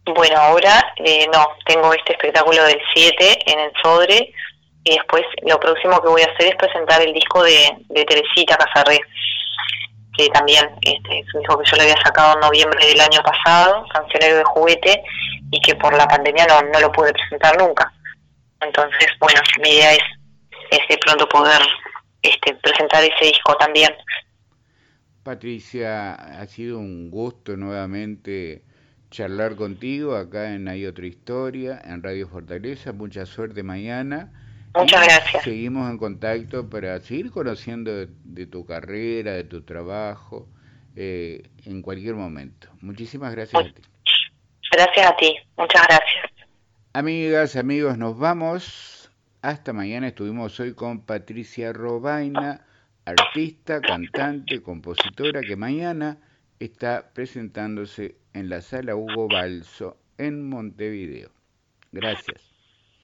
Bueno, 0.06 0.36
ahora 0.36 0.92
eh, 0.96 1.26
no, 1.32 1.48
tengo 1.64 1.92
este 1.94 2.12
espectáculo 2.12 2.62
del 2.64 2.80
7 2.94 3.38
en 3.46 3.58
el 3.58 3.72
Sodre 3.82 4.32
y 4.84 4.96
después 4.96 5.22
lo 5.42 5.58
próximo 5.58 6.00
que 6.02 6.08
voy 6.08 6.22
a 6.22 6.30
hacer 6.32 6.48
es 6.48 6.56
presentar 6.56 7.00
el 7.00 7.14
disco 7.14 7.42
de, 7.42 7.74
de 7.88 8.04
Teresita 8.04 8.56
Casarré, 8.56 9.00
que 10.16 10.28
también 10.28 10.68
este, 10.82 11.20
es 11.20 11.34
un 11.34 11.40
disco 11.40 11.58
que 11.58 11.70
yo 11.70 11.76
le 11.76 11.82
había 11.84 12.02
sacado 12.02 12.34
en 12.34 12.40
noviembre 12.40 12.86
del 12.86 13.00
año 13.00 13.22
pasado, 13.22 13.86
Cancionero 13.88 14.36
de 14.36 14.44
Juguete, 14.44 15.02
y 15.50 15.60
que 15.60 15.74
por 15.76 15.96
la 15.96 16.06
pandemia 16.06 16.46
no, 16.46 16.60
no 16.62 16.80
lo 16.80 16.92
pude 16.92 17.12
presentar 17.14 17.56
nunca. 17.58 17.90
Entonces, 18.60 19.08
bueno, 19.20 19.40
mi 19.62 19.70
idea 19.70 19.94
es, 19.94 20.02
es 20.70 20.88
de 20.88 20.98
pronto 20.98 21.26
poder 21.28 21.62
este, 22.20 22.54
presentar 22.56 23.02
ese 23.04 23.24
disco 23.24 23.56
también. 23.56 23.90
Patricia, 25.22 26.14
ha 26.14 26.46
sido 26.46 26.78
un 26.78 27.10
gusto 27.10 27.56
nuevamente 27.56 28.64
charlar 29.14 29.54
contigo 29.54 30.16
acá 30.16 30.54
en 30.54 30.66
Hay 30.66 30.86
Otra 30.86 31.06
Historia, 31.06 31.80
en 31.84 32.02
Radio 32.02 32.26
Fortaleza. 32.26 32.92
Mucha 32.92 33.24
suerte 33.26 33.62
mañana. 33.62 34.32
Muchas 34.74 35.04
gracias. 35.06 35.44
Seguimos 35.44 35.88
en 35.88 35.98
contacto 35.98 36.68
para 36.68 36.98
seguir 36.98 37.30
conociendo 37.30 37.92
de, 37.94 38.46
tu 38.46 38.66
carrera, 38.66 39.34
de 39.34 39.44
tu 39.44 39.62
trabajo, 39.62 40.48
eh, 40.96 41.48
en 41.64 41.80
cualquier 41.80 42.16
momento. 42.16 42.66
Muchísimas 42.80 43.32
gracias 43.32 43.64
a 43.64 43.72
ti. 43.72 43.82
Gracias 44.72 45.06
a 45.06 45.16
ti, 45.16 45.36
muchas 45.56 45.82
gracias. 45.86 46.48
Amigas, 46.92 47.54
amigos, 47.54 47.96
nos 47.96 48.18
vamos. 48.18 49.12
Hasta 49.42 49.72
mañana 49.72 50.08
estuvimos 50.08 50.58
hoy 50.58 50.74
con 50.74 51.02
Patricia 51.02 51.72
Robaina, 51.72 52.66
artista, 53.04 53.80
cantante, 53.80 54.60
compositora, 54.60 55.40
que 55.42 55.54
mañana 55.54 56.18
está 56.58 57.12
presentándose 57.14 58.16
en 58.34 58.48
la 58.48 58.60
sala 58.60 58.94
Hugo 58.94 59.28
Balso 59.28 59.96
en 60.18 60.48
Montevideo. 60.48 61.30
Gracias. 61.92 62.53